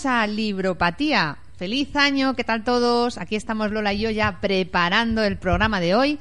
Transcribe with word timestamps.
bienvenidos 0.00 0.06
a 0.06 0.26
Libropatía. 0.26 1.36
Feliz 1.56 1.94
año, 1.94 2.34
¿qué 2.34 2.44
tal 2.44 2.64
todos? 2.64 3.18
Aquí 3.18 3.36
estamos 3.36 3.70
Lola 3.70 3.92
y 3.92 4.00
yo 4.00 4.10
ya 4.10 4.40
preparando 4.40 5.22
el 5.22 5.36
programa 5.36 5.78
de 5.80 5.94
hoy, 5.94 6.18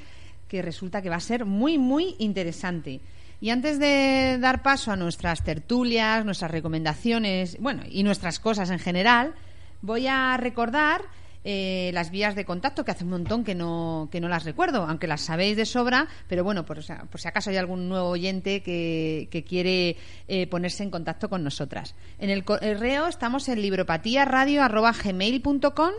que 0.50 0.62
resulta 0.62 1.02
que 1.02 1.10
va 1.10 1.16
a 1.16 1.22
ser 1.22 1.46
muy, 1.46 1.78
muy 1.78 2.16
interesante. 2.20 3.00
Y 3.40 3.52
antes 3.52 3.80
de 3.80 4.38
dar 4.42 4.64
paso 4.64 4.92
a 4.92 4.98
nuestras 4.98 5.44
tertulias, 5.44 6.26
nuestras 6.26 6.52
recomendaciones, 6.52 7.58
bueno, 7.60 7.84
y 7.90 8.04
nuestras 8.04 8.40
cosas 8.40 8.70
en 8.70 8.80
general, 8.80 9.34
voy 9.82 10.08
a 10.08 10.36
recordar 10.38 11.02
eh, 11.44 11.92
las 11.94 12.12
vías 12.12 12.36
de 12.36 12.46
contacto, 12.46 12.84
que 12.84 12.92
hace 12.92 13.06
un 13.06 13.12
montón 13.12 13.44
que 13.44 13.56
no, 13.56 14.10
que 14.12 14.20
no 14.20 14.28
las 14.28 14.44
recuerdo, 14.44 14.84
aunque 14.84 15.08
las 15.08 15.22
sabéis 15.22 15.56
de 15.56 15.66
sobra, 15.66 16.08
pero 16.28 16.44
bueno, 16.44 16.66
por, 16.66 16.80
por 17.10 17.22
si 17.22 17.28
acaso 17.28 17.50
hay 17.50 17.58
algún 17.58 17.88
nuevo 17.88 18.10
oyente 18.10 18.62
que, 18.62 19.28
que 19.32 19.44
quiere 19.44 19.96
eh, 20.28 20.48
ponerse 20.48 20.84
en 20.84 20.92
contacto 20.92 21.30
con 21.30 21.44
nosotras. 21.44 21.96
En 22.20 22.30
el 22.30 22.44
correo 22.44 23.08
estamos 23.08 23.48
en 23.48 23.62
libropatiaradio.gmail.com, 23.62 25.92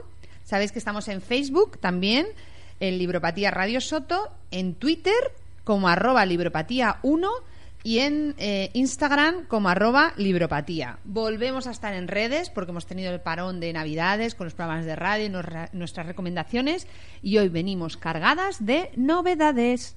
sabéis 0.44 0.72
que 0.72 0.78
estamos 0.78 1.08
en 1.08 1.22
Facebook 1.22 1.80
también, 1.80 2.27
en 2.80 2.98
Libropatía 2.98 3.50
Radio 3.50 3.80
Soto, 3.80 4.28
en 4.50 4.75
Twitter 4.75 5.14
como 5.64 5.88
arroba 5.88 6.27
libropatía 6.27 6.98
1 7.02 7.30
y 7.82 8.00
en 8.00 8.34
eh, 8.38 8.70
Instagram 8.74 9.46
como 9.46 9.68
arroba 9.68 10.12
libropatía. 10.16 10.98
Volvemos 11.04 11.66
a 11.66 11.70
estar 11.70 11.94
en 11.94 12.08
redes 12.08 12.50
porque 12.50 12.70
hemos 12.70 12.86
tenido 12.86 13.12
el 13.12 13.20
parón 13.20 13.60
de 13.60 13.72
Navidades 13.72 14.34
con 14.34 14.46
los 14.46 14.54
programas 14.54 14.84
de 14.84 14.96
radio 14.96 15.26
y 15.26 15.76
nuestras 15.76 16.06
recomendaciones 16.06 16.86
y 17.22 17.38
hoy 17.38 17.48
venimos 17.48 17.96
cargadas 17.96 18.64
de 18.64 18.90
novedades. 18.96 19.96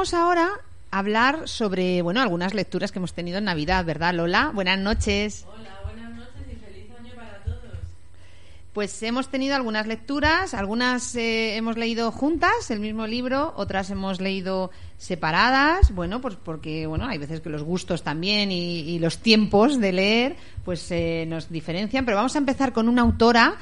Empezamos 0.00 0.24
ahora 0.24 0.48
a 0.90 0.98
hablar 0.98 1.46
sobre, 1.46 2.00
bueno, 2.00 2.22
algunas 2.22 2.54
lecturas 2.54 2.90
que 2.90 2.98
hemos 2.98 3.12
tenido 3.12 3.36
en 3.36 3.44
Navidad, 3.44 3.84
¿verdad, 3.84 4.14
Lola? 4.14 4.50
Buenas 4.54 4.78
noches. 4.78 5.44
Hola, 5.46 5.78
buenas 5.84 6.14
noches 6.14 6.46
y 6.50 6.56
feliz 6.56 6.86
año 6.98 7.14
para 7.14 7.44
todos. 7.44 7.76
Pues 8.72 9.02
hemos 9.02 9.28
tenido 9.28 9.56
algunas 9.56 9.86
lecturas, 9.86 10.54
algunas 10.54 11.14
eh, 11.16 11.54
hemos 11.56 11.76
leído 11.76 12.10
juntas 12.12 12.70
el 12.70 12.80
mismo 12.80 13.06
libro, 13.06 13.52
otras 13.58 13.90
hemos 13.90 14.22
leído 14.22 14.70
separadas, 14.96 15.94
bueno, 15.94 16.22
pues 16.22 16.34
porque 16.42 16.86
bueno, 16.86 17.06
hay 17.06 17.18
veces 17.18 17.42
que 17.42 17.50
los 17.50 17.62
gustos 17.62 18.02
también 18.02 18.50
y, 18.52 18.80
y 18.80 19.00
los 19.00 19.18
tiempos 19.18 19.78
de 19.78 19.92
leer 19.92 20.36
pues 20.64 20.90
eh, 20.92 21.26
nos 21.28 21.50
diferencian, 21.50 22.06
pero 22.06 22.16
vamos 22.16 22.34
a 22.36 22.38
empezar 22.38 22.72
con 22.72 22.88
una 22.88 23.02
autora 23.02 23.58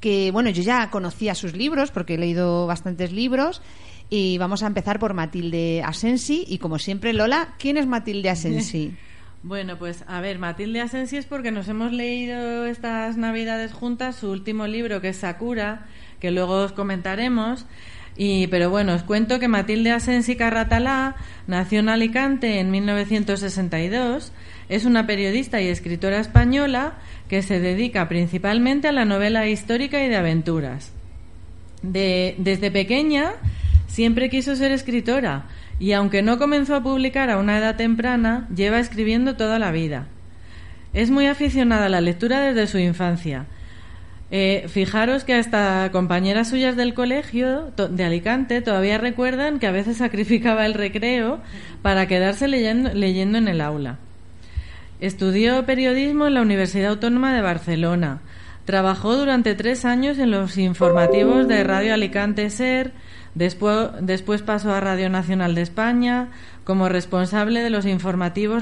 que 0.00 0.32
bueno, 0.32 0.50
yo 0.50 0.62
ya 0.62 0.90
conocía 0.90 1.36
sus 1.36 1.54
libros 1.54 1.92
porque 1.92 2.14
he 2.14 2.18
leído 2.18 2.66
bastantes 2.66 3.12
libros 3.12 3.62
y 4.10 4.38
vamos 4.38 4.62
a 4.62 4.66
empezar 4.66 4.98
por 4.98 5.14
Matilde 5.14 5.82
Asensi 5.84 6.44
y 6.48 6.58
como 6.58 6.78
siempre 6.78 7.12
Lola, 7.12 7.54
¿quién 7.58 7.76
es 7.76 7.86
Matilde 7.86 8.30
Asensi? 8.30 8.92
Bueno, 9.40 9.78
pues 9.78 10.02
a 10.08 10.20
ver, 10.20 10.40
Matilde 10.40 10.80
Asensi 10.80 11.16
es 11.16 11.24
porque 11.24 11.52
nos 11.52 11.68
hemos 11.68 11.92
leído 11.92 12.66
estas 12.66 13.16
Navidades 13.16 13.72
juntas 13.72 14.16
su 14.16 14.30
último 14.32 14.66
libro 14.66 15.00
que 15.00 15.10
es 15.10 15.18
Sakura, 15.18 15.86
que 16.18 16.32
luego 16.32 16.54
os 16.64 16.72
comentaremos. 16.72 17.64
Y, 18.16 18.48
pero 18.48 18.68
bueno, 18.68 18.94
os 18.94 19.04
cuento 19.04 19.38
que 19.38 19.46
Matilde 19.46 19.92
Asensi 19.92 20.34
Carratalá 20.34 21.14
nació 21.46 21.78
en 21.78 21.88
Alicante 21.88 22.58
en 22.58 22.72
1962. 22.72 24.32
Es 24.68 24.84
una 24.84 25.06
periodista 25.06 25.60
y 25.60 25.68
escritora 25.68 26.18
española 26.18 26.94
que 27.28 27.42
se 27.42 27.60
dedica 27.60 28.08
principalmente 28.08 28.88
a 28.88 28.92
la 28.92 29.04
novela 29.04 29.46
histórica 29.48 30.02
y 30.04 30.08
de 30.08 30.16
aventuras. 30.16 30.90
De- 31.82 32.34
desde 32.38 32.72
pequeña 32.72 33.34
siempre 33.88 34.30
quiso 34.30 34.54
ser 34.54 34.70
escritora 34.70 35.46
y 35.80 35.92
aunque 35.92 36.22
no 36.22 36.38
comenzó 36.38 36.76
a 36.76 36.82
publicar 36.82 37.30
a 37.30 37.38
una 37.38 37.58
edad 37.58 37.74
temprana, 37.74 38.46
lleva 38.54 38.78
escribiendo 38.78 39.34
toda 39.34 39.58
la 39.58 39.72
vida. 39.72 40.06
Es 40.94 41.10
muy 41.10 41.26
aficionada 41.26 41.86
a 41.86 41.90
la 41.90 42.00
lectura 42.00 42.40
desde 42.40 42.66
su 42.66 42.78
infancia. 42.78 43.46
Eh, 44.30 44.66
fijaros 44.68 45.24
que 45.24 45.34
hasta 45.34 45.88
compañeras 45.90 46.48
suyas 46.48 46.76
del 46.76 46.92
colegio 46.92 47.72
de 47.76 48.04
Alicante 48.04 48.60
todavía 48.60 48.98
recuerdan 48.98 49.58
que 49.58 49.66
a 49.66 49.72
veces 49.72 49.96
sacrificaba 49.96 50.66
el 50.66 50.74
recreo 50.74 51.40
para 51.80 52.06
quedarse 52.06 52.46
leyendo 52.46 53.38
en 53.38 53.48
el 53.48 53.60
aula. 53.60 53.98
Estudió 55.00 55.64
periodismo 55.64 56.26
en 56.26 56.34
la 56.34 56.42
Universidad 56.42 56.90
Autónoma 56.90 57.32
de 57.32 57.40
Barcelona. 57.40 58.20
Trabajó 58.64 59.16
durante 59.16 59.54
tres 59.54 59.84
años 59.84 60.18
en 60.18 60.30
los 60.30 60.58
informativos 60.58 61.48
de 61.48 61.64
Radio 61.64 61.94
Alicante 61.94 62.50
Ser. 62.50 62.92
Después, 63.38 63.90
después 64.00 64.42
pasó 64.42 64.74
a 64.74 64.80
Radio 64.80 65.08
Nacional 65.10 65.54
de 65.54 65.62
España 65.62 66.28
como 66.64 66.88
responsable 66.88 67.62
de 67.62 67.70
los 67.70 67.86
informativos 67.86 68.60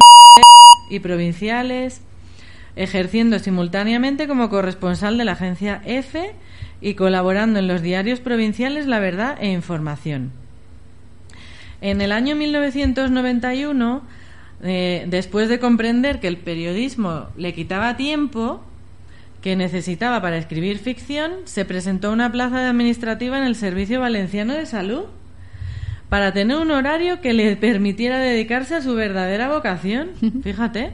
y 0.90 1.00
provinciales, 1.00 2.02
ejerciendo 2.76 3.38
simultáneamente 3.38 4.28
como 4.28 4.50
corresponsal 4.50 5.16
de 5.16 5.24
la 5.24 5.32
agencia 5.32 5.80
EFE 5.86 6.34
y 6.82 6.92
colaborando 6.92 7.58
en 7.58 7.68
los 7.68 7.80
diarios 7.80 8.20
provinciales 8.20 8.86
La 8.86 8.98
Verdad 8.98 9.38
e 9.40 9.50
Información. 9.50 10.30
En 11.80 12.02
el 12.02 12.12
año 12.12 12.36
1991, 12.36 14.02
eh, 14.62 15.06
después 15.08 15.48
de 15.48 15.58
comprender 15.58 16.20
que 16.20 16.28
el 16.28 16.36
periodismo 16.36 17.28
le 17.38 17.54
quitaba 17.54 17.96
tiempo 17.96 18.62
que 19.46 19.54
necesitaba 19.54 20.20
para 20.20 20.38
escribir 20.38 20.80
ficción, 20.80 21.30
se 21.44 21.64
presentó 21.64 22.08
a 22.08 22.12
una 22.14 22.32
plaza 22.32 22.58
de 22.58 22.66
administrativa 22.66 23.38
en 23.38 23.44
el 23.44 23.54
Servicio 23.54 24.00
Valenciano 24.00 24.54
de 24.54 24.66
Salud 24.66 25.04
para 26.08 26.32
tener 26.32 26.56
un 26.56 26.72
horario 26.72 27.20
que 27.20 27.32
le 27.32 27.54
permitiera 27.54 28.18
dedicarse 28.18 28.74
a 28.74 28.82
su 28.82 28.96
verdadera 28.96 29.48
vocación. 29.48 30.08
Fíjate. 30.42 30.90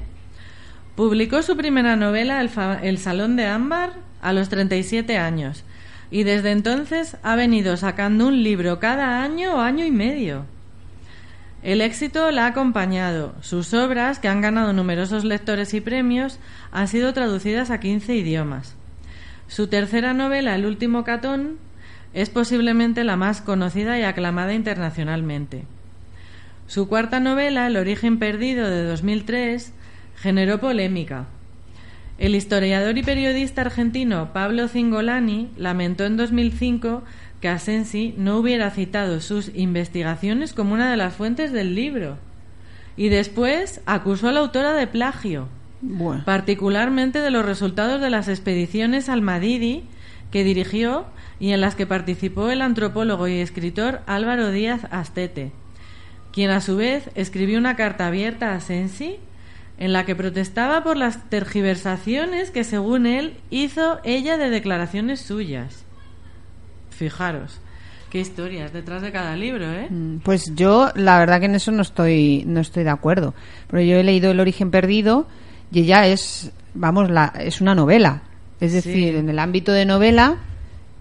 Publicó 0.97 1.41
su 1.41 1.57
primera 1.57 1.97
novela, 1.97 2.43
El, 2.43 2.51
El 2.83 2.99
Salón 2.99 3.37
de 3.37 3.47
Ámbar, 3.47 3.95
a 4.21 4.35
los 4.35 4.51
37 4.51 5.17
años 5.17 5.65
y 6.11 6.25
desde 6.25 6.51
entonces 6.51 7.17
ha 7.23 7.37
venido 7.37 7.79
sacando 7.79 8.27
un 8.27 8.43
libro 8.43 8.81
cada 8.81 9.23
año 9.23 9.55
o 9.55 9.61
año 9.61 9.87
y 9.87 9.91
medio. 9.91 10.45
El 11.63 11.81
éxito 11.81 12.31
la 12.33 12.45
ha 12.45 12.49
acompañado. 12.49 13.35
Sus 13.41 13.73
obras, 13.73 14.19
que 14.19 14.27
han 14.27 14.41
ganado 14.41 14.73
numerosos 14.73 15.25
lectores 15.25 15.75
y 15.75 15.81
premios, 15.81 16.41
han 16.73 16.89
sido 16.89 17.13
traducidas 17.13 17.71
a 17.71 17.79
15 17.79 18.17
idiomas. 18.17 18.75
Su 19.47 19.69
tercera 19.69 20.13
novela, 20.13 20.57
El 20.57 20.67
último 20.67 21.05
catón, 21.05 21.59
es 22.15 22.31
posiblemente 22.31 23.05
la 23.05 23.17
más 23.17 23.41
conocida 23.41 23.97
y 23.99 24.03
aclamada 24.03 24.55
internacionalmente. 24.55 25.65
Su 26.67 26.89
cuarta 26.89 27.21
novela, 27.21 27.69
El 27.69 27.77
origen 27.77 28.19
perdido 28.19 28.69
de 28.69 28.83
2003, 28.83 29.73
generó 30.17 30.59
polémica. 30.59 31.27
El 32.19 32.35
historiador 32.35 32.99
y 32.99 33.03
periodista 33.03 33.63
argentino 33.63 34.33
Pablo 34.33 34.69
Cingolani 34.69 35.51
lamentó 35.57 36.07
en 36.07 36.17
2005 36.17 37.03
que 37.43 37.49
Asensi 37.49 38.15
no 38.17 38.39
hubiera 38.39 38.71
citado 38.71 39.21
sus 39.21 39.51
investigaciones 39.53 40.53
como 40.53 40.75
una 40.75 40.89
de 40.93 40.97
las 40.97 41.15
fuentes 41.15 41.53
del 41.53 41.75
libro. 41.75 42.17
Y 42.97 43.09
después 43.09 43.81
acusó 43.85 44.29
a 44.29 44.33
la 44.33 44.41
autora 44.41 44.75
de 44.75 44.87
plagio, 44.87 45.49
Bueno. 45.81 46.23
particularmente 46.25 47.19
de 47.19 47.33
los 47.33 47.45
resultados 47.45 48.01
de 48.01 48.11
las 48.11 48.29
expediciones 48.29 49.09
al 49.09 49.23
Madidi 49.23 49.83
que 50.31 50.45
dirigió 50.45 51.07
y 51.41 51.51
en 51.51 51.61
las 51.61 51.75
que 51.75 51.85
participó 51.85 52.49
el 52.49 52.63
antropólogo 52.63 53.27
y 53.27 53.41
escritor 53.41 54.03
Álvaro 54.07 54.53
Díaz 54.53 54.87
Astete, 54.93 55.51
quien 56.33 56.51
a 56.51 56.61
su 56.61 56.77
vez 56.77 57.11
escribió 57.17 57.59
una 57.59 57.75
carta 57.75 58.07
abierta 58.07 58.55
a 58.55 58.61
Sensi 58.61 59.17
en 59.79 59.93
la 59.93 60.07
que 60.07 60.15
protestaba 60.15 60.85
por 60.85 60.97
las 60.97 61.29
tergiversaciones 61.29 62.53
que 62.53 62.63
según 62.63 63.05
él 63.05 63.35
hizo 63.51 63.99
ella 64.05 64.37
de 64.37 64.49
declaraciones 64.49 65.21
suyas. 65.21 65.85
Fijaros, 67.03 67.59
qué 68.11 68.21
historias 68.21 68.73
detrás 68.73 69.03
de 69.03 69.11
cada 69.11 69.35
libro, 69.35 69.65
¿eh? 69.73 69.89
Mm, 69.91 70.19
Pues 70.19 70.55
yo, 70.55 70.91
la 70.95 71.19
verdad 71.19 71.41
que 71.41 71.47
en 71.47 71.57
eso 71.57 71.73
no 71.73 71.83
estoy, 71.83 72.45
no 72.47 72.61
estoy 72.61 72.85
de 72.85 72.91
acuerdo. 72.91 73.35
Pero 73.69 73.83
yo 73.83 73.97
he 73.97 74.05
leído 74.05 74.31
El 74.31 74.39
origen 74.39 74.71
perdido 74.71 75.27
y 75.73 75.81
ella 75.81 76.07
es, 76.07 76.53
vamos, 76.75 77.11
la, 77.11 77.33
es 77.41 77.61
una 77.61 77.75
novela. 77.75 78.23
Es 78.61 78.73
decir, 78.73 78.93
Sí. 78.93 79.09
en 79.17 79.29
el 79.29 79.41
ámbito 79.41 79.73
de 79.73 79.85
novela, 79.85 80.37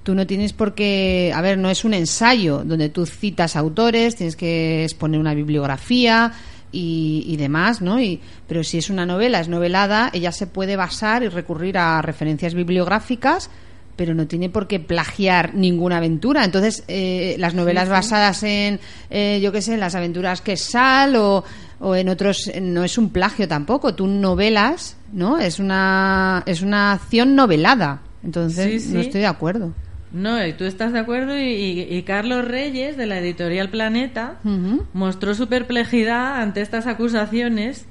tú 0.02 0.16
no 0.16 0.26
tienes 0.26 0.54
por 0.54 0.74
qué, 0.74 1.32
a 1.36 1.42
ver, 1.42 1.60
no 1.60 1.70
es 1.70 1.86
un 1.86 1.94
ensayo 1.94 2.64
donde 2.66 2.90
tú 2.90 3.06
citas 3.06 3.56
autores, 3.56 4.16
tienes 4.16 4.36
que 4.36 4.84
exponer 4.84 5.20
una 5.20 5.36
bibliografía 5.36 6.32
y, 6.72 7.24
y 7.28 7.38
demás, 7.38 7.80
¿no? 7.84 8.02
Y, 8.02 8.20
pero 8.48 8.64
si 8.64 8.80
es 8.80 8.90
una 8.90 9.06
novela, 9.06 9.40
es 9.40 9.50
novelada, 9.50 10.10
ella 10.14 10.32
se 10.32 10.48
puede 10.48 10.76
basar 10.76 11.22
y 11.22 11.28
recurrir 11.28 11.78
a 11.78 12.02
referencias 12.02 12.56
bibliográficas 12.56 13.52
pero 14.02 14.16
no 14.16 14.26
tiene 14.26 14.50
por 14.50 14.66
qué 14.66 14.80
plagiar 14.80 15.54
ninguna 15.54 15.98
aventura. 15.98 16.44
Entonces, 16.44 16.84
eh, 16.88 17.36
las 17.38 17.54
novelas 17.54 17.88
basadas 17.88 18.42
en, 18.42 18.80
eh, 19.12 19.40
yo 19.44 19.52
qué 19.52 19.62
sé, 19.62 19.76
en 19.76 19.80
las 19.80 19.94
aventuras 19.94 20.42
que 20.42 20.58
Sal 20.58 21.16
o, 21.18 21.44
o 21.80 21.96
en 21.96 22.10
otros, 22.10 22.50
no 22.60 22.84
es 22.84 22.98
un 22.98 23.12
plagio 23.12 23.48
tampoco. 23.48 23.94
Tú 23.94 24.08
novelas, 24.08 24.98
¿no? 25.14 25.38
Es 25.38 25.60
una, 25.60 26.42
es 26.48 26.64
una 26.64 26.94
acción 26.94 27.36
novelada. 27.36 28.02
Entonces, 28.24 28.82
Sí, 28.82 28.90
sí. 28.90 28.94
no 28.96 29.02
estoy 29.02 29.22
de 29.22 29.28
acuerdo. 29.28 29.72
No, 30.12 30.44
y 30.44 30.54
tú 30.54 30.64
estás 30.66 30.94
de 30.94 31.00
acuerdo 31.00 31.38
y, 31.38 31.44
y- 31.44 31.96
y 31.96 32.02
Carlos 32.02 32.44
Reyes, 32.44 32.98
de 32.98 33.06
la 33.06 33.20
editorial 33.20 33.70
Planeta, 33.70 34.40
mostró 34.94 35.36
su 35.36 35.48
perplejidad 35.48 36.42
ante 36.42 36.62
estas 36.62 36.88
acusaciones 36.88 37.86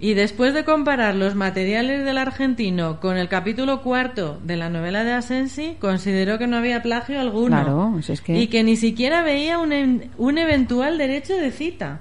y 0.00 0.14
después 0.14 0.54
de 0.54 0.64
comparar 0.64 1.14
los 1.14 1.34
materiales 1.34 2.04
del 2.04 2.16
argentino 2.18 3.00
con 3.00 3.16
el 3.18 3.28
capítulo 3.28 3.82
cuarto 3.82 4.40
de 4.42 4.56
la 4.56 4.70
novela 4.70 5.04
de 5.04 5.12
Asensi, 5.12 5.76
consideró 5.78 6.38
que 6.38 6.46
no 6.46 6.56
había 6.56 6.82
plagio 6.82 7.20
alguno 7.20 7.48
Claro, 7.62 7.98
si 8.02 8.12
es 8.12 8.20
que- 8.22 8.38
y 8.40 8.46
que 8.46 8.62
ni 8.62 8.76
siquiera 8.76 9.22
veía 9.22 9.58
un, 9.58 10.10
un 10.16 10.38
eventual 10.38 10.96
derecho 10.98 11.36
de 11.36 11.50
cita. 11.50 12.00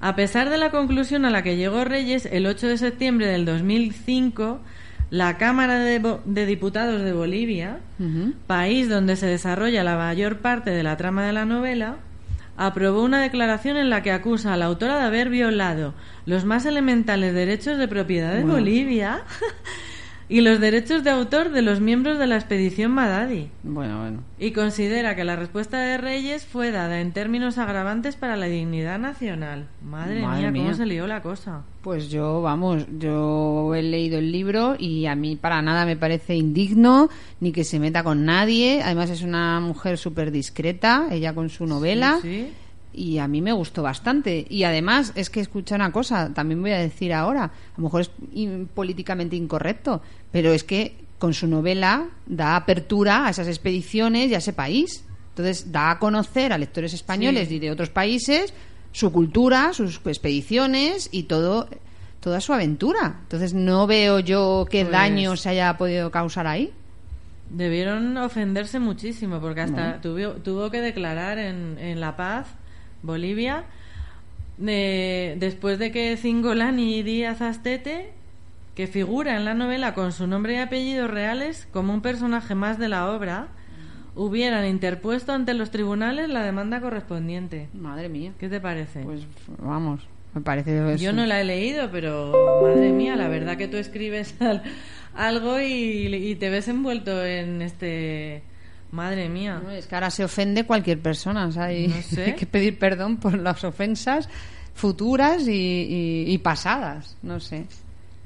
A 0.00 0.16
pesar 0.16 0.48
de 0.50 0.56
la 0.58 0.70
conclusión 0.70 1.24
a 1.26 1.30
la 1.30 1.42
que 1.42 1.56
llegó 1.56 1.84
Reyes 1.84 2.26
el 2.26 2.46
8 2.46 2.66
de 2.68 2.78
septiembre 2.78 3.26
del 3.26 3.44
2005, 3.44 4.58
la 5.10 5.36
Cámara 5.38 5.78
de, 5.78 5.98
Bo- 5.98 6.20
de 6.24 6.46
Diputados 6.46 7.02
de 7.02 7.12
Bolivia, 7.12 7.78
país 8.46 8.88
donde 8.88 9.16
se 9.16 9.26
desarrolla 9.26 9.84
la 9.84 9.96
mayor 9.96 10.38
parte 10.38 10.70
de 10.70 10.82
la 10.82 10.96
trama 10.96 11.24
de 11.26 11.32
la 11.34 11.44
novela, 11.44 11.96
aprobó 12.60 13.02
una 13.02 13.22
declaración 13.22 13.78
en 13.78 13.88
la 13.88 14.02
que 14.02 14.12
acusa 14.12 14.52
a 14.52 14.56
la 14.58 14.66
autora 14.66 14.98
de 14.98 15.04
haber 15.04 15.30
violado 15.30 15.94
los 16.26 16.44
más 16.44 16.66
elementales 16.66 17.32
derechos 17.32 17.78
de 17.78 17.88
propiedad 17.88 18.34
de. 18.34 18.44
Bolivia 18.44 19.22
y 20.30 20.42
los 20.42 20.60
derechos 20.60 21.02
de 21.02 21.10
autor 21.10 21.50
de 21.50 21.60
los 21.60 21.80
miembros 21.80 22.16
de 22.18 22.28
la 22.28 22.36
expedición 22.36 22.92
Madadi. 22.92 23.48
Bueno, 23.64 23.98
bueno. 23.98 24.20
Y 24.38 24.52
considera 24.52 25.16
que 25.16 25.24
la 25.24 25.34
respuesta 25.34 25.80
de 25.80 25.98
Reyes 25.98 26.46
fue 26.46 26.70
dada 26.70 27.00
en 27.00 27.12
términos 27.12 27.58
agravantes 27.58 28.14
para 28.14 28.36
la 28.36 28.46
dignidad 28.46 29.00
nacional. 29.00 29.66
Madre, 29.82 30.22
Madre 30.22 30.42
mía, 30.42 30.50
mía. 30.52 30.62
cómo 30.62 30.74
se 30.76 30.86
lió 30.86 31.08
la 31.08 31.20
cosa. 31.20 31.62
Pues 31.82 32.10
yo, 32.10 32.42
vamos, 32.42 32.86
yo 32.98 33.74
he 33.74 33.82
leído 33.82 34.18
el 34.18 34.30
libro 34.30 34.76
y 34.78 35.06
a 35.06 35.16
mí 35.16 35.34
para 35.34 35.62
nada 35.62 35.84
me 35.84 35.96
parece 35.96 36.36
indigno 36.36 37.08
ni 37.40 37.50
que 37.50 37.64
se 37.64 37.80
meta 37.80 38.04
con 38.04 38.24
nadie. 38.24 38.82
Además 38.84 39.10
es 39.10 39.22
una 39.22 39.58
mujer 39.58 39.98
súper 39.98 40.30
discreta, 40.30 41.08
ella 41.10 41.34
con 41.34 41.50
su 41.50 41.66
novela. 41.66 42.18
Sí, 42.22 42.46
sí. 42.46 42.48
Y 42.92 43.18
a 43.18 43.28
mí 43.28 43.40
me 43.40 43.52
gustó 43.52 43.82
bastante. 43.82 44.46
Y 44.48 44.64
además, 44.64 45.12
es 45.14 45.30
que 45.30 45.40
escucha 45.40 45.74
una 45.76 45.92
cosa, 45.92 46.32
también 46.34 46.60
voy 46.60 46.72
a 46.72 46.78
decir 46.78 47.12
ahora, 47.12 47.44
a 47.44 47.50
lo 47.76 47.84
mejor 47.84 48.00
es 48.02 48.10
in- 48.32 48.68
políticamente 48.72 49.36
incorrecto, 49.36 50.02
pero 50.32 50.52
es 50.52 50.64
que 50.64 50.96
con 51.18 51.34
su 51.34 51.46
novela 51.46 52.08
da 52.26 52.56
apertura 52.56 53.26
a 53.26 53.30
esas 53.30 53.46
expediciones 53.48 54.30
y 54.30 54.34
a 54.34 54.38
ese 54.38 54.52
país. 54.52 55.04
Entonces, 55.30 55.70
da 55.70 55.92
a 55.92 55.98
conocer 55.98 56.52
a 56.52 56.58
lectores 56.58 56.92
españoles 56.94 57.48
Sí. 57.48 57.56
y 57.56 57.58
de 57.60 57.70
otros 57.70 57.90
países 57.90 58.52
su 58.92 59.12
cultura, 59.12 59.72
sus 59.72 60.00
expediciones 60.04 61.08
y 61.12 61.24
todo 61.24 61.68
toda 62.20 62.40
su 62.42 62.52
aventura. 62.52 63.20
Entonces, 63.22 63.54
no 63.54 63.86
veo 63.86 64.18
yo 64.18 64.66
qué 64.70 64.82
Pues- 64.82 64.92
daño 64.92 65.36
se 65.36 65.48
haya 65.48 65.78
podido 65.78 66.10
causar 66.10 66.46
ahí. 66.46 66.70
Debieron 67.48 68.16
ofenderse 68.18 68.78
muchísimo 68.78 69.40
porque 69.40 69.62
hasta 69.62 70.00
tuvo, 70.00 70.32
tuvo 70.34 70.70
que 70.70 70.80
declarar 70.80 71.38
en, 71.38 71.78
en 71.78 71.98
La 71.98 72.16
Paz, 72.16 72.46
Bolivia, 73.02 73.64
de- 74.58 75.36
después 75.38 75.78
de 75.78 75.90
que 75.90 76.16
Cingolani 76.16 77.02
Díaz 77.02 77.40
Astete, 77.40 78.10
que 78.74 78.86
figura 78.86 79.36
en 79.36 79.44
la 79.44 79.54
novela 79.54 79.94
con 79.94 80.12
su 80.12 80.26
nombre 80.26 80.54
y 80.54 80.56
apellidos 80.58 81.10
reales 81.10 81.66
como 81.72 81.92
un 81.92 82.02
personaje 82.02 82.54
más 82.54 82.78
de 82.78 82.88
la 82.88 83.10
obra, 83.10 83.48
hubieran 84.14 84.66
interpuesto 84.66 85.32
ante 85.32 85.54
los 85.54 85.70
tribunales 85.70 86.28
la 86.28 86.42
demanda 86.42 86.80
correspondiente. 86.80 87.68
Madre 87.74 88.08
mía. 88.08 88.32
¿Qué 88.38 88.48
te 88.48 88.60
parece? 88.60 89.00
Pues 89.02 89.22
vamos, 89.58 90.06
me 90.34 90.40
parece 90.40 90.96
Yo 90.98 91.12
no 91.12 91.26
la 91.26 91.40
he 91.40 91.44
leído, 91.44 91.90
pero 91.90 92.32
madre 92.62 92.92
mía, 92.92 93.16
la 93.16 93.28
verdad 93.28 93.56
que 93.56 93.68
tú 93.68 93.76
escribes 93.76 94.34
al- 94.42 94.62
algo 95.14 95.60
y, 95.60 96.14
y 96.14 96.34
te 96.36 96.50
ves 96.50 96.68
envuelto 96.68 97.24
en 97.24 97.62
este... 97.62 98.42
Madre 98.92 99.28
mía. 99.28 99.60
No, 99.62 99.70
es 99.70 99.86
que 99.86 99.94
ahora 99.94 100.10
se 100.10 100.24
ofende 100.24 100.64
cualquier 100.64 100.98
persona, 101.00 101.46
o 101.46 101.52
sea, 101.52 101.72
y 101.72 101.88
No 101.88 102.02
sé. 102.02 102.24
hay 102.24 102.32
que 102.36 102.46
pedir 102.46 102.78
perdón 102.78 103.18
por 103.18 103.38
las 103.38 103.62
ofensas 103.64 104.28
futuras 104.74 105.46
y, 105.46 105.52
y- 105.52 106.24
y 106.32 106.38
pasadas, 106.38 107.16
no 107.22 107.38
sé. 107.40 107.66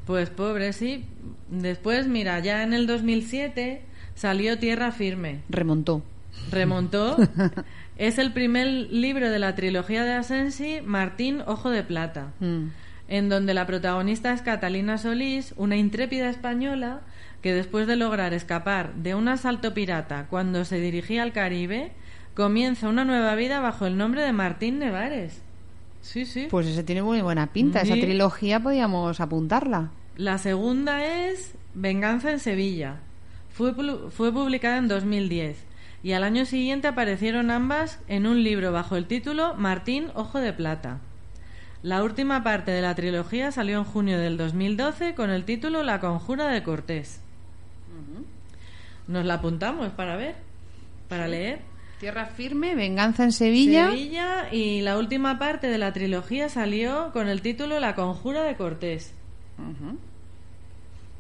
Pues 0.07 0.31
pobre, 0.31 0.73
sí. 0.73 1.05
Después, 1.51 2.07
mira, 2.07 2.39
ya 2.41 2.63
en 2.63 2.73
el 2.75 2.87
2007 2.87 3.83
salió 4.15 4.59
Tierra 4.59 4.93
Firme. 4.93 5.41
Remontó. 5.49 6.03
Remontó. 6.51 7.17
es 7.97 8.19
el 8.19 8.33
primer 8.33 8.67
libro 8.69 9.31
de 9.31 9.39
la 9.39 9.55
trilogía 9.55 10.05
de 10.05 10.13
Asensi, 10.13 10.81
Martín 10.85 11.43
Ojo 11.47 11.71
de 11.71 11.83
Plata, 11.83 12.33
Mm. 12.41 12.67
En 13.09 13.29
donde 13.29 13.55
la 13.55 13.67
protagonista 13.67 14.33
es 14.33 14.43
Catalina 14.43 14.99
Solís, 14.99 15.55
una 15.57 15.77
intrépida 15.77 16.29
española 16.29 17.01
que 17.43 17.53
después 17.53 17.87
de 17.87 17.97
lograr 17.97 18.33
escapar 18.33 18.95
de 18.95 19.15
un 19.15 19.29
asalto 19.29 19.75
pirata 19.75 20.27
cuando 20.31 20.65
se 20.65 20.81
dirigía 20.81 21.23
al 21.23 21.33
Caribe, 21.33 21.93
comienza 22.35 22.89
una 22.89 23.05
nueva 23.05 23.35
vida 23.35 23.61
bajo 23.61 23.87
el 23.87 23.97
nombre 23.97 24.23
de 24.23 24.33
Martín 24.33 24.79
Nevares. 24.79 25.43
Sí, 26.01 26.27
sí. 26.27 26.49
Pues 26.51 26.67
ese 26.67 26.83
tiene 26.83 27.03
muy 27.03 27.21
buena 27.21 27.47
pinta, 27.53 27.81
esa 27.81 27.95
trilogía 27.95 28.61
podíamos 28.61 29.21
apuntarla. 29.21 29.91
La 30.17 30.39
segunda 30.39 31.05
es 31.05 31.55
Venganza 31.75 32.31
en 32.31 32.39
Sevilla. 32.39 33.01
Fue, 33.51 33.75
fue 34.11 34.33
publicada 34.33 34.79
en 34.79 34.89
2010 34.89 35.65
y 36.03 36.13
al 36.13 36.25
año 36.25 36.45
siguiente 36.45 36.89
aparecieron 36.89 37.51
ambas 37.51 37.99
en 38.09 38.27
un 38.27 38.43
libro 38.43 38.73
bajo 38.73 38.97
el 38.97 39.07
título 39.07 39.55
Martín 39.55 40.09
Ojo 40.15 40.39
de 40.39 40.53
Plata. 40.53 41.01
La 41.85 42.03
última 42.03 42.43
parte 42.43 42.71
de 42.71 42.81
la 42.81 42.95
trilogía 42.95 43.53
salió 43.53 43.77
en 43.77 43.85
junio 43.85 44.19
del 44.19 44.39
2012 44.39 45.15
con 45.15 45.29
el 45.29 45.45
título 45.45 45.83
La 45.83 46.01
Conjura 46.01 46.49
de 46.49 46.63
Cortés. 46.63 47.21
Nos 49.07 49.27
la 49.27 49.35
apuntamos 49.35 49.91
para 49.91 50.17
ver, 50.17 50.35
para 51.11 51.29
leer. 51.29 51.61
Tierra 52.01 52.25
firme, 52.25 52.75
venganza 52.75 53.25
en 53.25 53.33
Sevilla. 53.33 53.91
Sevilla 53.91 54.49
y 54.51 54.81
la 54.81 54.97
última 54.97 55.39
parte 55.39 55.67
de 55.67 55.77
la 55.77 55.93
trilogía 55.93 56.49
salió 56.49 57.13
con 57.13 57.29
el 57.29 57.43
título 57.43 57.79
La 57.81 57.95
Conjura 57.95 58.45
de 58.45 58.57
Cortés. 58.57 59.13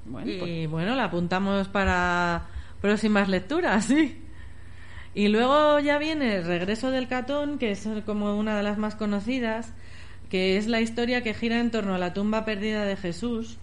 Bueno, 0.06 0.32
pues, 0.38 0.50
Y 0.50 0.64
bueno, 0.64 0.94
la 0.94 1.04
apuntamos 1.04 1.68
para 1.68 2.46
próximas 2.80 3.28
lecturas, 3.28 3.84
sí. 3.88 4.18
Y 5.14 5.28
luego 5.28 5.78
ya 5.80 5.98
viene 5.98 6.36
el 6.36 6.44
regreso 6.46 6.90
del 6.90 7.06
Catón, 7.06 7.58
que 7.58 7.70
es 7.72 7.86
como 8.06 8.34
una 8.38 8.56
de 8.56 8.62
las 8.62 8.78
más 8.78 8.94
conocidas, 8.94 9.74
que 10.34 10.56
es 10.56 10.66
la 10.66 10.80
historia 10.80 11.22
que 11.22 11.32
gira 11.32 11.60
en 11.60 11.70
torno 11.70 11.94
a 11.94 11.98
la 11.98 12.12
tumba 12.12 12.44
perdida 12.44 12.84
de 12.84 12.96
Jesús. 12.96 13.56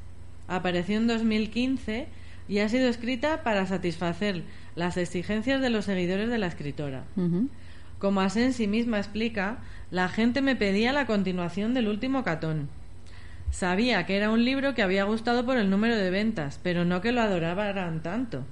Apareció 0.47 0.95
en 0.95 1.05
2015 1.05 2.07
y 2.47 2.59
ha 2.59 2.69
sido 2.69 2.87
escrita 2.87 3.43
para 3.43 3.65
satisfacer 3.65 4.43
las 4.75 4.95
exigencias 4.95 5.59
de 5.59 5.69
los 5.69 5.83
seguidores 5.83 6.29
de 6.29 6.37
la 6.37 6.47
escritora. 6.47 7.03
ujú. 7.17 7.49
Como 7.99 8.21
Asensi 8.21 8.67
misma 8.67 8.99
explica, 8.99 9.57
la 9.91 10.07
gente 10.07 10.41
me 10.41 10.55
pedía 10.55 10.93
la 10.93 11.05
continuación 11.05 11.73
del 11.73 11.89
último 11.89 12.23
Catón. 12.23 12.69
Sabía 13.49 14.05
que 14.05 14.15
era 14.15 14.29
un 14.29 14.45
libro 14.45 14.73
que 14.73 14.81
había 14.81 15.03
gustado 15.03 15.45
por 15.45 15.57
el 15.57 15.69
número 15.69 15.97
de 15.97 16.09
ventas, 16.09 16.57
pero 16.63 16.85
no 16.85 17.01
que 17.01 17.11
lo 17.11 17.19
adoraran 17.19 18.01
tanto. 18.01 18.45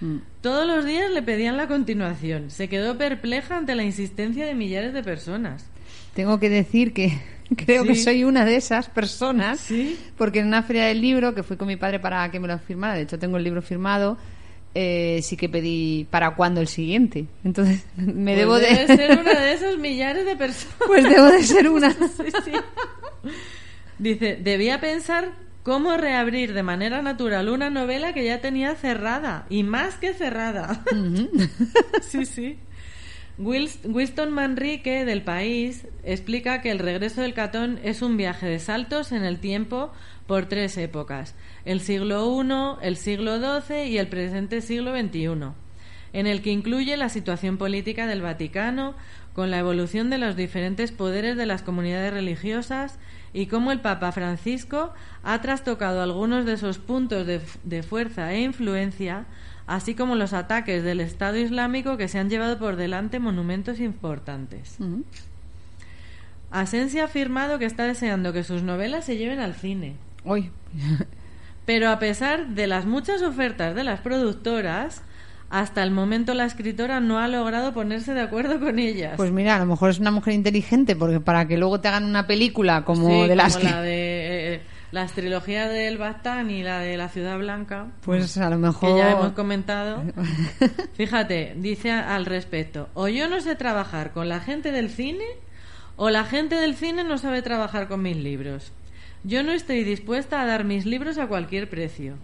Mm. 0.00 0.16
Todos 0.40 0.66
los 0.66 0.86
días 0.86 1.10
le 1.10 1.20
pedían 1.20 1.58
la 1.58 1.68
continuación. 1.68 2.50
Se 2.50 2.70
quedó 2.70 2.96
perpleja 2.96 3.58
ante 3.58 3.74
la 3.74 3.84
insistencia 3.84 4.46
de 4.46 4.54
millares 4.54 4.94
de 4.94 5.02
personas. 5.02 5.66
Tengo 6.14 6.40
que 6.40 6.48
decir 6.48 6.94
que 6.94 7.20
creo 7.56 7.84
que 7.84 7.94
soy 7.94 8.24
una 8.24 8.44
de 8.44 8.56
esas 8.56 8.88
personas, 8.88 9.60
Sí. 9.60 9.98
porque 10.16 10.40
en 10.40 10.46
una 10.46 10.62
feria 10.62 10.86
del 10.86 11.00
libro, 11.00 11.34
que 11.34 11.42
fui 11.42 11.56
con 11.56 11.68
mi 11.68 11.76
padre 11.76 11.98
para 12.00 12.30
que 12.30 12.40
me 12.40 12.48
lo 12.48 12.58
firmara, 12.58 12.94
de 12.94 13.02
hecho 13.02 13.18
tengo 13.18 13.36
el 13.36 13.44
libro 13.44 13.62
firmado, 13.62 14.16
eh, 14.74 15.20
sí 15.22 15.36
que 15.36 15.48
pedí 15.48 16.06
para 16.10 16.34
cuándo 16.36 16.60
el 16.60 16.68
siguiente. 16.68 17.26
Entonces 17.44 17.84
me 17.96 18.32
Pues 18.34 18.36
debo 18.36 18.54
de... 18.58 18.66
debe 18.68 18.86
ser 18.96 19.18
una 19.18 19.34
de 19.40 19.52
esos 19.54 19.78
millares 19.78 20.24
de 20.24 20.36
personas. 20.36 20.76
pues 20.86 21.02
debo 21.04 21.26
de 21.26 21.42
ser 21.42 21.68
una. 21.68 21.90
Sí, 21.92 22.30
sí. 22.44 22.52
Dice, 23.98 24.38
debía 24.40 24.80
pensar 24.80 25.32
cómo 25.62 25.96
reabrir 25.98 26.54
de 26.54 26.62
manera 26.62 27.02
natural 27.02 27.48
una 27.50 27.68
novela 27.68 28.14
que 28.14 28.24
ya 28.24 28.40
tenía 28.40 28.74
cerrada, 28.76 29.44
y 29.50 29.62
más 29.62 29.96
que 29.96 30.14
cerrada. 30.14 30.82
sí, 32.00 32.24
sí. 32.24 32.58
Winston 33.40 34.32
Manrique, 34.32 35.06
del 35.06 35.22
País, 35.22 35.86
explica 36.04 36.60
que 36.60 36.70
el 36.70 36.78
regreso 36.78 37.22
del 37.22 37.32
Catón 37.32 37.80
es 37.82 38.02
un 38.02 38.18
viaje 38.18 38.46
de 38.46 38.58
saltos 38.58 39.12
en 39.12 39.24
el 39.24 39.38
tiempo 39.38 39.92
por 40.26 40.44
tres 40.46 40.76
épocas, 40.76 41.34
el 41.64 41.80
siglo 41.80 42.42
I, 42.42 42.86
el 42.86 42.96
siglo 42.98 43.38
XII 43.38 43.84
y 43.86 43.96
el 43.96 44.08
presente 44.08 44.60
siglo 44.60 44.94
XXI, 44.94 45.54
en 46.12 46.26
el 46.26 46.42
que 46.42 46.50
incluye 46.50 46.98
la 46.98 47.08
situación 47.08 47.56
política 47.56 48.06
del 48.06 48.20
Vaticano, 48.20 48.94
con 49.32 49.50
la 49.50 49.58
evolución 49.58 50.10
de 50.10 50.18
los 50.18 50.36
diferentes 50.36 50.92
poderes 50.92 51.36
de 51.36 51.46
las 51.46 51.62
comunidades 51.62 52.12
religiosas 52.12 52.98
y 53.32 53.46
cómo 53.46 53.72
el 53.72 53.80
Papa 53.80 54.12
Francisco 54.12 54.92
ha 55.22 55.40
trastocado 55.40 56.02
algunos 56.02 56.44
de 56.44 56.54
esos 56.54 56.78
puntos 56.78 57.26
de, 57.26 57.40
de 57.64 57.82
fuerza 57.82 58.34
e 58.34 58.42
influencia, 58.42 59.24
así 59.70 59.94
como 59.94 60.16
los 60.16 60.32
ataques 60.32 60.82
del 60.82 60.98
Estado 60.98 61.36
Islámico 61.36 61.96
que 61.96 62.08
se 62.08 62.18
han 62.18 62.28
llevado 62.28 62.58
por 62.58 62.74
delante 62.74 63.20
monumentos 63.20 63.78
importantes. 63.78 64.74
Ujú. 64.80 65.04
Asensi 66.50 66.98
ha 66.98 67.04
afirmado 67.04 67.60
que 67.60 67.66
está 67.66 67.84
deseando 67.84 68.32
que 68.32 68.42
sus 68.42 68.64
novelas 68.64 69.04
se 69.04 69.16
lleven 69.16 69.38
al 69.38 69.54
cine. 69.54 69.94
Uy. 70.24 70.50
Pero 71.66 71.88
a 71.88 72.00
pesar 72.00 72.48
de 72.48 72.66
las 72.66 72.84
muchas 72.84 73.22
ofertas 73.22 73.76
de 73.76 73.84
las 73.84 74.00
productoras, 74.00 75.02
hasta 75.50 75.84
el 75.84 75.92
momento 75.92 76.34
la 76.34 76.46
escritora 76.46 76.98
no 76.98 77.20
ha 77.20 77.28
logrado 77.28 77.72
ponerse 77.72 78.12
de 78.12 78.22
acuerdo 78.22 78.58
con 78.58 78.80
ellas. 78.80 79.14
Pues 79.16 79.30
mira, 79.30 79.54
a 79.54 79.60
lo 79.60 79.66
mejor 79.66 79.90
es 79.90 80.00
una 80.00 80.10
mujer 80.10 80.34
inteligente, 80.34 80.96
porque 80.96 81.20
para 81.20 81.46
que 81.46 81.56
luego 81.56 81.80
te 81.80 81.86
hagan 81.86 82.06
una 82.06 82.26
película 82.26 82.84
como 82.84 83.08
Sí, 83.08 83.28
de 83.28 83.36
las 83.36 83.56
como 83.56 83.68
que... 83.68 83.72
la 83.72 83.82
de 83.82 84.39
las 84.92 85.12
trilogías 85.12 85.70
del 85.70 85.98
Bastán 85.98 86.50
y 86.50 86.62
la 86.62 86.80
de 86.80 86.96
la 86.96 87.08
Ciudad 87.08 87.38
Blanca, 87.38 87.86
Pues 88.02 88.36
a 88.38 88.50
lo 88.50 88.56
que 88.56 88.62
mejor... 88.62 88.98
ya 88.98 89.12
hemos 89.12 89.32
comentado. 89.32 90.02
Fíjate, 90.94 91.54
dice 91.56 91.90
al 91.92 92.26
respecto, 92.26 92.88
o 92.94 93.08
yo 93.08 93.28
no 93.28 93.40
sé 93.40 93.54
trabajar 93.54 94.12
con 94.12 94.28
la 94.28 94.40
gente 94.40 94.72
del 94.72 94.90
cine, 94.90 95.24
o 95.96 96.10
la 96.10 96.24
gente 96.24 96.56
del 96.56 96.74
cine 96.74 97.04
no 97.04 97.18
sabe 97.18 97.42
trabajar 97.42 97.88
con 97.88 98.02
mis 98.02 98.16
libros. 98.16 98.72
Yo 99.22 99.42
no 99.42 99.52
estoy 99.52 99.84
dispuesta 99.84 100.40
a 100.40 100.46
dar 100.46 100.64
mis 100.64 100.86
libros 100.86 101.18
a 101.18 101.26
cualquier 101.26 101.68
precio. 101.68 102.14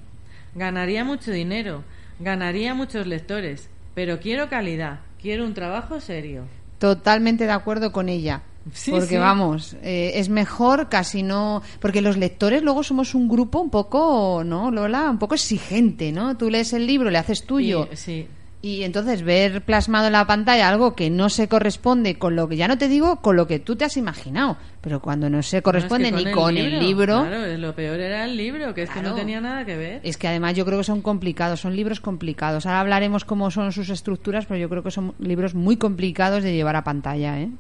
Ganaría 0.54 1.04
mucho 1.04 1.30
dinero, 1.30 1.84
ganaría 2.18 2.72
muchos 2.74 3.06
lectores, 3.06 3.68
pero 3.94 4.18
quiero 4.18 4.48
calidad, 4.48 5.00
quiero 5.20 5.44
un 5.44 5.54
trabajo 5.54 6.00
serio. 6.00 6.44
Totalmente 6.78 7.44
de 7.44 7.52
acuerdo 7.52 7.92
con 7.92 8.08
ella. 8.08 8.42
Sí, 8.72 8.90
porque 8.90 9.06
sí. 9.08 9.16
vamos, 9.16 9.76
eh, 9.82 10.12
es 10.16 10.28
mejor 10.28 10.88
casi 10.88 11.22
no. 11.22 11.62
Porque 11.80 12.00
los 12.02 12.16
lectores 12.16 12.62
luego 12.62 12.82
somos 12.82 13.14
un 13.14 13.28
grupo 13.28 13.60
un 13.60 13.70
poco, 13.70 14.42
¿no, 14.44 14.70
Lola? 14.70 15.08
Un 15.10 15.18
poco 15.18 15.34
exigente, 15.34 16.10
¿no? 16.12 16.36
Tú 16.36 16.50
lees 16.50 16.72
el 16.72 16.86
libro, 16.86 17.10
le 17.10 17.18
haces 17.18 17.44
tuyo. 17.44 17.88
Y- 17.92 17.96
sí. 17.96 18.26
Y 18.62 18.82
entonces 18.82 19.22
ver 19.22 19.62
plasmado 19.62 20.06
en 20.06 20.14
la 20.14 20.26
pantalla 20.26 20.68
algo 20.68 20.96
que 20.96 21.08
no 21.08 21.28
se 21.28 21.46
corresponde 21.46 22.18
con 22.18 22.34
lo 22.34 22.48
que, 22.48 22.56
ya 22.56 22.66
no 22.66 22.76
te 22.78 22.88
digo 22.88 23.20
con 23.20 23.36
lo 23.36 23.46
que 23.46 23.60
tú 23.60 23.76
te 23.76 23.84
has 23.84 23.96
imaginado, 23.96 24.56
pero 24.80 25.00
cuando 25.00 25.30
no 25.30 25.40
se 25.44 25.62
corresponde 25.62 26.10
No, 26.10 26.16
es 26.16 26.24
que 26.24 26.30
ni 26.30 26.34
con 26.34 26.56
el 26.56 26.80
libro, 26.80 27.24
Claro, 27.28 27.56
lo 27.58 27.74
peor 27.76 28.00
era 28.00 28.24
el 28.24 28.36
libro, 28.36 28.74
que 28.74 28.82
es 28.82 28.90
que 28.90 29.02
no 29.02 29.14
tenía 29.14 29.40
nada 29.40 29.64
que 29.64 29.76
ver. 29.76 30.00
es 30.02 30.16
que 30.16 30.26
además 30.26 30.54
yo 30.54 30.64
creo 30.64 30.78
que 30.78 30.84
son 30.84 31.00
complicados, 31.00 31.60
son 31.60 31.76
libros 31.76 32.00
complicados. 32.00 32.66
Ahora 32.66 32.80
hablaremos 32.80 33.24
cómo 33.24 33.52
son 33.52 33.70
sus 33.72 33.88
estructuras, 33.88 34.46
pero 34.46 34.58
yo 34.58 34.68
creo 34.68 34.82
que 34.82 34.90
son 34.90 35.14
libros 35.20 35.54
muy 35.54 35.76
complicados 35.76 36.42
de 36.42 36.52
llevar 36.52 36.74
a 36.74 36.82
pantalla, 36.82 37.38
¿eh? 37.38 37.50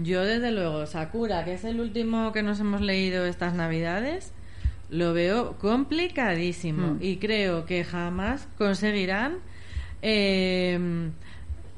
Yo, 0.00 0.24
desde 0.24 0.52
luego, 0.52 0.86
Sakura, 0.86 1.44
que 1.44 1.54
es 1.54 1.64
el 1.64 1.80
último 1.80 2.32
que 2.32 2.42
nos 2.42 2.60
hemos 2.60 2.80
leído 2.80 3.26
estas 3.26 3.54
Navidades, 3.54 4.32
lo 4.90 5.12
veo 5.12 5.58
complicadísimo 5.58 6.94
Mm. 6.94 6.98
y 7.02 7.16
creo 7.16 7.66
que 7.66 7.84
jamás 7.84 8.48
conseguirán 8.56 9.38
eh, 10.00 11.10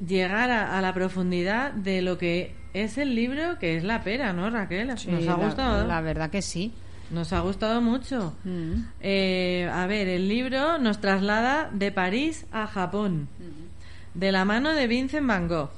llegar 0.05 0.51
a, 0.51 0.77
a 0.77 0.81
la 0.81 0.93
profundidad 0.93 1.71
de 1.73 2.01
lo 2.01 2.17
que 2.17 2.55
es 2.73 2.97
el 2.97 3.15
libro, 3.15 3.57
que 3.59 3.75
es 3.75 3.83
la 3.83 4.03
pera, 4.03 4.31
¿no, 4.33 4.49
Raquel? 4.49 4.97
Sí, 4.97 5.09
nos 5.11 5.27
ha 5.27 5.33
gustado. 5.33 5.87
La, 5.87 5.99
verdad 6.01 6.29
que 6.29 6.41
sí. 6.41 6.71
Nos 7.09 7.33
ha 7.33 7.41
gustado 7.41 7.81
mucho. 7.81 8.33
Mm. 8.45 8.73
Eh, 9.01 9.69
a 9.73 9.85
ver, 9.87 10.07
el 10.07 10.29
libro 10.29 10.77
nos 10.77 11.01
traslada 11.01 11.69
de 11.73 11.91
París 11.91 12.45
a 12.53 12.67
Japón, 12.67 13.27
de 14.13 14.31
la 14.31 14.45
mano 14.45 14.71
de 14.73 14.87
Vincent 14.87 15.27
Van 15.27 15.47
Gogh. 15.49 15.71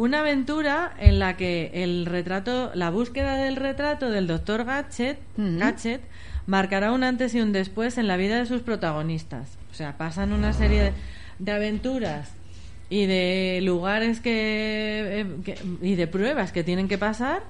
Una 0.00 0.20
aventura 0.20 0.94
en 0.98 1.18
la 1.18 1.36
que 1.36 1.70
el 1.74 2.06
retrato, 2.06 2.70
la 2.74 2.88
búsqueda 2.88 3.34
del 3.36 3.56
retrato 3.56 4.08
del 4.08 4.26
doctor 4.26 4.62
Ujú. 4.62 5.18
Gadget 5.36 6.00
marcará 6.46 6.92
un 6.92 7.04
antes 7.04 7.34
y 7.34 7.40
un 7.42 7.52
después 7.52 7.98
en 7.98 8.06
la 8.08 8.16
vida 8.16 8.38
de 8.38 8.46
sus 8.46 8.62
protagonistas. 8.62 9.58
O 9.70 9.74
sea, 9.74 9.98
pasan 9.98 10.32
una 10.32 10.54
serie 10.54 10.82
de, 10.84 10.92
de 11.38 11.52
aventuras 11.52 12.30
y 12.88 13.04
de 13.04 13.60
lugares 13.62 14.20
que, 14.20 15.20
eh, 15.20 15.26
que- 15.44 15.58
y 15.82 15.96
de 15.96 16.06
pruebas 16.06 16.50
que 16.50 16.64
tienen 16.64 16.88
que 16.88 16.96
pasar 16.96 17.42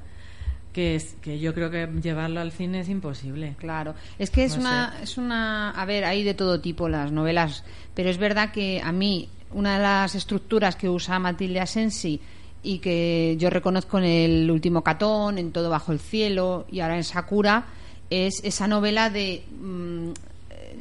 que 0.72 0.96
es 0.96 1.14
que 1.22 1.38
yo 1.38 1.54
creo 1.54 1.70
que 1.70 1.88
llevarlo 2.02 2.40
al 2.40 2.50
cine 2.50 2.80
es 2.80 2.88
imposible. 2.88 3.54
Claro, 3.58 3.94
es 4.18 4.30
que 4.30 4.42
es 4.44 4.56
No 4.56 4.62
una, 4.62 4.94
es 5.02 5.18
una, 5.18 5.70
a 5.70 5.84
ver, 5.84 6.04
hay 6.04 6.24
de 6.24 6.34
todo 6.34 6.60
tipo 6.60 6.88
las 6.88 7.12
novelas, 7.12 7.62
pero 7.94 8.08
es 8.10 8.18
verdad 8.18 8.50
que 8.50 8.80
a 8.82 8.90
mí 8.90 9.28
una 9.52 9.76
de 9.76 9.82
las 9.82 10.14
estructuras 10.16 10.74
que 10.76 10.88
usa 10.88 11.18
Matilde 11.20 11.60
Asensi 11.60 12.20
y 12.62 12.78
que 12.78 13.36
yo 13.38 13.50
reconozco 13.50 13.98
en 13.98 14.04
el 14.04 14.50
último 14.50 14.82
Catón, 14.82 15.38
en 15.38 15.52
Todo 15.52 15.70
bajo 15.70 15.92
el 15.92 15.98
cielo 16.00 16.66
y 16.70 16.80
ahora 16.80 16.96
en 16.96 17.04
Sakura 17.04 17.66
es 18.10 18.40
esa 18.44 18.66
novela 18.68 19.08
de 19.10 19.44
mm, 19.60 20.10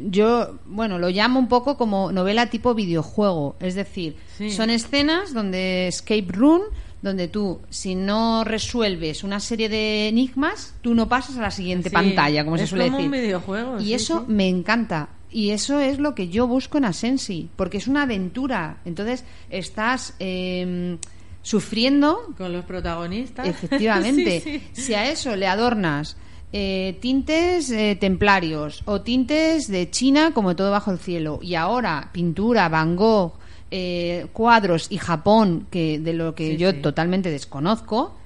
yo, 0.10 0.60
bueno, 0.66 0.98
lo 0.98 1.10
llamo 1.10 1.40
un 1.40 1.48
poco 1.50 1.78
como 1.78 2.12
novela 2.12 2.50
tipo 2.50 2.74
videojuego, 2.74 3.56
es 3.60 3.76
decir, 3.76 4.16
Sí. 4.38 4.50
son 4.52 4.70
escenas 4.70 5.34
donde 5.34 5.88
escape 5.88 6.26
room 6.30 6.62
donde 7.02 7.28
tú, 7.30 7.60
si 7.70 7.96
no 7.96 8.44
resuelves 8.44 9.24
una 9.24 9.40
serie 9.40 9.70
de 9.70 10.10
enigmas, 10.10 10.74
tú 10.82 10.94
no 10.96 11.08
pasas 11.08 11.38
a 11.38 11.42
la 11.42 11.52
siguiente 11.52 11.88
Sí, 11.90 11.94
pantalla, 11.96 12.44
como 12.44 12.58
se 12.58 12.68
suele 12.68 12.86
como 12.88 12.98
decir. 12.98 13.06
un 13.14 13.18
videojuego, 13.22 13.80
Y 13.80 13.86
sí, 13.86 13.94
eso 13.94 14.26
me 14.28 14.50
encanta. 14.50 15.08
Y 15.32 15.52
eso 15.52 15.80
es 15.80 15.98
lo 16.00 16.14
que 16.16 16.28
yo 16.28 16.46
busco 16.48 16.78
en 16.78 16.84
Asensi, 16.86 17.48
porque 17.56 17.78
es 17.78 17.88
una 17.88 18.02
aventura. 18.04 18.80
Entonces, 18.84 19.24
estás 19.50 20.14
eh, 20.20 20.98
sufriendo 21.42 22.20
Con 22.38 22.54
los 22.54 22.66
protagonistas. 22.66 23.48
Efectivamente. 23.48 24.42
Sí, 24.44 24.62
sí. 24.74 24.82
Si 24.82 24.94
a 24.94 25.10
eso 25.10 25.36
le 25.36 25.48
adornas 25.48 26.18
eh, 26.52 26.98
tintes 27.00 27.70
eh, 27.70 27.96
templarios 28.00 28.82
o 28.86 29.02
tintes 29.02 29.68
de 29.68 29.90
China 29.92 30.32
como 30.34 30.56
todo 30.56 30.72
bajo 30.72 30.92
el 30.92 30.98
cielo 30.98 31.40
y 31.42 31.56
ahora 31.56 32.10
pintura, 32.12 32.70
Van 32.70 32.96
Gogh, 32.96 33.34
eh, 33.70 34.28
cuadros 34.34 34.88
y 34.90 34.98
Japón 34.98 35.68
que 35.70 36.00
de 36.00 36.14
lo 36.14 36.34
que 36.34 36.52
Sí, 36.52 36.58
yo 36.58 36.82
totalmente 36.82 37.30
desconozco. 37.30 38.19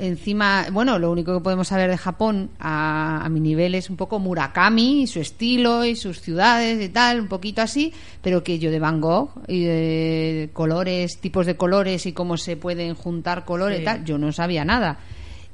Encima, 0.00 0.66
bueno, 0.72 0.98
lo 0.98 1.10
único 1.12 1.34
que 1.34 1.40
podemos 1.44 1.68
saber 1.68 1.90
de 1.90 1.98
Japón 1.98 2.48
a, 2.58 3.22
a 3.24 3.28
mi 3.28 3.38
nivel 3.38 3.74
es 3.74 3.90
un 3.90 3.96
poco 3.96 4.18
Murakami 4.18 5.02
y 5.02 5.06
su 5.06 5.20
estilo 5.20 5.84
y 5.84 5.94
sus 5.94 6.20
ciudades 6.22 6.82
y 6.82 6.88
tal, 6.88 7.20
un 7.20 7.28
poquito 7.28 7.60
así, 7.60 7.92
pero 8.22 8.42
que 8.42 8.58
yo 8.58 8.70
de 8.70 8.78
Van 8.78 9.00
Gogh 9.00 9.30
y 9.46 9.64
de 9.64 10.50
colores, 10.54 11.18
tipos 11.20 11.44
de 11.44 11.56
colores 11.56 12.06
y 12.06 12.12
cómo 12.12 12.36
se 12.38 12.56
pueden 12.56 12.94
juntar 12.94 13.44
colores 13.44 13.76
Sí. 13.76 13.82
y 13.82 13.84
tal, 13.84 14.04
yo 14.04 14.16
no 14.16 14.32
sabía 14.32 14.64
nada. 14.64 14.98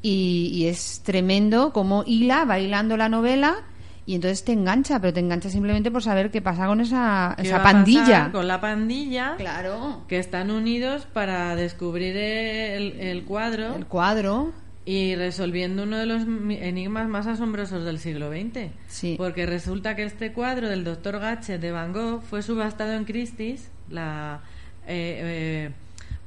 Y, 0.01 0.51
y 0.55 0.67
es 0.67 1.01
tremendo 1.05 1.73
cómo 1.73 2.05
hila 2.07 2.45
bailando 2.45 2.97
la 2.97 3.09
novela 3.09 3.57
y 4.07 4.15
entonces 4.15 4.45
te 4.45 4.53
engancha, 4.53 5.01
pero 5.01 5.13
te 5.13 5.21
engancha 5.21 5.51
simplemente 5.51 5.91
por 5.91 6.03
saber 6.03 6.31
qué 6.31 6.41
pasa 6.41 6.67
con 6.67 6.81
esa, 6.81 7.35
¿Qué 7.37 7.43
esa 7.43 7.57
va 7.57 7.61
a 7.61 7.63
pasar 7.65 7.73
pandilla. 7.85 8.31
Con 8.33 8.47
la 8.49 8.61
pandilla 8.61 9.35
Claro. 9.37 10.05
que 10.09 10.19
están 10.21 10.51
unidos 10.53 11.07
para 11.13 11.57
descubrir 11.57 12.17
el, 12.17 13.01
el 13.01 13.25
cuadro 13.25 13.75
El 13.75 13.87
cuadro. 13.87 14.53
y 14.85 15.17
resolviendo 15.17 15.83
uno 15.83 15.97
de 15.99 16.07
los 16.07 16.23
enigmas 16.23 17.09
más 17.09 17.27
asombrosos 17.27 17.85
del 17.85 17.99
siglo 17.99 18.31
XX. 18.31 18.71
Sí. 18.87 19.17
Porque 19.19 19.45
resulta 19.45 19.97
que 19.97 20.05
este 20.05 20.33
cuadro 20.33 20.69
del 20.69 20.85
doctor 20.85 21.19
Gatchet 21.19 21.61
de 21.61 21.73
Van 21.73 21.93
Gogh 21.93 22.23
fue 22.23 22.43
subastado 22.43 22.93
en 22.93 23.05
Christie's 23.05 23.69
la, 23.91 24.41
eh, 24.87 25.69
eh, 25.69 25.71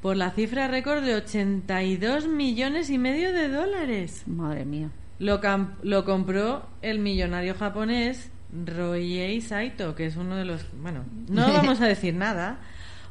por 0.01 0.17
la 0.17 0.31
cifra 0.31 0.67
récord 0.67 1.01
de 1.03 1.15
82 1.15 2.27
millones 2.27 2.89
y 2.89 2.97
medio 2.97 3.31
de 3.31 3.47
dólares. 3.47 4.23
Madre 4.27 4.65
mía. 4.65 4.89
Lo, 5.19 5.41
lo 5.83 6.05
compró 6.05 6.67
el 6.81 6.99
millonario 6.99 7.53
japonés 7.53 8.31
Roiei 8.65 9.41
Saito, 9.41 9.95
que 9.95 10.05
es 10.05 10.15
uno 10.15 10.35
de 10.35 10.45
los... 10.45 10.65
Bueno, 10.81 11.03
no 11.29 11.51
vamos 11.53 11.81
a 11.81 11.87
decir 11.87 12.13
nada, 12.15 12.59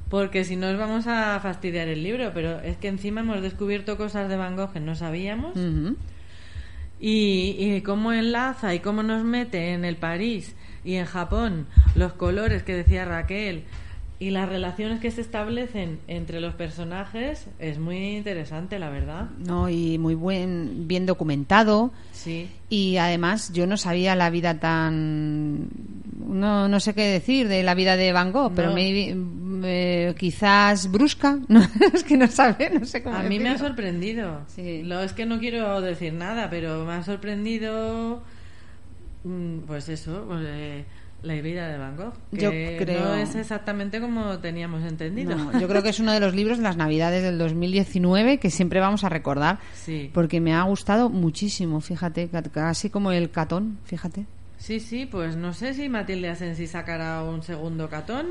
porque 0.09 0.44
si 0.44 0.57
no 0.57 0.68
os 0.68 0.79
vamos 0.79 1.07
a 1.07 1.38
fastidiar 1.40 1.88
el 1.88 2.03
libro, 2.03 2.33
pero 2.35 2.61
es 2.61 2.77
que 2.77 2.88
encima 2.88 3.21
hemos 3.21 3.42
descubierto 3.42 3.97
cosas 3.97 4.29
de 4.29 4.37
Van 4.37 4.57
Gogh 4.57 4.73
que 4.73 4.81
no 4.81 4.94
sabíamos. 4.94 5.53
Y, 7.01 7.57
y 7.59 7.81
cómo 7.83 8.12
enlaza 8.12 8.75
y 8.75 8.81
cómo 8.81 9.03
nos 9.03 9.23
mete 9.23 9.73
en 9.73 9.85
el 9.85 9.97
París 9.97 10.57
y 10.85 10.94
en 10.94 11.07
Japón 11.07 11.66
los 11.94 12.14
colores 12.14 12.62
que 12.62 12.75
decía 12.75 13.05
Raquel 13.05 13.64
y 14.20 14.31
las 14.31 14.48
relaciones 14.48 14.98
que 14.98 15.12
se 15.12 15.20
establecen 15.20 16.00
entre 16.09 16.40
los 16.40 16.54
personajes 16.54 17.46
es 17.61 17.78
muy 17.78 18.16
interesante, 18.16 18.81
la 18.81 18.90
verdad. 18.90 19.28
No, 19.38 19.68
y 19.68 19.96
muy 19.98 20.14
buen, 20.14 20.88
bien 20.88 21.07
documentado. 21.07 21.92
Sí. 22.12 22.48
Y 22.68 22.96
además 22.96 23.52
yo 23.52 23.68
no 23.68 23.76
sabía 23.76 24.16
la 24.16 24.31
vida 24.31 24.59
tan... 24.59 25.68
No, 26.26 26.66
no 26.66 26.81
sé 26.81 26.94
qué 26.94 27.04
decir 27.04 27.46
de 27.46 27.62
la 27.62 27.74
vida 27.74 27.96
de 27.96 28.12
Van 28.12 28.33
Gogh, 28.33 28.52
pero 28.54 28.74
eh, 28.76 30.14
quizás 30.18 30.90
brusca. 30.90 31.38
No, 31.48 31.62
es 31.94 32.02
que 32.02 32.16
no 32.16 32.26
sabe, 32.26 32.70
no 32.70 32.85
sé 32.85 33.04
cómo 33.04 33.16
A 33.16 33.22
mí 33.22 33.38
me 33.38 33.50
ha 33.50 33.59
sorprendido. 33.59 34.40
Sí. 34.48 34.83
Lo 34.83 35.00
es 35.00 35.12
que 35.12 35.26
no 35.26 35.38
quiero 35.38 35.81
decir 35.81 36.12
nada, 36.12 36.50
pero 36.50 36.85
me 36.85 36.94
ha 36.94 37.04
sorprendido, 37.04 38.20
mm, 39.22 39.59
pues 39.61 39.88
eso, 39.88 40.24
pues, 40.26 40.44
eh, 40.44 40.85
la 41.22 41.35
vida 41.35 41.66
de 41.68 41.78
Van 41.78 41.96
Gogh. 41.96 42.12
Que 42.33 42.38
Yo 42.40 42.50
creo- 42.85 43.04
no 43.04 43.14
es 43.16 43.35
exactamente 43.35 44.00
como 44.00 44.38
teníamos 44.38 44.85
entendido. 44.85 45.35
No, 45.37 45.59
yo 45.61 45.66
creo 45.68 45.83
que 45.83 45.88
es 45.88 45.98
uno 46.00 46.12
de 46.12 46.20
los 46.20 46.35
libros 46.35 46.59
de 46.59 46.62
las 46.64 46.76
Navidades 46.76 47.22
del 47.22 47.38
2019 47.38 48.38
que 48.38 48.50
siempre 48.50 48.78
vamos 48.81 49.02
a 49.04 49.09
recordar. 49.09 49.59
Sí. 49.74 50.11
Porque 50.14 50.40
me 50.40 50.54
ha 50.54 50.62
gustado 50.62 51.09
muchísimo, 51.11 51.81
fíjate, 51.81 52.28
ca- 52.28 52.42
casi 52.42 52.88
como 52.90 53.11
el 53.12 53.31
catón, 53.31 53.78
fíjate. 53.85 54.26
Sí, 54.59 54.81
sí, 54.81 55.07
pues 55.07 55.37
no 55.37 55.52
sé 55.54 55.74
si 55.74 55.88
Matilde 55.88 56.28
Asensi 56.31 56.66
sacará 56.66 57.22
un 57.24 57.42
segundo 57.42 57.88
catón 57.88 58.26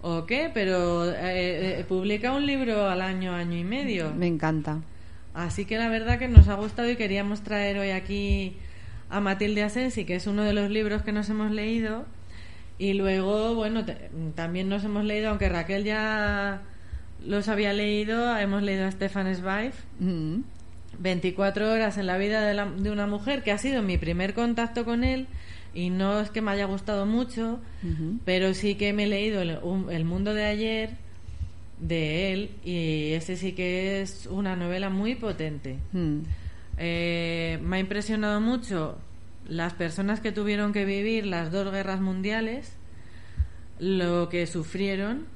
o 0.00 0.26
qué, 0.26 0.50
pero 0.52 1.10
eh, 1.10 1.80
eh, 1.80 1.84
publica 1.88 2.32
un 2.32 2.46
libro 2.46 2.88
al 2.88 3.00
año, 3.02 3.34
año 3.34 3.56
y 3.58 3.64
medio. 3.64 4.12
Me 4.14 4.26
encanta. 4.26 4.78
Así 5.34 5.64
que 5.66 5.76
la 5.78 5.88
verdad 5.88 6.18
que 6.18 6.28
nos 6.28 6.48
ha 6.48 6.54
gustado 6.54 6.90
y 6.90 6.96
queríamos 6.96 7.42
traer 7.42 7.78
hoy 7.78 7.90
aquí 7.90 8.56
a 9.10 9.20
Matilde 9.20 9.62
Asensi, 9.62 10.04
que 10.04 10.16
es 10.16 10.26
uno 10.26 10.42
de 10.42 10.52
los 10.52 10.70
libros 10.70 11.02
que 11.02 11.12
nos 11.12 11.28
hemos 11.30 11.50
leído. 11.50 12.04
Y 12.78 12.92
luego, 12.94 13.54
bueno, 13.54 13.84
te- 13.84 14.10
también 14.34 14.68
nos 14.68 14.84
hemos 14.84 15.04
leído, 15.04 15.30
aunque 15.30 15.48
Raquel 15.48 15.84
ya 15.84 16.62
los 17.26 17.48
había 17.48 17.72
leído, 17.72 18.36
hemos 18.38 18.62
leído 18.62 18.86
a 18.86 18.90
Stefan 18.92 19.34
Zweig, 19.34 19.72
Mm. 19.98 20.42
24 21.00 21.72
horas 21.72 21.98
en 21.98 22.06
la 22.06 22.18
vida 22.18 22.42
de, 22.42 22.54
la- 22.54 22.70
de 22.70 22.90
una 22.90 23.06
mujer, 23.06 23.42
que 23.42 23.50
ha 23.52 23.58
sido 23.58 23.82
mi 23.82 23.98
primer 23.98 24.34
contacto 24.34 24.84
con 24.84 25.04
él. 25.04 25.26
Y 25.74 25.90
no 25.90 26.20
es 26.20 26.30
que 26.30 26.40
me 26.40 26.50
haya 26.50 26.64
gustado 26.64 27.04
mucho, 27.06 27.60
pero 28.24 28.54
sí 28.54 28.74
que 28.76 28.92
me 28.92 29.04
he 29.04 29.06
leído 29.06 29.42
el, 29.42 29.58
un- 29.62 29.90
El 29.92 30.04
mundo 30.04 30.32
de 30.34 30.44
ayer 30.44 30.90
de 31.80 32.32
él 32.32 32.50
y 32.64 33.12
ese 33.12 33.36
sí 33.36 33.52
que 33.52 34.00
es 34.00 34.26
una 34.30 34.56
novela 34.56 34.88
muy 34.90 35.14
potente. 35.14 35.76
Mm. 35.92 36.18
Eh, 36.78 37.58
me 37.62 37.76
ha 37.76 37.80
impresionado 37.80 38.40
mucho 38.40 38.98
las 39.46 39.74
personas 39.74 40.20
que 40.20 40.32
tuvieron 40.32 40.72
que 40.72 40.84
vivir 40.84 41.26
las 41.26 41.50
dos 41.50 41.72
guerras 41.72 42.00
mundiales, 42.00 42.76
lo 43.78 44.28
que 44.28 44.46
sufrieron 44.46 45.26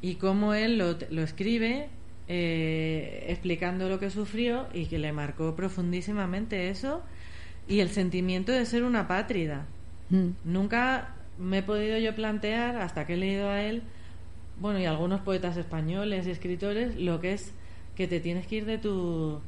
y 0.00 0.16
cómo 0.16 0.54
él 0.54 0.78
lo, 0.78 0.96
lo 1.10 1.22
escribe 1.22 1.88
eh, 2.26 3.26
explicando 3.28 3.90
lo 3.90 4.00
que 4.00 4.08
sufrió 4.08 4.66
y 4.72 4.86
que 4.86 4.98
le 4.98 5.12
marcó 5.12 5.54
profundísimamente 5.54 6.70
eso 6.70 7.02
y 7.68 7.80
el 7.80 7.90
sentimiento 7.90 8.50
de 8.50 8.64
ser 8.64 8.82
una 8.82 9.06
pátrida. 9.06 9.66
Mm. 10.08 10.28
Nunca 10.44 11.14
me 11.38 11.58
he 11.58 11.62
podido 11.62 11.98
yo 11.98 12.14
plantear, 12.14 12.76
hasta 12.76 13.06
que 13.06 13.14
he 13.14 13.16
leído 13.16 13.50
a 13.50 13.62
él, 13.62 13.82
bueno, 14.58 14.78
y 14.78 14.86
algunos 14.86 15.20
poetas 15.20 15.56
españoles 15.58 16.26
y 16.26 16.30
escritores, 16.30 16.96
lo 16.96 17.20
que 17.20 17.34
es 17.34 17.52
que 17.94 18.06
te 18.06 18.20
tienes 18.20 18.46
que 18.46 18.56
ir 18.56 18.64
de 18.64 18.78
tu, 18.78 19.40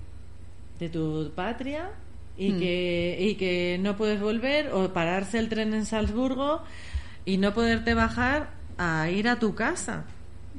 de 0.78 0.88
tu 0.88 1.32
patria 1.34 1.90
y, 2.36 2.52
Mm. 2.52 2.58
que, 2.58 3.18
y 3.20 3.34
que 3.36 3.78
no 3.80 3.96
puedes 3.96 4.20
volver 4.20 4.70
o 4.72 4.92
pararse 4.92 5.38
el 5.38 5.48
tren 5.48 5.72
en 5.74 5.86
Salzburgo 5.86 6.62
y 7.24 7.38
no 7.38 7.54
poderte 7.54 7.94
bajar 7.94 8.50
a 8.78 9.08
ir 9.10 9.28
a 9.28 9.38
tu 9.38 9.54
casa. 9.54 10.04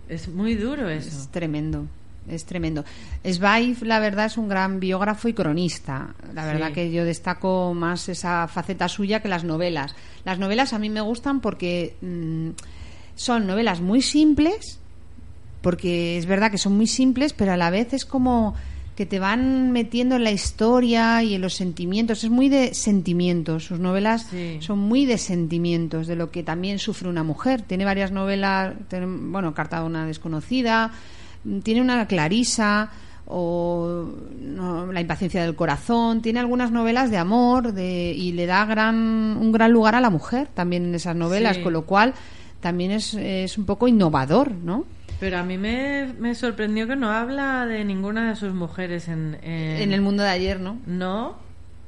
Es 0.09 0.27
muy 0.27 0.55
duro 0.55 0.89
eso. 0.89 1.07
Es 1.09 1.27
tremendo. 1.29 1.87
es 2.29 2.43
tremendo. 2.43 2.83
Zweig, 3.23 3.81
la 3.85 3.99
verdad, 3.99 4.25
es 4.25 4.37
un 4.37 4.49
gran 4.49 4.81
biógrafo 4.81 5.29
y 5.29 5.33
cronista. 5.33 6.13
La 6.33 6.45
verdad 6.45 6.67
Sí. 6.67 6.73
que 6.73 6.91
yo 6.91 7.05
destaco 7.05 7.73
más 7.73 8.09
esa 8.09 8.49
faceta 8.49 8.89
suya 8.89 9.21
que 9.21 9.29
las 9.29 9.45
novelas. 9.45 9.95
Las 10.25 10.37
novelas 10.37 10.73
a 10.73 10.79
mí 10.79 10.89
me 10.89 10.99
gustan 10.99 11.39
porque 11.39 11.95
mm, 12.01 12.49
son 13.15 13.47
novelas 13.47 13.79
muy 13.79 14.01
simples, 14.01 14.77
porque 15.61 16.17
es 16.17 16.25
verdad 16.25 16.51
que 16.51 16.57
son 16.57 16.75
muy 16.75 16.87
simples, 16.87 17.31
pero 17.31 17.53
a 17.53 17.57
la 17.57 17.69
vez 17.69 17.93
es 17.93 18.03
como 18.03 18.55
que 18.97 19.05
te 19.05 19.19
van 19.19 19.71
metiendo 19.71 20.15
en 20.15 20.23
la 20.23 20.31
historia 20.31 21.21
y 21.21 21.35
en 21.35 21.41
los 21.41 21.53
sentimientos. 21.53 22.23
Es 22.23 22.31
muy 22.31 22.49
de 22.49 22.73
sentimientos. 22.73 23.65
Sus 23.65 23.79
novelas 23.79 24.23
Sí. 24.31 24.57
son 24.59 24.79
muy 24.79 25.05
de 25.05 25.19
sentimientos, 25.19 26.07
de 26.07 26.15
lo 26.15 26.31
que 26.31 26.41
también 26.41 26.79
sufre 26.79 27.07
una 27.07 27.21
mujer. 27.23 27.61
Tiene 27.61 27.85
varias 27.85 28.11
novelas, 28.11 28.73
ten- 28.89 29.31
bueno, 29.31 29.53
Carta 29.53 29.79
de 29.81 29.85
una 29.85 30.07
desconocida, 30.07 30.91
mm, 31.43 31.59
tiene 31.59 31.81
una 31.81 32.07
Clarisa 32.07 32.89
o 33.27 34.09
no, 34.41 34.91
La 34.91 35.01
impaciencia 35.01 35.43
del 35.43 35.55
corazón, 35.55 36.21
tiene 36.23 36.39
algunas 36.39 36.71
novelas 36.71 37.11
de 37.11 37.17
amor 37.17 37.73
de, 37.73 38.13
y 38.17 38.31
le 38.31 38.45
da 38.47 38.65
gran, 38.65 38.95
un 38.95 39.51
gran 39.51 39.71
lugar 39.71 39.93
a 39.95 40.01
la 40.01 40.09
mujer 40.09 40.47
también 40.55 40.85
en 40.85 40.95
esas 40.95 41.15
novelas, 41.15 41.57
Sí. 41.57 41.61
con 41.61 41.73
lo 41.73 41.83
cual 41.83 42.13
también 42.61 42.89
es, 42.91 43.13
es 43.13 43.57
un 43.59 43.65
poco 43.65 43.87
innovador, 43.87 44.51
¿no? 44.53 44.85
Pero 45.19 45.37
a 45.39 45.43
mí 45.43 45.57
me, 45.57 46.13
me 46.19 46.35
sorprendió 46.35 46.87
que 46.87 46.95
no 46.95 47.09
habla 47.11 47.65
de 47.65 47.83
ninguna 47.83 48.29
de 48.29 48.35
sus 48.35 48.53
mujeres 48.53 49.07
en, 49.07 49.37
en, 49.41 49.81
En 49.81 49.93
el 49.93 50.01
mundo 50.01 50.23
de 50.23 50.29
ayer, 50.29 50.59
¿no? 50.59 50.77
No, 50.85 51.35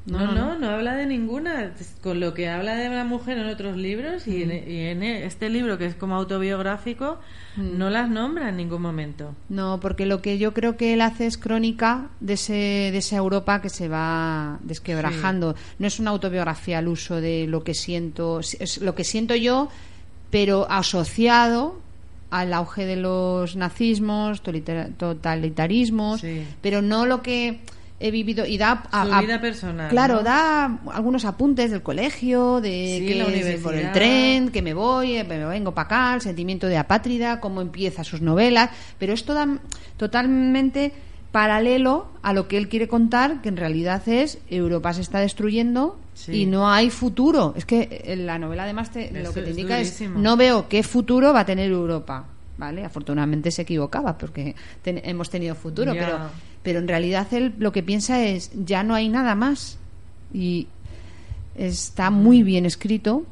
No, 0.07 0.31
no, 0.31 0.57
no, 0.57 0.69
habla 0.69 0.95
de 0.95 1.05
ninguna. 1.05 1.73
Con 2.01 2.19
lo 2.19 2.33
que 2.33 2.49
habla 2.49 2.73
de 2.75 2.89
la 2.89 3.03
mujer 3.03 3.37
en 3.37 3.45
otros 3.45 3.77
libros 3.77 4.27
y, 4.27 4.43
Mm. 4.45 4.51
en, 4.51 4.71
y 4.71 4.79
en 4.87 5.03
este 5.03 5.49
libro 5.49 5.77
que 5.77 5.85
es 5.85 5.93
como 5.93 6.15
autobiográfico, 6.15 7.19
Mm. 7.57 7.77
no 7.77 7.89
las 7.91 8.09
nombra 8.09 8.49
en 8.49 8.57
ningún 8.57 8.81
momento. 8.81 9.35
No, 9.49 9.79
porque 9.79 10.07
lo 10.07 10.21
que 10.23 10.39
yo 10.39 10.53
creo 10.55 10.77
que 10.77 10.93
él 10.93 11.01
hace 11.01 11.27
es 11.27 11.37
crónica 11.37 12.07
de, 12.21 12.33
ese, 12.33 12.53
de 12.53 12.97
esa 12.97 13.17
Europa 13.17 13.61
que 13.61 13.69
se 13.69 13.87
va 13.87 14.57
desquebrajando. 14.63 15.55
No 15.77 15.85
es 15.85 15.99
una 15.99 16.09
autobiografía 16.09 16.79
al 16.79 16.87
uso 16.87 17.21
de 17.21 17.45
lo 17.47 17.63
que 17.63 17.75
siento, 17.75 18.39
es 18.39 18.81
lo 18.81 18.95
que 18.95 19.03
siento 19.03 19.35
yo, 19.35 19.69
pero 20.31 20.65
asociado 20.71 21.79
al 22.31 22.53
auge 22.53 22.85
de 22.85 22.95
los 22.95 23.55
nazismos, 23.55 24.41
totalitarismos, 24.97 26.21
Sí. 26.21 26.43
pero 26.61 26.81
no 26.81 27.05
lo 27.05 27.21
que 27.21 27.59
he 28.01 28.11
vivido 28.11 28.45
y 28.45 28.57
da 28.57 28.83
Su 28.91 29.25
vida 29.25 29.41
personal, 29.41 29.89
Claro, 29.89 30.15
¿no? 30.17 30.23
da 30.23 30.79
algunos 30.93 31.25
apuntes 31.25 31.69
del 31.71 31.81
colegio, 31.81 32.61
de 32.61 32.97
Sí, 33.01 33.05
que 33.07 33.15
la 33.15 33.25
universidad. 33.25 33.61
por 33.63 33.75
el 33.75 33.91
tren, 33.91 34.49
que 34.51 34.61
me 34.61 34.73
voy, 34.73 35.17
eh, 35.17 35.23
me 35.25 35.43
vengo 35.45 35.73
para 35.73 35.85
acá, 35.85 36.15
el 36.15 36.21
sentimiento 36.21 36.67
de 36.67 36.77
apátrida, 36.77 37.41
cómo 37.41 37.59
empieza 37.61 38.05
sus 38.05 38.21
novelas, 38.21 38.69
pero 38.97 39.11
es 39.13 39.25
toda- 39.25 39.59
totalmente 39.97 40.93
paralelo 41.33 42.07
a 42.23 42.31
lo 42.33 42.47
que 42.47 42.57
él 42.57 42.69
quiere 42.69 42.87
contar, 42.87 43.41
que 43.41 43.49
en 43.49 43.57
realidad 43.57 44.07
es 44.07 44.39
Europa 44.49 44.93
se 44.93 45.01
está 45.01 45.19
destruyendo 45.19 45.99
Sí. 46.19 46.41
y 46.41 46.45
no 46.45 46.69
hay 46.69 46.89
futuro. 46.89 47.53
Es 47.55 47.63
que 47.63 48.01
en 48.05 48.25
la 48.25 48.37
novela 48.37 48.63
además 48.63 48.91
te- 48.91 49.09
lo 49.23 49.31
que 49.33 49.41
te 49.41 49.51
indica 49.51 49.79
es 49.79 50.01
no 50.01 50.35
veo 50.35 50.67
qué 50.67 50.83
futuro 50.83 51.31
va 51.33 51.41
a 51.41 51.45
tener 51.45 51.71
Europa. 51.71 52.25
¿Vale? 52.57 52.83
Afortunadamente 52.83 53.51
se 53.51 53.61
equivocaba 53.61 54.17
porque 54.17 54.53
ten- 54.81 54.99
hemos 55.05 55.29
tenido 55.29 55.55
futuro, 55.55 55.93
Ya. 55.93 56.01
pero, 56.05 56.19
pero 56.61 56.79
en 56.79 56.89
realidad 56.89 57.25
él 57.33 57.53
lo 57.57 57.71
que 57.71 57.83
piensa 57.83 58.21
es 58.25 58.51
ya 58.65 58.83
no 58.83 58.95
hay 58.95 59.07
nada 59.07 59.33
más 59.33 59.77
y 60.33 60.67
está 61.55 62.09
muy 62.09 62.43
bien 62.43 62.65
escrito 62.65 63.23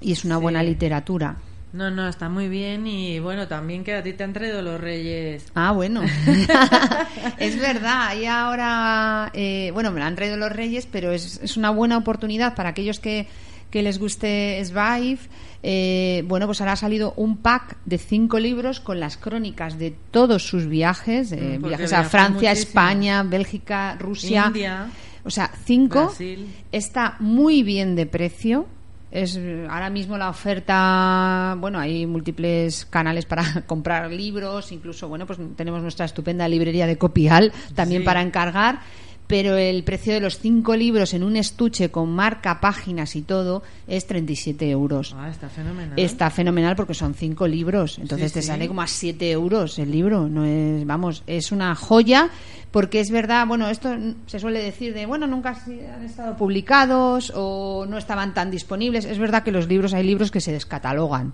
y 0.00 0.10
es 0.10 0.24
una 0.24 0.36
Sí. 0.38 0.42
buena 0.42 0.64
literatura. 0.64 1.36
No, 1.74 1.90
no, 1.90 2.08
está 2.08 2.28
muy 2.28 2.48
bien 2.48 2.86
y 2.86 3.18
bueno, 3.18 3.48
también 3.48 3.82
que 3.82 3.94
a 3.94 4.02
ti 4.02 4.12
te 4.12 4.22
han 4.22 4.32
traído 4.32 4.62
los 4.62 4.80
reyes. 4.80 5.44
Ah, 5.56 5.72
bueno. 5.72 6.02
es 7.38 7.58
verdad. 7.58 8.16
Y 8.16 8.26
ahora, 8.26 9.32
eh, 9.34 9.72
bueno, 9.72 9.90
me 9.90 9.98
lo 9.98 10.06
han 10.06 10.14
traído 10.14 10.36
los 10.36 10.52
Reyes, 10.52 10.86
pero 10.86 11.10
es, 11.10 11.40
es 11.42 11.56
una 11.56 11.70
buena 11.70 11.96
oportunidad 11.96 12.54
para 12.54 12.68
aquellos 12.68 13.00
que, 13.00 13.26
que 13.70 13.82
les 13.82 13.98
guste 13.98 14.62
Zweig. 14.64 15.18
Eh, 15.64 16.22
bueno, 16.28 16.46
pues 16.46 16.60
ahora 16.60 16.74
ha 16.74 16.76
salido 16.76 17.12
un 17.16 17.38
pack 17.38 17.76
de 17.84 17.98
cinco 17.98 18.38
libros 18.38 18.78
con 18.78 19.00
las 19.00 19.16
crónicas 19.16 19.76
de 19.76 19.96
todos 20.12 20.46
sus 20.46 20.68
viajes, 20.68 21.32
eh, 21.32 21.58
Mm, 21.58 21.66
viajes 21.66 21.92
a 21.92 22.04
Francia, 22.04 22.50
muchísimo. 22.50 22.68
España, 22.68 23.22
Bélgica, 23.24 23.96
Rusia. 23.98 24.44
India. 24.46 24.86
O 25.24 25.30
sea, 25.30 25.50
cinco. 25.64 26.04
Brasil. 26.04 26.46
Está 26.70 27.16
muy 27.18 27.64
bien 27.64 27.96
de 27.96 28.06
precio. 28.06 28.66
Es 29.14 29.38
ahora 29.70 29.90
mismo 29.90 30.18
la 30.18 30.28
oferta, 30.28 31.54
bueno, 31.60 31.78
hay 31.78 32.04
múltiples 32.04 32.84
canales 32.84 33.26
para 33.26 33.62
comprar 33.66 34.10
libros, 34.10 34.72
incluso, 34.72 35.06
bueno, 35.08 35.24
pues 35.24 35.38
tenemos 35.54 35.80
nuestra 35.82 36.04
estupenda 36.04 36.48
librería 36.48 36.84
de 36.84 36.98
Copial 36.98 37.52
también 37.76 38.02
Sí. 38.02 38.06
para 38.06 38.22
encargar, 38.22 38.80
pero 39.26 39.56
el 39.56 39.82
precio 39.84 40.12
de 40.12 40.20
los 40.20 40.38
cinco 40.38 40.76
libros 40.76 41.14
en 41.14 41.22
un 41.22 41.36
estuche 41.36 41.90
con 41.90 42.10
marca, 42.10 42.60
páginas 42.60 43.16
y 43.16 43.22
todo 43.22 43.62
es 43.86 44.06
37 44.06 44.70
euros. 44.70 45.14
Ah, 45.18 45.28
está 45.30 45.48
fenomenal. 45.48 45.98
Está 45.98 46.28
fenomenal 46.30 46.76
porque 46.76 46.92
son 46.94 47.14
cinco 47.14 47.46
libros, 47.48 47.98
entonces 47.98 48.30
Sí, 48.32 48.34
te 48.34 48.42
sí. 48.42 48.48
sale 48.48 48.68
como 48.68 48.82
a 48.82 48.86
siete 48.86 49.30
euros 49.30 49.78
el 49.78 49.90
libro. 49.90 50.28
No 50.28 50.44
es, 50.44 50.84
vamos, 50.86 51.22
es 51.26 51.52
una 51.52 51.74
joya 51.74 52.28
porque 52.70 53.00
es 53.00 53.10
verdad. 53.10 53.46
Bueno, 53.46 53.68
esto 53.70 53.88
se 54.26 54.38
suele 54.38 54.62
decir 54.62 54.92
de 54.92 55.06
bueno 55.06 55.26
nunca 55.26 55.56
han 55.66 56.04
estado 56.04 56.36
publicados 56.36 57.32
o 57.34 57.86
no 57.88 57.96
estaban 57.96 58.34
tan 58.34 58.50
disponibles. 58.50 59.06
Es 59.06 59.18
verdad 59.18 59.42
que 59.42 59.52
los 59.52 59.68
libros 59.68 59.94
hay 59.94 60.04
libros 60.04 60.30
que 60.30 60.40
se 60.42 60.52
descatalogan. 60.52 61.32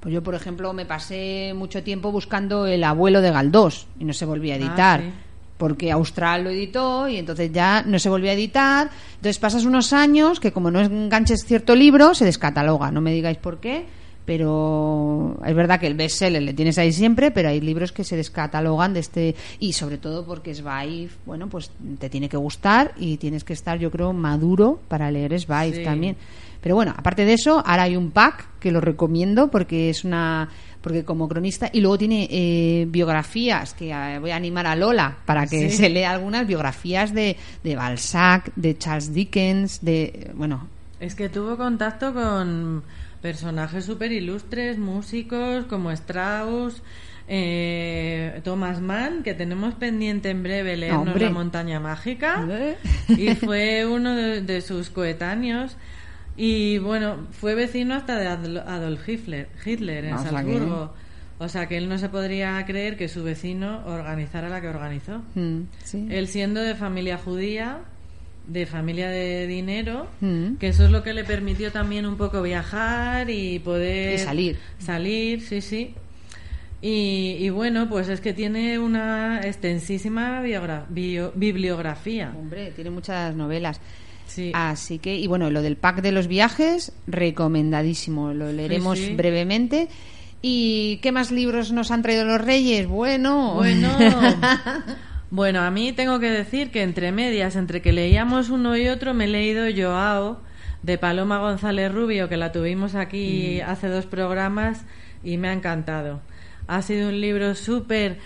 Pues 0.00 0.14
yo, 0.14 0.22
por 0.22 0.34
ejemplo, 0.34 0.72
me 0.72 0.86
pasé 0.86 1.52
mucho 1.54 1.82
tiempo 1.82 2.10
buscando 2.10 2.66
El 2.66 2.82
abuelo 2.84 3.20
de 3.20 3.30
Galdós 3.30 3.86
y 3.98 4.04
no 4.06 4.14
se 4.14 4.24
volvía 4.24 4.54
a 4.54 4.56
Ah, 4.56 4.60
editar. 4.60 5.00
sí. 5.02 5.10
Porque 5.60 5.92
Austral 5.92 6.42
lo 6.44 6.48
editó 6.50 7.06
y 7.06 7.18
entonces 7.18 7.52
ya 7.52 7.82
no 7.86 7.98
se 7.98 8.08
volvió 8.08 8.30
a 8.30 8.32
editar. 8.32 8.88
Entonces 9.16 9.38
pasas 9.38 9.66
unos 9.66 9.92
años 9.92 10.40
que 10.40 10.52
como 10.52 10.70
no 10.70 10.80
enganches 10.80 11.44
cierto 11.44 11.76
libro, 11.76 12.14
se 12.14 12.24
descataloga. 12.24 12.90
No 12.90 13.02
me 13.02 13.12
digáis 13.12 13.36
por 13.36 13.60
qué, 13.60 13.84
pero 14.24 15.36
es 15.44 15.54
verdad 15.54 15.78
que 15.78 15.86
el 15.86 15.94
bestseller 15.94 16.42
le 16.42 16.54
tienes 16.54 16.78
ahí 16.78 16.92
siempre, 16.92 17.30
pero 17.30 17.50
hay 17.50 17.60
libros 17.60 17.92
que 17.92 18.04
se 18.04 18.16
descatalogan 18.16 18.94
de 18.94 19.00
este... 19.00 19.34
Y 19.58 19.74
sobre 19.74 19.98
todo 19.98 20.24
porque 20.24 20.54
Zweig, 20.54 21.10
bueno, 21.26 21.48
pues 21.48 21.70
te 21.98 22.08
tiene 22.08 22.28
que 22.30 22.38
gustar 22.38 22.92
y 22.96 23.18
tienes 23.18 23.44
que 23.44 23.52
estar, 23.52 23.78
yo 23.78 23.90
creo, 23.90 24.12
maduro 24.14 24.80
para 24.88 25.10
leer 25.10 25.38
Zweig 25.38 25.74
Sí. 25.76 25.84
también. 25.84 26.16
Pero 26.62 26.74
bueno, 26.74 26.94
aparte 26.96 27.24
de 27.24 27.32
eso, 27.34 27.62
ahora 27.66 27.82
hay 27.84 27.96
un 27.96 28.10
pack 28.10 28.46
que 28.60 28.70
lo 28.70 28.80
recomiendo 28.80 29.50
porque 29.50 29.90
es 29.90 30.04
una 30.04 30.48
porque 30.80 31.04
como 31.04 31.28
cronista 31.28 31.68
y 31.72 31.80
luego 31.80 31.98
tiene 31.98 32.26
eh, 32.30 32.86
biografías 32.88 33.74
que 33.74 33.90
eh, 33.90 34.18
voy 34.18 34.30
a 34.30 34.36
animar 34.36 34.66
a 34.66 34.74
Lola 34.76 35.18
para 35.26 35.46
que 35.46 35.70
Sí. 35.70 35.76
se 35.76 35.88
lea 35.90 36.10
algunas 36.12 36.46
biografías 36.46 37.12
de, 37.14 37.36
de 37.62 37.76
Balzac, 37.76 38.50
de 38.56 38.76
Charles 38.78 39.12
Dickens, 39.12 39.80
de 39.82 40.30
bueno, 40.34 40.68
Es 41.00 41.14
que 41.14 41.28
tuvo 41.28 41.56
contacto 41.56 42.12
con 42.14 42.82
personajes 43.22 43.84
súper 43.84 44.12
ilustres, 44.12 44.78
músicos 44.78 45.66
como 45.66 45.90
Strauss, 45.92 46.82
eh, 47.28 48.40
Thomas 48.44 48.80
Mann, 48.80 49.22
que 49.22 49.34
tenemos 49.34 49.74
pendiente 49.74 50.30
en 50.30 50.42
breve 50.42 50.76
leernos 50.76 51.08
Hombre. 51.08 51.26
La 51.26 51.30
montaña 51.30 51.78
mágica, 51.80 52.46
¿Eh? 52.50 52.76
y 53.08 53.34
fue 53.34 53.86
uno 53.86 54.14
de, 54.16 54.40
de 54.42 54.60
sus 54.60 54.90
coetáneos. 54.90 55.76
Y 56.36 56.78
bueno, 56.78 57.26
fue 57.32 57.54
vecino 57.54 57.94
hasta 57.94 58.18
de 58.18 58.26
Adol- 58.28 58.64
Adolf 58.66 59.06
Hitler, 59.08 59.48
Hitler 59.64 60.04
en 60.06 60.14
O 60.14 60.18
sea 60.18 60.30
que- 60.30 60.36
Salzburgo. 60.36 60.94
O 61.38 61.48
sea 61.48 61.66
que 61.66 61.76
él 61.78 61.88
no 61.88 61.96
se 61.98 62.08
podría 62.10 62.62
creer 62.66 62.96
que 62.98 63.08
su 63.08 63.22
vecino 63.24 63.82
organizara 63.86 64.48
la 64.50 64.60
que 64.60 64.68
organizó. 64.68 65.22
Mm, 65.34 65.60
sí. 65.82 66.06
Él 66.10 66.28
siendo 66.28 66.60
de 66.60 66.74
familia 66.74 67.16
judía, 67.16 67.78
de 68.46 68.66
familia 68.66 69.08
de 69.08 69.46
dinero, 69.46 70.06
Mm. 70.20 70.56
que 70.56 70.68
eso 70.68 70.84
es 70.84 70.90
lo 70.90 71.02
que 71.02 71.14
le 71.14 71.24
permitió 71.24 71.72
también 71.72 72.04
un 72.04 72.16
poco 72.16 72.42
viajar 72.42 73.30
y 73.30 73.58
poder 73.58 74.14
Y 74.16 74.18
salir. 74.18 74.58
Salir, 74.78 75.40
sí, 75.40 75.60
sí. 75.62 75.94
Y, 76.82 77.36
y 77.38 77.48
bueno, 77.50 77.88
pues 77.88 78.08
es 78.08 78.20
que 78.20 78.32
tiene 78.34 78.78
una 78.78 79.40
extensísima 79.42 80.42
bio- 80.42 81.32
bibliografía. 81.34 82.32
Hombre, 82.36 82.70
tiene 82.72 82.90
muchas 82.90 83.34
novelas. 83.34 83.80
Sí. 84.30 84.52
Así 84.54 84.98
que, 84.98 85.16
y 85.16 85.26
bueno, 85.26 85.50
lo 85.50 85.60
del 85.60 85.76
pack 85.76 86.02
de 86.02 86.12
los 86.12 86.28
viajes, 86.28 86.92
recomendadísimo. 87.08 88.32
Lo 88.32 88.52
leeremos 88.52 88.98
sí. 88.98 89.14
brevemente. 89.14 89.88
¿Y 90.40 90.98
qué 91.02 91.10
más 91.10 91.32
libros 91.32 91.72
nos 91.72 91.90
han 91.90 92.02
traído 92.02 92.24
los 92.24 92.40
Reyes? 92.40 92.86
Bueno, 92.86 93.54
Bueno, 93.54 93.90
bueno, 95.30 95.60
a 95.62 95.70
mí 95.70 95.92
tengo 95.92 96.20
que 96.20 96.30
decir 96.30 96.70
que 96.70 96.82
entre 96.82 97.12
medias, 97.12 97.56
entre 97.56 97.82
que 97.82 97.92
leíamos 97.92 98.50
uno 98.50 98.76
y 98.76 98.88
otro, 98.88 99.14
me 99.14 99.24
he 99.24 99.28
leído 99.28 99.64
Joao 99.76 100.40
de 100.82 100.96
Paloma 100.96 101.38
González 101.38 101.92
Rubio, 101.92 102.28
que 102.28 102.36
la 102.36 102.52
tuvimos 102.52 102.94
aquí 102.94 103.60
hace 103.60 103.88
dos 103.88 104.06
programas 104.06 104.82
y 105.24 105.36
me 105.36 105.48
ha 105.48 105.52
encantado. 105.52 106.20
Ha 106.68 106.82
sido 106.82 107.08
un 107.08 107.20
libro 107.20 107.54
súper 107.54 108.18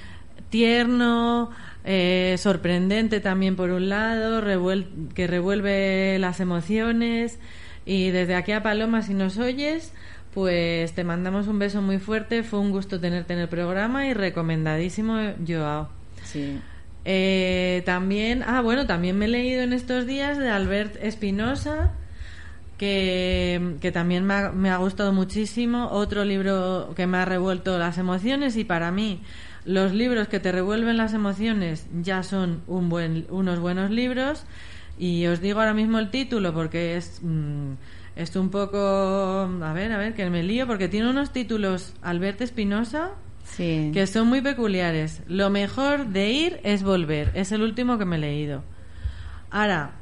tierno, 0.50 1.50
eh, 1.84 2.36
sorprendente 2.38 3.20
también 3.20 3.56
por 3.56 3.70
un 3.70 3.88
lado, 3.88 4.40
revuel- 4.42 5.12
que 5.14 5.26
revuelve 5.26 6.18
las 6.18 6.40
emociones 6.40 7.38
y 7.86 8.10
desde 8.10 8.34
aquí 8.34 8.52
a 8.52 8.62
Paloma, 8.62 9.02
si 9.02 9.12
nos 9.14 9.36
oyes, 9.38 9.92
pues 10.32 10.94
te 10.94 11.04
mandamos 11.04 11.46
un 11.46 11.58
beso 11.58 11.82
muy 11.82 11.98
fuerte. 11.98 12.42
Fue 12.42 12.58
un 12.58 12.70
gusto 12.70 12.98
tenerte 12.98 13.34
en 13.34 13.40
el 13.40 13.48
programa 13.48 14.06
y 14.06 14.14
recomendadísimo, 14.14 15.18
Joao. 15.46 15.88
Sí. 16.24 16.58
Eh, 17.04 17.82
también, 17.84 18.42
ah, 18.46 18.62
bueno, 18.62 18.86
también 18.86 19.18
me 19.18 19.26
he 19.26 19.28
leído 19.28 19.62
en 19.62 19.74
estos 19.74 20.06
días 20.06 20.38
de 20.38 20.48
Albert 20.48 20.96
Espinosa, 21.02 21.92
que, 22.78 23.76
que 23.80 23.92
también 23.92 24.24
me 24.24 24.34
ha, 24.34 24.50
me 24.50 24.70
ha 24.70 24.78
gustado 24.78 25.12
muchísimo. 25.12 25.88
Otro 25.90 26.24
libro 26.24 26.92
que 26.96 27.06
me 27.06 27.18
ha 27.18 27.24
revuelto 27.24 27.78
las 27.78 27.98
emociones 27.98 28.56
y 28.56 28.64
para 28.64 28.90
mí 28.90 29.22
los 29.64 29.92
libros 29.92 30.28
que 30.28 30.40
te 30.40 30.52
revuelven 30.52 30.96
las 30.96 31.14
emociones 31.14 31.86
ya 32.02 32.22
son 32.22 32.62
un 32.66 32.88
buen, 32.88 33.26
unos 33.30 33.58
buenos 33.58 33.90
libros. 33.90 34.44
Y 34.98 35.26
os 35.26 35.40
digo 35.40 35.58
ahora 35.60 35.74
mismo 35.74 35.98
el 35.98 36.10
título 36.10 36.52
porque 36.54 36.96
es, 36.96 37.20
mm, 37.22 37.72
es 38.16 38.36
un 38.36 38.50
poco... 38.50 38.78
A 38.78 39.72
ver, 39.72 39.92
a 39.92 39.98
ver, 39.98 40.14
que 40.14 40.28
me 40.30 40.42
lío 40.42 40.66
porque 40.66 40.88
tiene 40.88 41.10
unos 41.10 41.32
títulos 41.32 41.94
Albert 42.02 42.40
Espinosa 42.42 43.10
Sí. 43.44 43.90
que 43.92 44.06
son 44.06 44.28
muy 44.28 44.40
peculiares. 44.40 45.22
Lo 45.28 45.50
mejor 45.50 46.06
de 46.06 46.30
ir 46.30 46.60
es 46.62 46.82
volver. 46.82 47.30
Es 47.34 47.52
el 47.52 47.62
último 47.62 47.98
que 47.98 48.04
me 48.04 48.16
he 48.16 48.18
leído. 48.20 48.62
Ahora, 49.50 49.92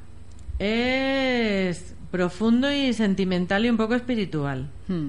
es 0.59 1.95
profundo 2.11 2.73
y 2.73 2.93
sentimental 2.93 3.65
y 3.65 3.71
un 3.71 3.77
poco 3.77 3.95
espiritual. 3.95 4.69
Hmm. 4.89 5.09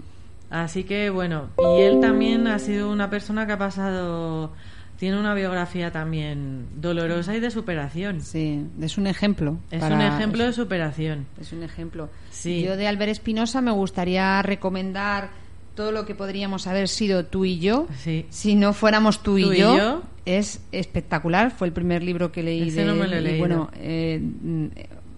Así 0.53 0.83
que 0.83 1.09
bueno, 1.09 1.49
y 1.57 1.81
él 1.81 1.99
también 1.99 2.45
ha 2.47 2.59
sido 2.59 2.91
una 2.91 3.09
persona 3.09 3.47
que 3.47 3.53
ha 3.53 3.57
pasado, 3.57 4.51
tiene 4.99 5.19
una 5.19 5.33
biografía 5.33 5.91
también 5.91 6.67
dolorosa 6.75 7.35
y 7.35 7.39
de 7.39 7.49
superación. 7.49 8.21
Sí, 8.21 8.63
es 8.79 8.99
un 8.99 9.07
ejemplo. 9.07 9.57
Es 9.71 9.79
para- 9.81 9.95
un 9.95 10.01
ejemplo 10.01 10.43
de 10.43 10.53
superación. 10.53 11.25
Es 11.41 11.53
un 11.53 11.63
ejemplo. 11.63 12.09
Sí. 12.29 12.61
Yo 12.63 12.77
de 12.77 12.87
Albert 12.87 13.11
Espinosa 13.11 13.61
me 13.61 13.71
gustaría 13.71 14.43
recomendar 14.43 15.31
todo 15.73 15.91
lo 15.91 16.05
que 16.05 16.13
podríamos 16.13 16.67
haber 16.67 16.87
sido 16.87 17.25
tú 17.25 17.45
y 17.45 17.57
yo. 17.57 17.87
Sí. 17.97 18.27
Si 18.29 18.53
no 18.53 18.73
fuéramos 18.73 19.23
tú 19.23 19.39
y, 19.39 19.43
Tú 19.45 19.53
y 19.53 19.57
yo, 19.57 20.03
es 20.25 20.61
espectacular. 20.71 21.49
Fue 21.49 21.65
el 21.65 21.73
primer 21.73 22.03
libro 22.03 22.31
que 22.31 22.43
leí 22.43 22.67
Ese 22.69 22.81
de 22.81 22.85
no 22.85 22.93
me 22.93 23.05
él. 23.05 23.09
lo 23.09 23.17
he 23.17 23.19
y 23.19 23.23
leído. 23.23 23.39
bueno, 23.39 23.71
eh, 23.77 24.21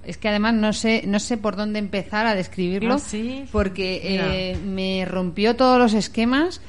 es 0.05 0.17
que 0.17 0.29
además 0.29 0.53
no 0.53 0.73
sé, 0.73 1.03
no 1.07 1.19
sé 1.19 1.37
por 1.37 1.55
dónde 1.55 1.79
empezar 1.79 2.25
a 2.27 2.35
describirlo, 2.35 2.95
Ah, 2.95 2.99
¿sí? 2.99 3.45
porque 3.51 4.01
eh, 4.03 4.57
me 4.57 5.05
rompió 5.05 5.55
todos 5.55 5.77
los 5.79 5.93
esquemas 5.93 6.61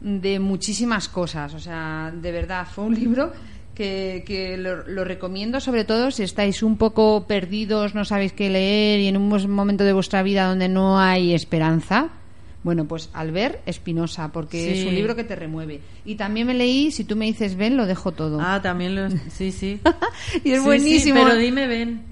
de 0.00 0.38
muchísimas 0.38 1.08
cosas. 1.08 1.54
O 1.54 1.58
sea, 1.60 2.12
de 2.14 2.32
verdad, 2.32 2.66
fue 2.72 2.84
un 2.84 2.94
libro 3.00 3.32
que, 3.74 4.24
que 4.26 4.56
lo, 4.56 4.86
lo 4.88 5.04
recomiendo 5.04 5.60
sobre 5.60 5.84
todo 5.84 6.10
si 6.10 6.22
estáis 6.24 6.62
un 6.62 6.76
poco 6.76 7.26
perdidos, 7.28 7.94
no 7.94 8.04
sabéis 8.04 8.32
qué 8.32 8.50
leer 8.50 9.00
y 9.00 9.06
en 9.08 9.16
un 9.16 9.28
momento 9.52 9.84
de 9.84 9.92
vuestra 9.92 10.22
vida 10.22 10.46
donde 10.48 10.68
no 10.68 10.98
hay 11.00 11.32
esperanza. 11.34 12.08
Bueno, 12.64 12.86
pues 12.86 13.08
Albert 13.14 13.60
Espinosa, 13.66 14.32
porque 14.32 14.60
Sí. 14.74 14.80
es 14.80 14.84
un 14.86 14.94
libro 14.96 15.14
que 15.14 15.22
te 15.22 15.36
remueve. 15.36 15.80
Y 16.04 16.16
también 16.16 16.48
me 16.48 16.54
leí, 16.54 16.90
si 16.90 17.04
tú 17.04 17.14
me 17.14 17.24
dices 17.26 17.54
ven, 17.54 17.76
lo 17.76 17.86
dejo 17.86 18.10
todo. 18.10 18.40
Ah, 18.40 18.60
también 18.60 18.96
lo... 18.96 19.08
Sí, 19.30 19.52
sí. 19.52 19.80
y 20.44 20.50
es 20.50 20.58
Sí, 20.58 20.64
buenísimo. 20.64 21.20
sí, 21.20 21.24
pero 21.24 21.36
dime 21.38 21.66
ven. 21.68 22.02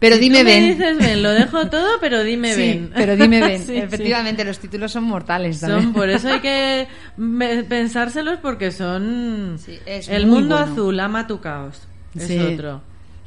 Pero 0.00 0.14
Si 0.16 0.20
dime 0.22 0.38
tú 0.40 0.44
me 0.44 0.50
ven. 0.52 0.64
dices 0.78 0.98
ven, 0.98 1.22
lo 1.22 1.30
dejo 1.32 1.66
todo, 1.70 1.88
pero 2.00 2.22
dime 2.22 2.54
Sí, 2.54 2.60
ven. 2.60 2.90
pero 2.94 3.16
dime 3.16 3.40
ven. 3.40 3.58
Sí, 3.66 3.66
sí. 3.66 3.76
Efectivamente, 3.78 4.44
los 4.44 4.58
títulos 4.60 4.92
son 4.92 5.04
mortales 5.04 5.60
también. 5.60 5.82
Son, 5.84 5.92
por 5.92 6.08
eso 6.08 6.28
hay 6.28 6.40
que 6.40 6.86
pensárselos 7.68 8.38
porque 8.40 8.70
son 8.70 9.58
el 9.86 10.26
mundo 10.26 10.56
bueno. 10.56 10.72
azul 10.72 11.00
ama 11.00 11.26
tu 11.26 11.40
caos 11.40 11.82
es 12.14 12.30
otro 12.40 12.80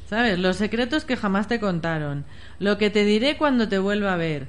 sabes 0.10 0.38
los 0.40 0.58
secretos 0.58 1.06
que 1.06 1.16
jamás 1.16 1.48
te 1.48 1.60
contaron 1.60 2.26
lo 2.60 2.78
que 2.78 2.90
te 2.90 3.06
diré 3.06 3.38
cuando 3.38 3.68
te 3.70 3.78
vuelva 3.80 4.14
a 4.14 4.18
ver 4.18 4.48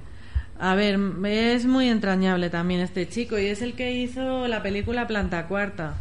a 0.58 0.74
ver 0.74 0.98
es 1.26 1.66
muy 1.66 1.88
entrañable 1.88 2.50
también 2.50 2.80
este 2.80 3.08
chico 3.08 3.38
y 3.38 3.46
es 3.46 3.62
el 3.62 3.74
que 3.74 3.92
hizo 3.92 4.48
la 4.48 4.62
película 4.62 5.06
Planta 5.06 5.46
Cuarta 5.46 5.94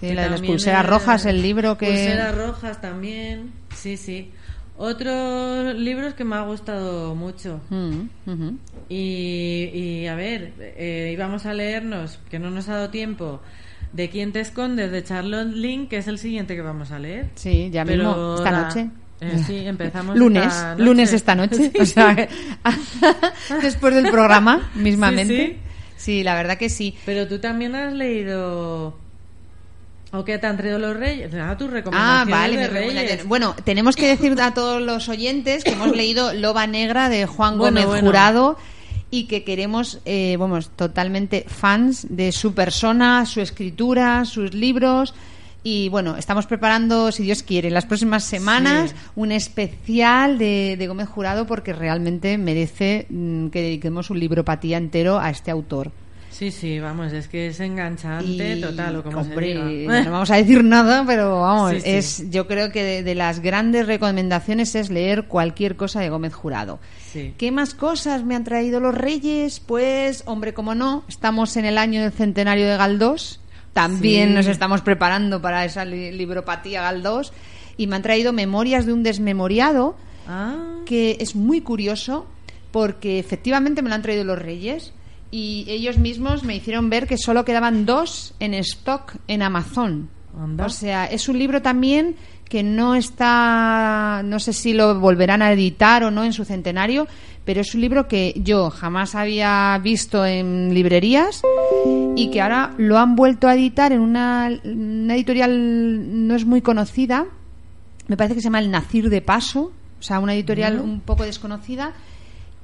Sí, 0.00 0.12
la 0.14 0.24
de 0.24 0.30
las 0.30 0.40
pulseras 0.40 0.84
rojas, 0.84 1.26
el 1.26 1.40
libro 1.42 1.78
que... 1.78 1.86
pulseras 1.86 2.34
rojas 2.36 2.80
también 2.80 3.52
sí 3.74 3.96
sí 3.96 4.30
otros 4.84 5.74
libros 5.76 6.14
que 6.14 6.24
me 6.24 6.34
ha 6.36 6.42
gustado 6.42 7.14
mucho 7.14 7.60
Mm, 7.70 8.00
y, 8.88 9.70
y, 9.72 10.06
a 10.06 10.14
ver, 10.14 10.52
eh, 10.58 11.10
íbamos 11.12 11.46
a 11.46 11.54
leernos, 11.54 12.18
que 12.30 12.38
no 12.38 12.50
nos 12.50 12.68
ha 12.68 12.74
dado 12.74 12.90
tiempo, 12.90 13.40
de 13.92 14.10
quién 14.10 14.32
te 14.32 14.40
escondes 14.40 14.90
de 14.90 15.04
Charlotte 15.04 15.52
Link, 15.54 15.88
que 15.88 15.98
es 15.98 16.08
el 16.08 16.18
siguiente 16.18 16.54
que 16.56 16.62
vamos 16.62 16.90
a 16.90 16.98
leer. 16.98 17.30
Sí, 17.36 17.70
ya 17.72 17.84
Pero 17.84 18.04
mismo, 18.14 18.34
esta 18.36 18.50
la- 18.50 18.62
noche. 18.68 18.90
eh, 19.20 19.42
sí, 19.46 19.56
empezamos 19.66 20.16
lunes, 20.18 20.46
esta 20.46 20.74
lunes 20.76 21.12
esta 21.12 21.34
noche, 21.34 21.70
Sí, 21.70 21.72
o 21.80 21.86
sea, 21.86 22.16
sí. 22.28 23.54
después 23.62 23.94
del 23.94 24.10
programa 24.10 24.70
mismamente. 24.74 25.46
Sí, 25.46 25.56
Sí, 25.96 26.24
la 26.24 26.34
verdad 26.34 26.58
que 26.58 26.68
sí. 26.68 26.96
Pero 27.06 27.28
tú 27.28 27.38
también 27.38 27.76
has 27.76 27.92
leído... 27.92 28.98
¿O 30.12 30.24
qué 30.24 30.38
te 30.38 30.46
han 30.46 30.56
traído 30.58 30.78
los 30.78 30.94
reyes? 30.96 31.32
Ah, 31.34 31.56
tus 31.56 31.68
Ah, 31.68 31.72
recomendaciones 31.72 32.28
vale. 32.30 32.56
de 32.56 32.68
reyes. 32.68 33.26
Bueno, 33.26 33.54
tenemos 33.64 33.96
que 33.96 34.08
decir 34.08 34.38
a 34.40 34.52
todos 34.52 34.80
los 34.82 35.08
oyentes 35.08 35.64
que 35.64 35.70
hemos 35.72 35.90
leído 35.96 36.34
Loba 36.34 36.66
Negra 36.66 37.08
de 37.08 37.26
Juan 37.26 37.56
Bueno, 37.56 37.76
Gómez 37.80 37.86
bueno. 37.86 38.06
Jurado 38.08 38.58
y 39.10 39.24
que 39.24 39.42
queremos, 39.44 40.00
eh, 40.04 40.36
vamos, 40.38 40.70
totalmente 40.76 41.44
fans 41.48 42.06
de 42.10 42.32
su 42.32 42.54
persona, 42.54 43.24
su 43.26 43.40
escritura, 43.40 44.24
sus 44.26 44.52
libros. 44.54 45.14
Y 45.64 45.88
bueno, 45.90 46.16
estamos 46.16 46.46
preparando, 46.46 47.12
si 47.12 47.22
Dios 47.22 47.42
quiere, 47.42 47.68
en 47.68 47.74
las 47.74 47.86
próximas 47.86 48.24
semanas 48.24 48.90
Sí. 48.90 48.96
un 49.16 49.30
especial 49.32 50.36
de, 50.36 50.76
de 50.78 50.86
Gómez 50.88 51.08
Jurado 51.08 51.46
porque 51.46 51.72
realmente 51.72 52.36
merece 52.36 53.06
mm, 53.10 53.46
que 53.48 53.62
dediquemos 53.62 54.10
un 54.10 54.18
libropatía 54.18 54.76
entero 54.76 55.20
a 55.20 55.30
este 55.30 55.50
autor. 55.50 55.90
Sí, 56.32 56.50
sí, 56.50 56.80
vamos, 56.80 57.12
es 57.12 57.28
que 57.28 57.48
es 57.48 57.60
enganchante 57.60 58.56
Y, 58.56 58.60
total, 58.60 58.96
o 58.96 59.02
como 59.02 59.20
hombre, 59.20 59.52
se 59.54 60.04
no 60.04 60.10
vamos 60.10 60.30
a 60.30 60.36
decir 60.36 60.64
nada, 60.64 61.04
pero 61.06 61.40
vamos, 61.42 61.72
Sí, 61.74 61.80
sí. 61.82 61.90
es 61.90 62.30
yo 62.30 62.46
creo 62.48 62.72
que 62.72 62.82
de, 62.82 63.02
de 63.02 63.14
las 63.14 63.40
grandes 63.40 63.86
recomendaciones 63.86 64.74
es 64.74 64.88
leer 64.90 65.24
cualquier 65.28 65.76
cosa 65.76 66.00
de 66.00 66.08
Gómez 66.08 66.32
Jurado. 66.32 66.80
Sí. 67.12 67.34
¿Qué 67.36 67.52
más 67.52 67.74
cosas 67.74 68.24
me 68.24 68.34
han 68.34 68.44
traído 68.44 68.80
los 68.80 68.94
Reyes? 68.94 69.60
Pues, 69.60 70.22
hombre, 70.26 70.54
como 70.54 70.74
no, 70.74 71.04
estamos 71.06 71.56
en 71.58 71.66
el 71.66 71.76
año 71.76 72.00
del 72.02 72.12
centenario 72.12 72.66
de 72.66 72.76
Galdós. 72.78 73.38
También 73.74 74.34
nos 74.34 74.46
estamos 74.46 74.80
preparando 74.82 75.40
para 75.42 75.64
esa 75.64 75.84
li- 75.84 76.12
libropatía 76.12 76.82
Galdós. 76.82 77.32
Y 77.76 77.86
me 77.86 77.96
han 77.96 78.02
traído 78.02 78.32
Memorias 78.32 78.84
de 78.86 78.92
un 78.92 79.02
desmemoriado, 79.02 79.96
Ah, 80.26 80.54
que 80.86 81.16
es 81.20 81.34
muy 81.34 81.60
curioso 81.62 82.26
porque 82.70 83.18
efectivamente 83.18 83.82
me 83.82 83.88
lo 83.88 83.94
han 83.96 84.02
traído 84.02 84.24
los 84.24 84.38
Reyes 84.38 84.92
y 85.32 85.64
ellos 85.66 85.98
mismos 85.98 86.44
me 86.44 86.54
hicieron 86.54 86.90
ver 86.90 87.08
que 87.08 87.16
solo 87.16 87.44
quedaban 87.44 87.86
dos 87.86 88.34
en 88.38 88.52
stock 88.54 89.16
en 89.26 89.42
Amazon. 89.42 90.10
Anda. 90.38 90.66
O 90.66 90.68
sea, 90.68 91.06
es 91.06 91.28
un 91.28 91.38
libro 91.38 91.62
también 91.62 92.16
que 92.48 92.62
no 92.62 92.94
está, 92.94 94.20
no 94.24 94.38
sé 94.38 94.52
si 94.52 94.74
lo 94.74 95.00
volverán 95.00 95.40
a 95.40 95.50
editar 95.52 96.04
o 96.04 96.10
no 96.10 96.22
en 96.22 96.34
su 96.34 96.44
centenario, 96.44 97.08
pero 97.46 97.62
es 97.62 97.74
un 97.74 97.80
libro 97.80 98.08
que 98.08 98.34
yo 98.36 98.70
jamás 98.70 99.14
había 99.14 99.78
visto 99.82 100.24
en 100.26 100.74
librerías 100.74 101.40
y 102.14 102.30
que 102.30 102.42
ahora 102.42 102.74
lo 102.76 102.98
han 102.98 103.16
vuelto 103.16 103.48
a 103.48 103.54
editar 103.54 103.92
en 103.92 104.00
una, 104.00 104.50
una 104.64 105.14
editorial 105.14 106.26
no 106.26 106.34
es 106.34 106.44
muy 106.44 106.60
conocida, 106.60 107.24
me 108.06 108.18
parece 108.18 108.34
que 108.34 108.42
se 108.42 108.48
llama 108.48 108.60
El 108.60 108.70
Nacir 108.70 109.08
de 109.08 109.22
Paso, 109.22 109.72
o 109.98 110.02
sea, 110.02 110.18
una 110.18 110.34
editorial 110.34 110.78
un 110.78 111.00
poco 111.00 111.24
desconocida. 111.24 111.92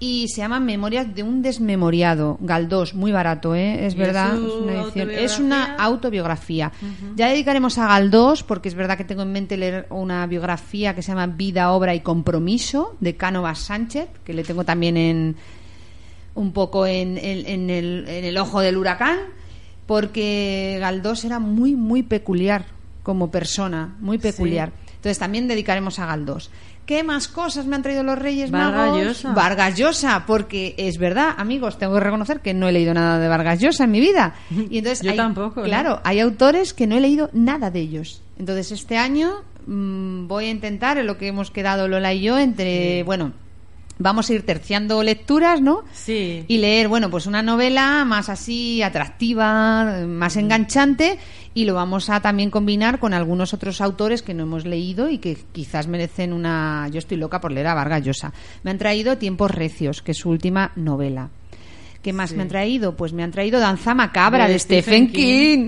Y 0.01 0.29
se 0.29 0.37
llama 0.43 0.61
Memorias 0.61 1.13
de 1.13 1.25
un 1.25 1.43
desmemoriado, 1.43 2.39
Galdós, 2.41 2.95
muy 2.95 3.11
barato, 3.11 3.57
¿eh? 3.57 3.85
es 3.87 3.95
¿Y 3.95 3.99
verdad. 3.99 4.35
es 4.37 4.41
una, 4.41 4.73
edición. 4.83 5.11
Es 5.11 5.39
una 5.41 5.75
autobiografía? 5.77 6.67
autobiografía. 6.67 6.73
Ya 7.17 7.27
dedicaremos 7.29 7.79
a 7.79 7.89
Galdós, 7.89 8.45
porque 8.45 8.69
es 8.69 8.77
verdad 8.77 8.97
que 8.97 9.03
tengo 9.05 9.23
en 9.23 9.33
mente 9.33 9.57
leer 9.57 9.87
una 9.91 10.25
biografía 10.29 10.95
que 10.95 11.03
se 11.03 11.09
llama 11.11 11.27
Vida, 11.27 11.73
Obra 11.73 11.97
y 11.97 12.01
Compromiso, 12.01 12.97
de 13.01 13.17
Cánovas 13.17 13.59
Sánchez, 13.59 14.09
que 14.25 14.35
le 14.35 14.45
tengo 14.45 14.63
también 14.65 14.97
en 14.97 15.37
un 16.37 16.53
poco 16.53 16.87
en, 16.87 17.19
en- 17.19 17.47
en 17.47 17.69
el, 17.71 18.05
en 18.09 18.25
el 18.25 18.39
ojo 18.39 18.61
del 18.61 18.77
huracán, 18.77 19.19
porque 19.87 20.77
Galdós 20.81 21.25
era 21.25 21.41
muy, 21.41 21.75
muy 21.75 22.05
peculiar 22.05 22.67
como 23.03 23.33
persona, 23.33 23.97
muy 23.99 24.19
peculiar. 24.19 24.71
Entonces 24.97 25.19
también 25.19 25.49
dedicaremos 25.49 25.99
a 25.99 26.07
Galdós. 26.07 26.51
¿Qué 26.89 27.03
más 27.03 27.29
cosas 27.29 27.67
me 27.67 27.77
han 27.77 27.83
traído 27.83 28.03
los 28.03 28.19
Reyes 28.19 28.51
Vargas 28.51 28.87
Magos? 28.93 29.03
Llosa. 29.05 29.33
Vargas 29.35 29.77
Llosa, 29.77 30.25
porque 30.27 30.75
es 30.79 30.97
verdad, 30.97 31.35
amigos, 31.37 31.77
tengo 31.77 31.93
que 31.93 32.01
reconocer 32.01 32.41
que 32.41 32.55
no 32.55 32.67
he 32.67 32.73
leído 32.73 32.95
nada 32.95 33.19
de 33.19 33.29
Vargas 33.29 33.61
Llosa 33.61 33.85
en 33.85 33.91
mi 33.91 34.01
vida. 34.01 34.33
Y 34.71 34.79
entonces 34.79 35.03
Yo 35.03 35.11
hay- 35.11 35.17
tampoco, 35.19 35.61
¿no? 35.61 35.67
Claro, 35.67 36.01
hay 36.03 36.19
autores 36.21 36.73
que 36.73 36.87
no 36.87 36.97
he 36.97 37.01
leído 37.03 37.29
nada 37.35 37.71
de 37.71 37.81
ellos. 37.81 38.23
Entonces 38.39 38.73
este 38.73 38.97
año 38.97 39.43
mm, 39.67 40.29
voy 40.29 40.47
a 40.47 40.51
intentar, 40.51 40.97
en 40.97 41.07
lo 41.07 41.19
que 41.19 41.27
hemos 41.29 41.51
quedado 41.51 41.89
Lola 41.89 42.15
y 42.15 42.23
yo, 42.23 42.39
entre, 42.39 43.03
bueno, 43.03 43.33
vamos 43.99 44.31
a 44.31 44.33
ir 44.33 44.47
terciando 44.47 45.03
lecturas, 45.03 45.61
¿no? 45.61 45.83
sí. 45.93 46.45
y 46.49 46.57
leer, 46.57 46.89
bueno, 46.89 47.11
pues 47.11 47.27
una 47.27 47.43
novela 47.43 48.07
más 48.07 48.31
así 48.31 48.81
atractiva, 48.81 50.07
más 50.07 50.37
enganchante 50.37 51.19
y 51.63 51.65
lo 51.65 51.75
vamos 51.75 52.09
a 52.11 52.21
también 52.21 52.51
combinar 52.51 52.99
con 53.01 53.15
algunos 53.15 53.53
otros 53.53 53.81
autores 53.81 54.23
que 54.23 54.33
no 54.35 54.45
hemos 54.45 54.65
leído 54.65 55.11
y 55.11 55.19
que 55.19 55.37
quizás 55.53 55.89
merecen 55.89 56.33
una... 56.33 56.89
Yo 56.93 56.99
estoy 56.99 57.17
loca 57.17 57.41
por 57.41 57.51
leer 57.53 57.67
a 57.67 57.75
Vargas 57.75 58.05
Llosa. 58.05 58.33
Me 58.63 58.71
han 58.71 58.79
traído 58.79 59.19
Tiempos 59.19 59.51
Recios, 59.51 60.01
que 60.03 60.13
es 60.13 60.19
su 60.19 60.31
última 60.31 60.71
novela. 60.77 61.31
¿Qué 62.03 62.13
más 62.13 62.31
Sí. 62.31 62.37
me 62.37 62.43
han 62.43 62.49
traído? 62.49 62.97
Pues 62.97 63.13
me 63.13 63.25
han 63.25 63.33
traído 63.33 63.59
Danza 63.59 63.93
Macabra 63.95 64.47
de, 64.47 64.53
De 64.53 64.59
Stephen 64.61 65.09
King. 65.11 65.15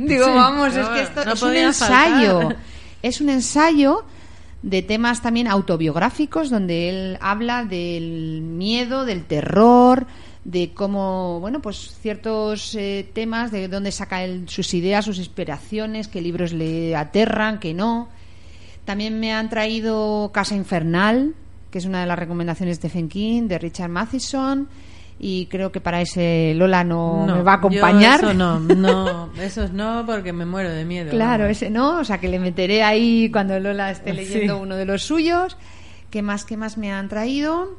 King. 0.02 0.06
Digo, 0.06 0.26
Sí. 0.26 0.30
vamos, 0.32 0.76
es 0.76 0.86
que 0.88 1.02
esto 1.02 1.24
no 1.24 1.32
es 1.32 1.42
un 1.42 1.56
ensayo. 1.56 2.38
faltar. 2.40 2.56
Es 3.02 3.20
un 3.22 3.30
ensayo 3.30 4.04
de 4.62 4.82
temas 4.82 5.22
también 5.22 5.48
autobiográficos 5.48 6.50
donde 6.50 6.90
él 6.90 7.18
habla 7.22 7.64
del 7.64 8.42
miedo, 8.42 9.06
del 9.06 9.24
terror, 9.24 10.06
de 10.44 10.72
cómo, 10.72 11.38
bueno, 11.40 11.60
pues 11.60 11.96
ciertos 12.00 12.74
eh, 12.74 13.08
temas, 13.12 13.50
de 13.52 13.68
dónde 13.68 13.92
saca 13.92 14.24
él 14.24 14.48
sus 14.48 14.72
ideas, 14.74 15.04
sus 15.04 15.18
inspiraciones, 15.18 16.08
qué 16.08 16.20
libros 16.22 16.52
le 16.52 16.96
aterran, 16.96 17.58
qué 17.60 17.74
no. 17.74 18.08
También 18.84 19.20
me 19.20 19.32
han 19.32 19.50
traído 19.50 20.30
Casa 20.32 20.54
Infernal, 20.54 21.34
que 21.70 21.78
es 21.78 21.84
una 21.84 22.00
de 22.00 22.06
las 22.06 22.18
recomendaciones 22.18 22.80
de 22.80 22.88
Stephen 22.88 23.08
King, 23.08 23.42
de 23.48 23.58
Richard 23.58 23.90
Matheson. 23.90 24.68
Y 25.22 25.46
creo 25.46 25.70
que 25.70 25.82
para 25.82 26.00
ese 26.00 26.54
Lola 26.56 26.82
no, 26.82 27.26
me 27.26 27.42
va 27.42 27.52
a 27.52 27.56
yo 27.56 27.58
acompañar. 27.58 28.20
eso 28.20 28.32
no, 28.32 28.58
no, 28.58 29.30
eso 29.38 29.68
no, 29.68 30.04
porque 30.06 30.32
me 30.32 30.46
muero 30.46 30.70
de 30.70 30.86
miedo. 30.86 31.10
Claro, 31.10 31.44
ese 31.44 31.68
no, 31.68 31.98
o 32.00 32.04
sea 32.04 32.18
que 32.18 32.28
le 32.28 32.38
meteré 32.38 32.82
ahí 32.82 33.30
cuando 33.30 33.60
Lola 33.60 33.90
esté 33.90 34.14
leyendo 34.14 34.56
Sí. 34.56 34.62
uno 34.62 34.76
de 34.76 34.86
los 34.86 35.02
suyos. 35.02 35.58
¿Qué 36.10 36.22
más, 36.22 36.46
qué 36.46 36.56
más 36.56 36.78
me 36.78 36.90
han 36.90 37.10
traído? 37.10 37.76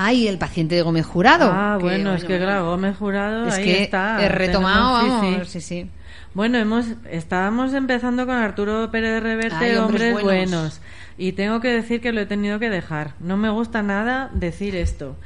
Ay, 0.00 0.28
el 0.28 0.38
paciente 0.38 0.74
de 0.76 0.82
Gómez 0.82 1.06
Jurado. 1.06 1.50
Ah, 1.52 1.76
que, 1.78 1.84
bueno, 1.84 2.14
es 2.14 2.24
que 2.24 2.38
claro, 2.38 2.66
Gómez 2.70 2.96
Jurado, 2.96 3.48
Es 3.48 3.54
ahí 3.54 3.64
que 3.64 3.82
está. 3.82 4.24
he 4.24 4.28
retomado, 4.28 5.00
Tenemos- 5.00 5.22
vamos, 5.22 5.48
sí. 5.48 5.60
sí, 5.60 5.82
sí. 5.82 5.90
Bueno, 6.34 6.58
hemos, 6.58 6.86
estábamos 7.10 7.72
empezando 7.74 8.24
con 8.26 8.36
Arturo 8.36 8.90
Pérez 8.92 9.14
de 9.14 9.20
Reverte, 9.20 9.56
Ay, 9.56 9.76
hombres 9.76 10.12
Hombres 10.12 10.12
buenos. 10.12 10.50
buenos. 10.50 10.80
Y 11.16 11.32
tengo 11.32 11.60
que 11.60 11.68
decir 11.68 12.00
que 12.00 12.12
lo 12.12 12.20
he 12.20 12.26
tenido 12.26 12.58
que 12.60 12.70
dejar. 12.70 13.14
No 13.18 13.36
me 13.36 13.48
gusta 13.50 13.82
nada 13.82 14.30
decir 14.34 14.76
esto. 14.76 15.16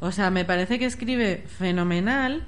O 0.00 0.12
sea, 0.12 0.30
me 0.30 0.44
parece 0.46 0.78
que 0.78 0.86
escribe 0.86 1.44
fenomenal, 1.58 2.44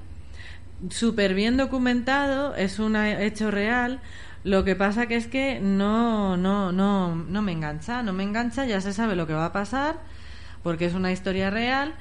súper 0.89 1.33
bien 1.35 1.55
documentado, 1.57 2.55
es 2.55 2.79
un 2.79 2.95
hecho 2.95 3.51
real. 3.51 3.99
Lo 4.43 4.63
que 4.63 4.75
pasa 4.75 5.07
que 5.07 5.15
es 5.17 5.27
que 5.27 5.59
no, 5.61 6.35
no, 6.37 6.71
no, 6.71 7.15
no 7.15 7.41
me 7.41 7.51
engancha, 7.51 8.01
no 8.03 8.11
me 8.13 8.23
engancha, 8.23 8.65
ya 8.65 8.81
se 8.81 8.93
sabe 8.93 9.15
lo 9.15 9.27
que 9.27 9.33
va 9.33 9.45
a 9.45 9.53
pasar, 9.53 9.95
porque 10.65 10.85
es 10.85 10.95
una 10.95 11.11
historia 11.11 11.51
real. 11.51 11.93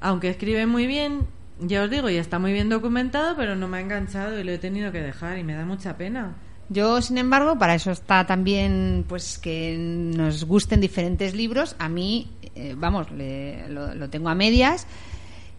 Aunque 0.00 0.28
escribe 0.30 0.66
muy 0.66 0.86
bien, 0.86 1.22
ya 1.58 1.82
os 1.82 1.90
digo, 1.90 2.08
y 2.08 2.16
está 2.16 2.38
muy 2.38 2.52
bien 2.52 2.68
documentado, 2.68 3.34
pero 3.36 3.56
no 3.56 3.66
me 3.66 3.78
ha 3.78 3.80
enganchado 3.80 4.38
y 4.38 4.44
lo 4.44 4.52
he 4.52 4.58
tenido 4.58 4.92
que 4.92 5.00
dejar 5.00 5.36
y 5.36 5.42
me 5.42 5.54
da 5.54 5.64
mucha 5.64 5.96
pena. 5.96 6.36
Yo, 6.68 7.02
sin 7.02 7.18
embargo, 7.18 7.58
para 7.58 7.74
eso 7.74 7.90
está 7.90 8.24
también, 8.24 9.04
pues, 9.08 9.36
que 9.38 9.76
nos 9.78 10.44
gusten 10.44 10.80
diferentes 10.80 11.34
libros. 11.34 11.74
A 11.80 11.88
mí, 11.88 12.30
eh, 12.54 12.74
vamos, 12.78 13.10
le- 13.10 13.68
lo, 13.68 13.92
lo 13.96 14.08
tengo 14.08 14.28
a 14.28 14.34
medias 14.36 14.86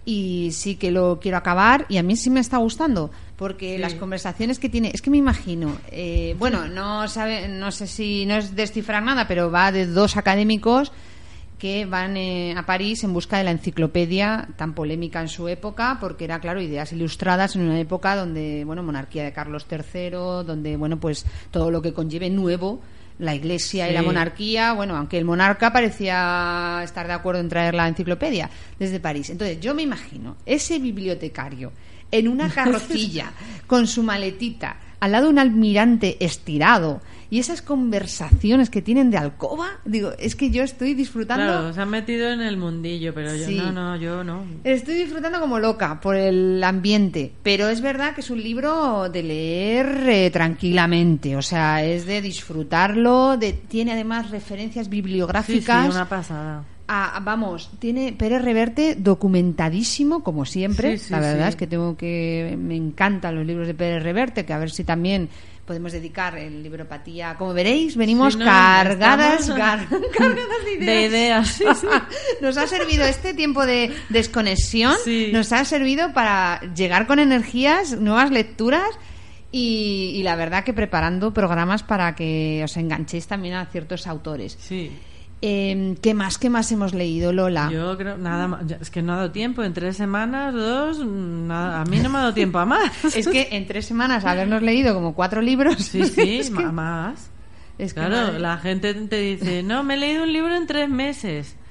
y 0.05 0.51
sí 0.53 0.75
que 0.77 0.91
lo 0.91 1.19
quiero 1.19 1.37
acabar 1.37 1.85
y 1.89 1.97
a 1.97 2.03
mí 2.03 2.15
sí 2.15 2.29
me 2.29 2.39
está 2.39 2.57
gustando 2.57 3.11
porque 3.35 3.75
Sí. 3.75 3.81
las 3.81 3.95
conversaciones 3.95 4.59
que 4.59 4.69
tiene, 4.69 4.91
es 4.93 5.01
que 5.01 5.09
me 5.09 5.17
imagino, 5.17 5.75
eh, 5.91 6.35
bueno, 6.39 6.67
no 6.67 7.07
sabe, 7.09 7.47
no 7.49 7.71
sé 7.71 7.85
si 7.87 8.25
no 8.25 8.35
es 8.35 8.55
descifrar 8.55 9.03
nada, 9.03 9.27
pero 9.27 9.51
va 9.51 9.71
de 9.73 9.87
dos 9.87 10.15
académicos 10.15 10.91
que 11.57 11.85
van 11.85 12.17
eh, 12.17 12.53
a 12.55 12.65
París 12.65 13.03
en 13.03 13.13
busca 13.13 13.37
de 13.37 13.45
la 13.45 13.51
enciclopedia 13.51 14.49
tan 14.57 14.73
polémica 14.73 15.21
en 15.21 15.29
su 15.29 15.47
época, 15.47 15.97
porque 15.99 16.25
era, 16.25 16.39
claro, 16.39 16.61
ideas 16.61 16.91
ilustradas 16.91 17.55
en 17.55 17.63
una 17.63 17.79
época 17.79 18.15
donde, 18.15 18.63
bueno, 18.65 18.83
monarquía 18.83 19.23
de 19.23 19.31
Carlos 19.31 19.65
III, 19.69 20.09
donde, 20.45 20.75
bueno, 20.75 20.99
pues 20.99 21.25
todo 21.51 21.71
lo 21.71 21.81
que 21.81 21.93
conlleve 21.93 22.29
nuevo, 22.29 22.81
la 23.19 23.33
iglesia 23.33 23.89
y 23.89 23.93
la 23.93 24.01
monarquía, 24.01 24.73
bueno, 24.73 24.97
aunque 24.97 25.17
el 25.17 25.23
monarca 25.23 25.71
parecía 25.71 26.81
estar 26.83 27.07
de 27.07 27.13
acuerdo 27.13 27.39
en 27.39 27.47
traer 27.47 27.73
la 27.73 27.87
enciclopedia 27.87 28.49
desde 28.77 28.99
París. 28.99 29.29
Entonces, 29.29 29.59
yo 29.61 29.73
me 29.73 29.83
imagino 29.83 30.35
ese 30.45 30.79
bibliotecario 30.79 31.71
en 32.11 32.27
una 32.27 32.49
carrocilla 32.53 33.31
con 33.67 33.87
su 33.87 34.03
maletita 34.03 34.77
al 34.99 35.11
lado 35.11 35.25
de 35.25 35.31
un 35.31 35.39
almirante 35.39 36.17
estirado 36.19 37.01
y 37.29 37.39
esas 37.39 37.61
conversaciones 37.61 38.69
que 38.69 38.81
tienen 38.81 39.09
de 39.11 39.17
alcoba, 39.17 39.67
digo, 39.85 40.11
es 40.19 40.35
que 40.35 40.51
yo 40.51 40.63
estoy 40.63 40.93
disfrutando 40.93 41.43
Claro, 41.45 41.73
se 41.73 41.81
han 41.81 41.89
metido 41.89 42.29
en 42.31 42.41
el 42.41 42.57
mundillo, 42.57 43.13
pero 43.13 43.35
yo 43.35 43.45
Sí. 43.45 43.57
no, 43.57 43.71
no, 43.71 43.95
yo 43.97 44.23
no. 44.23 44.43
Estoy 44.63 44.95
disfrutando 44.95 45.39
como 45.39 45.59
loca 45.59 45.99
por 46.01 46.15
el 46.15 46.63
ambiente, 46.63 47.31
pero 47.43 47.67
es 47.69 47.81
verdad 47.81 48.13
que 48.13 48.21
es 48.21 48.29
un 48.29 48.41
libro 48.43 49.09
de 49.09 49.23
leer 49.23 50.03
eh, 50.09 50.29
tranquilamente, 50.31 51.35
o 51.35 51.41
sea, 51.41 51.83
es 51.83 52.05
de 52.05 52.21
disfrutarlo, 52.21 53.37
de, 53.37 53.53
tiene 53.53 53.93
además 53.93 54.29
referencias 54.31 54.85
Sí, 54.85 54.91
bibliográficas. 54.91 55.83
sí, 55.85 55.89
una 55.91 56.07
pasada. 56.09 56.63
a- 56.87 57.19
vamos, 57.23 57.71
tiene 57.79 58.13
Pérez 58.13 58.43
Reverte 58.43 58.95
documentadísimo, 58.95 60.23
como 60.23 60.45
siempre. 60.45 60.97
Sí, 60.97 61.05
sí, 61.05 61.11
la 61.13 61.19
verdad 61.19 61.45
sí. 61.45 61.49
es 61.49 61.55
que 61.55 61.67
tengo 61.67 61.97
que. 61.97 62.55
Me 62.59 62.75
encantan 62.75 63.35
los 63.35 63.45
libros 63.45 63.67
de 63.67 63.73
Pérez 63.73 64.03
Reverte, 64.03 64.45
que 64.45 64.53
a 64.53 64.59
ver 64.59 64.69
si 64.71 64.83
también 64.83 65.29
podemos 65.65 65.91
dedicar 65.91 66.37
el 66.37 66.63
libropatía. 66.63 67.35
Como 67.37 67.53
veréis, 67.53 67.97
venimos 67.97 68.33
Sí, 68.33 68.39
no, 68.39 68.45
cargadas, 68.45 69.47
de 69.49 70.73
ideas. 70.73 70.79
De 70.79 71.05
ideas, 71.05 71.47
sí, 71.49 71.63
sí. 71.81 71.87
Nos 72.41 72.57
ha 72.57 72.67
servido 72.67 73.03
este 73.05 73.33
tiempo 73.33 73.65
de 73.65 73.91
desconexión, 74.09 74.95
nos 75.31 75.51
ha 75.51 75.65
servido 75.65 76.13
para 76.13 76.61
llegar 76.75 77.07
con 77.07 77.19
energías, 77.19 77.99
nuevas 77.99 78.31
lecturas 78.31 78.87
y, 79.51 80.13
y 80.15 80.23
la 80.23 80.35
verdad 80.35 80.63
que 80.63 80.73
preparando 80.73 81.33
programas 81.33 81.83
para 81.83 82.15
que 82.15 82.61
os 82.63 82.77
enganchéis 82.77 83.27
también 83.27 83.55
a 83.55 83.65
ciertos 83.65 84.07
autores. 84.07 84.57
Sí. 84.59 84.91
Eh, 85.41 85.95
¿Qué 86.01 86.13
más? 86.13 86.37
¿Qué 86.37 86.49
más 86.49 86.71
hemos 86.71 86.93
leído, 86.93 87.31
Lola? 87.33 87.69
Yo 87.71 87.97
creo, 87.97 88.17
nada 88.17 88.47
más. 88.47 88.63
Es 88.81 88.89
que 88.89 89.01
no 89.01 89.13
ha 89.13 89.17
dado 89.17 89.31
tiempo. 89.31 89.63
En 89.63 89.73
tres 89.73 89.97
semanas, 89.97 90.53
dos. 90.53 91.05
nada, 91.05 91.81
a 91.81 91.85
mí 91.85 91.99
no 91.99 92.09
me 92.09 92.17
ha 92.17 92.21
dado 92.21 92.33
tiempo 92.33 92.57
a 92.59 92.65
más. 92.65 92.91
Es 93.15 93.27
que 93.27 93.49
en 93.51 93.67
tres 93.67 93.85
semanas 93.85 94.25
habernos 94.25 94.61
leído 94.61 94.93
como 94.93 95.13
cuatro 95.13 95.41
libros. 95.41 95.75
Sí, 95.83 96.03
sí, 96.05 96.37
es 96.39 96.49
que, 96.49 96.65
más. 96.65 97.29
es 97.77 97.93
que 97.93 97.99
Claro, 97.99 98.15
madre- 98.15 98.39
la 98.39 98.57
gente 98.57 98.93
te 98.93 99.17
dice, 99.19 99.61
no, 99.61 99.83
me 99.83 99.95
he 99.95 99.97
leído 99.97 100.23
un 100.23 100.33
libro 100.33 100.55
en 100.55 100.65
tres 100.67 100.89
meses. 100.89 101.55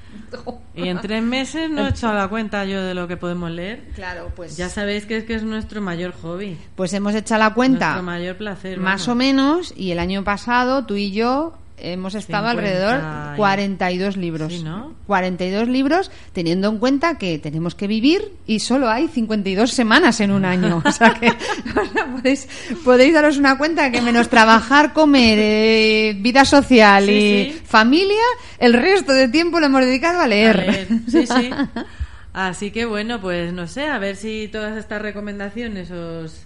Y 0.77 0.89
en 0.89 1.01
tres 1.01 1.23
meses 1.23 1.71
no 1.71 1.87
he 1.87 1.91
hecho 1.91 2.13
la 2.13 2.27
cuenta 2.29 2.65
yo 2.65 2.83
de 2.83 2.95
lo 2.95 3.07
que 3.07 3.17
podemos 3.17 3.49
leer. 3.51 3.85
Claro, 3.95 4.33
pues, 4.35 4.57
Ya 4.57 4.69
sabéis 4.69 5.07
que 5.07 5.17
es 5.19 5.25
que 5.25 5.35
es 5.37 5.45
nuestro 5.45 5.81
mayor 5.81 6.13
hobby. 6.21 6.57
pues 6.75 6.93
hemos 6.95 7.15
hecho 7.15 7.37
la 7.39 7.55
cuenta 7.55 7.87
Nuestro 7.91 8.03
mayor 8.03 8.37
placer. 8.37 8.79
más 8.81 9.07
o 9.09 9.15
menos 9.15 9.73
y 9.77 9.93
el 9.93 10.01
año 10.01 10.25
pasado 10.25 10.85
tú 10.85 10.97
y 10.97 11.13
yo 11.13 11.55
hemos 11.77 12.15
estado 12.15 12.49
50 12.49 12.51
alrededor 12.51 13.35
y- 13.35 13.37
42 13.37 14.17
libros. 14.17 14.53
Sí, 14.53 14.63
¿no? 14.63 14.95
42 15.07 15.69
libros 15.69 16.11
teniendo 16.33 16.69
en 16.69 16.79
cuenta 16.79 17.19
que 17.19 17.39
tenemos 17.39 17.75
que 17.75 17.87
vivir 17.87 18.33
y 18.47 18.61
solo 18.61 18.89
hay 18.89 19.09
52 19.09 19.71
semanas 19.71 20.21
en 20.21 20.31
un 20.31 20.45
año. 20.45 20.83
O 20.85 20.93
sea 20.93 21.15
que 21.15 21.29
o 21.81 21.93
sea, 21.93 22.07
podéis, 22.15 22.49
podéis 22.85 23.13
daros 23.15 23.37
una 23.37 23.59
cuenta 23.59 23.91
que 23.91 24.01
menos 24.01 24.29
trabajar, 24.29 24.93
comer, 24.93 25.39
eh, 25.41 26.17
vida 26.21 26.45
social 26.45 27.07
Sí, 27.07 27.13
y 27.13 27.53
sí. 27.53 27.63
familia, 27.67 28.23
el 28.59 28.73
resto 28.73 29.13
de 29.13 29.29
tiempo 29.29 29.61
lo 29.61 29.67
hemos 29.67 29.81
dedicado 29.83 30.21
a 30.21 30.27
leer. 30.29 30.61
A 30.61 30.65
leer. 30.73 30.89
Sí, 31.09 31.27
sí. 31.27 31.51
Así 32.33 32.71
que 32.73 32.85
bueno, 32.85 33.21
pues 33.21 33.53
no 33.53 33.69
sé, 33.69 33.87
a 33.87 33.99
ver 33.99 34.17
si 34.17 34.49
todas 34.51 34.77
estas 34.77 35.01
recomendaciones 35.01 35.91
os 35.93 36.43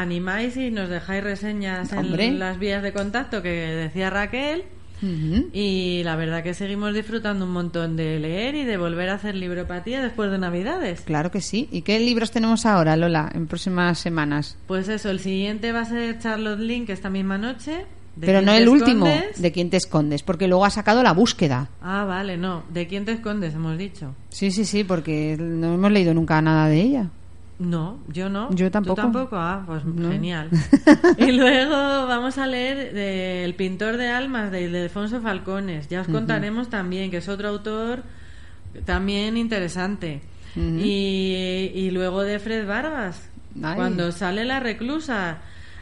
animáis 0.00 0.56
y 0.56 0.70
nos 0.70 0.88
dejáis 0.88 1.22
reseñas 1.24 1.92
Hombre. 1.92 2.26
en 2.26 2.38
las 2.38 2.58
vías 2.58 2.82
de 2.82 2.92
contacto 2.92 3.42
que 3.42 3.48
decía 3.48 4.10
Raquel. 4.10 4.64
Y 5.52 6.02
la 6.02 6.16
verdad 6.16 6.42
que 6.42 6.54
seguimos 6.54 6.94
disfrutando 6.94 7.44
un 7.44 7.52
montón 7.52 7.94
de 7.94 8.18
leer 8.18 8.54
y 8.54 8.64
de 8.64 8.78
volver 8.78 9.10
a 9.10 9.14
hacer 9.14 9.34
libropatía 9.34 10.02
después 10.02 10.30
de 10.30 10.38
Navidades. 10.38 11.02
Claro 11.02 11.30
que 11.30 11.42
sí. 11.42 11.68
¿Y 11.70 11.82
qué 11.82 12.00
libros 12.00 12.30
tenemos 12.30 12.64
ahora, 12.64 12.96
Lola, 12.96 13.30
en 13.34 13.46
próximas 13.46 13.98
semanas? 13.98 14.56
Pues 14.66 14.88
eso, 14.88 15.10
el 15.10 15.20
siguiente 15.20 15.72
va 15.72 15.80
a 15.80 15.84
ser 15.84 16.18
Charlotte 16.20 16.60
Link 16.60 16.88
esta 16.88 17.10
misma 17.10 17.36
noche. 17.36 17.84
¿De 18.16 18.26
Pero 18.28 18.42
no 18.42 18.52
el 18.52 18.68
último, 18.68 19.06
de 19.36 19.52
quién 19.52 19.70
te 19.70 19.76
escondes, 19.76 20.22
porque 20.22 20.46
luego 20.46 20.64
ha 20.64 20.70
sacado 20.70 21.02
la 21.02 21.12
búsqueda. 21.12 21.68
Ah, 21.82 22.04
vale, 22.04 22.36
no. 22.36 22.62
¿De 22.72 22.86
quién 22.86 23.04
te 23.04 23.12
escondes? 23.12 23.54
Hemos 23.54 23.76
dicho. 23.76 24.14
Sí, 24.30 24.52
sí, 24.52 24.64
sí, 24.64 24.84
porque 24.84 25.36
no 25.38 25.74
hemos 25.74 25.90
leído 25.90 26.14
nunca 26.14 26.40
nada 26.40 26.68
de 26.68 26.80
ella. 26.80 27.10
No, 27.58 27.98
yo 28.08 28.28
no. 28.28 28.50
Yo 28.54 28.66
¿Tú 28.66 28.72
tampoco. 28.72 29.00
tampoco? 29.00 29.36
Ah, 29.36 29.62
pues 29.66 29.84
No. 29.84 30.10
genial. 30.10 30.50
y 31.18 31.30
luego 31.32 32.06
vamos 32.06 32.36
a 32.38 32.46
leer 32.46 32.92
de 32.92 33.44
El 33.44 33.54
pintor 33.54 33.96
de 33.96 34.08
almas 34.08 34.50
de 34.50 34.62
Ildefonso 34.62 35.20
Falcones. 35.20 35.88
Ya 35.88 36.00
os 36.00 36.08
contaremos 36.08 36.68
también, 36.68 37.10
que 37.12 37.18
es 37.18 37.28
otro 37.28 37.48
autor 37.48 38.02
también 38.84 39.36
interesante. 39.36 40.20
Y, 40.56 41.70
y 41.74 41.90
luego 41.90 42.22
de 42.22 42.38
Fred 42.38 42.66
Vargas, 42.66 43.28
Ay. 43.62 43.74
cuando 43.76 44.12
sale 44.12 44.44
La 44.44 44.60
reclusa 44.60 45.38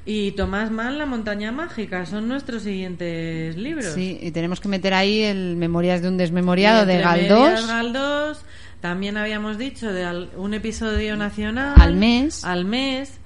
y 0.06 0.32
Tomás 0.32 0.70
Mann, 0.70 0.98
La 0.98 1.06
montaña 1.06 1.52
mágica, 1.52 2.06
son 2.06 2.26
nuestros 2.28 2.62
siguientes 2.62 3.56
libros. 3.56 3.86
Sí, 3.94 4.18
y 4.20 4.30
tenemos 4.30 4.60
que 4.60 4.68
meter 4.68 4.94
ahí 4.94 5.22
el 5.22 5.56
Memorias 5.56 6.00
de 6.02 6.08
un 6.08 6.16
desmemoriado 6.16 6.86
de 6.86 6.98
Galdós. 6.98 7.66
Galdós. 7.66 8.44
También 8.82 9.16
habíamos 9.16 9.56
dicho 9.56 9.90
de 9.90 10.04
al- 10.04 10.30
un 10.36 10.52
episodio 10.52 11.16
nacional. 11.16 11.74
Al 11.80 11.94
mes. 11.94 12.44
Al 12.44 12.66
mes. 12.66 13.18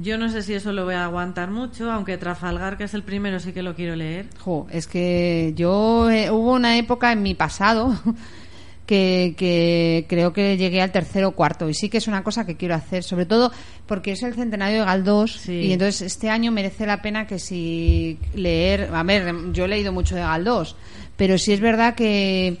Yo 0.00 0.16
no 0.16 0.28
sé 0.28 0.42
si 0.42 0.54
eso 0.54 0.70
lo 0.72 0.84
voy 0.84 0.94
a 0.94 1.02
aguantar 1.04 1.50
mucho, 1.50 1.90
aunque 1.90 2.16
Trafalgar, 2.18 2.76
que 2.76 2.84
es 2.84 2.94
el 2.94 3.02
primero, 3.02 3.40
sí 3.40 3.52
que 3.52 3.62
lo 3.64 3.74
quiero 3.74 3.96
leer. 3.96 4.26
Jo, 4.38 4.68
es 4.70 4.86
que 4.86 5.54
yo 5.56 6.08
eh, 6.08 6.30
hubo 6.30 6.52
una 6.52 6.78
época 6.78 7.10
en 7.10 7.22
mi 7.22 7.34
pasado 7.34 7.98
que, 8.86 9.34
que 9.36 10.06
creo 10.08 10.32
que 10.32 10.56
llegué 10.56 10.80
al 10.82 10.92
tercero 10.92 11.28
o 11.28 11.32
cuarto 11.32 11.68
y 11.68 11.74
sí 11.74 11.88
que 11.88 11.98
es 11.98 12.06
una 12.06 12.22
cosa 12.22 12.46
que 12.46 12.56
quiero 12.56 12.74
hacer, 12.76 13.02
sobre 13.02 13.26
todo 13.26 13.50
porque 13.86 14.12
es 14.12 14.22
el 14.22 14.34
centenario 14.34 14.80
de 14.80 14.84
Galdós 14.84 15.32
Sí. 15.32 15.52
y 15.52 15.72
entonces 15.72 16.02
este 16.02 16.30
año 16.30 16.52
merece 16.52 16.86
la 16.86 17.02
pena 17.02 17.26
que 17.26 17.38
si 17.40 18.18
leer, 18.34 18.90
a 18.94 19.02
ver, 19.02 19.34
yo 19.52 19.64
he 19.64 19.68
leído 19.68 19.92
mucho 19.92 20.14
de 20.14 20.20
Galdós, 20.20 20.76
pero 21.16 21.36
sí 21.38 21.52
es 21.52 21.60
verdad 21.60 21.94
que 21.96 22.58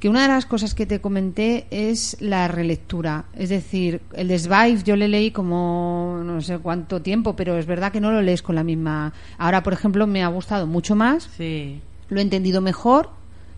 que 0.00 0.08
una 0.10 0.22
de 0.22 0.28
las 0.28 0.44
cosas 0.44 0.74
que 0.74 0.84
te 0.84 1.00
comenté 1.00 1.66
es 1.70 2.16
la 2.20 2.48
relectura. 2.48 3.24
Es 3.34 3.48
decir, 3.48 4.02
el 4.12 4.28
de 4.28 4.38
Zweig 4.38 4.84
yo 4.84 4.94
le 4.94 5.08
leí 5.08 5.30
como 5.30 6.20
no 6.22 6.40
sé 6.42 6.58
cuánto 6.58 7.00
tiempo, 7.00 7.34
pero 7.34 7.56
es 7.56 7.64
verdad 7.66 7.92
que 7.92 8.00
no 8.00 8.10
lo 8.12 8.20
lees 8.20 8.42
con 8.42 8.54
la 8.56 8.62
misma. 8.64 9.14
Ahora, 9.38 9.62
por 9.62 9.72
ejemplo, 9.72 10.06
me 10.06 10.22
ha 10.22 10.28
gustado 10.28 10.66
mucho 10.66 10.94
más, 10.96 11.30
Sí. 11.36 11.80
lo 12.10 12.18
he 12.18 12.22
entendido 12.22 12.60
mejor 12.60 13.08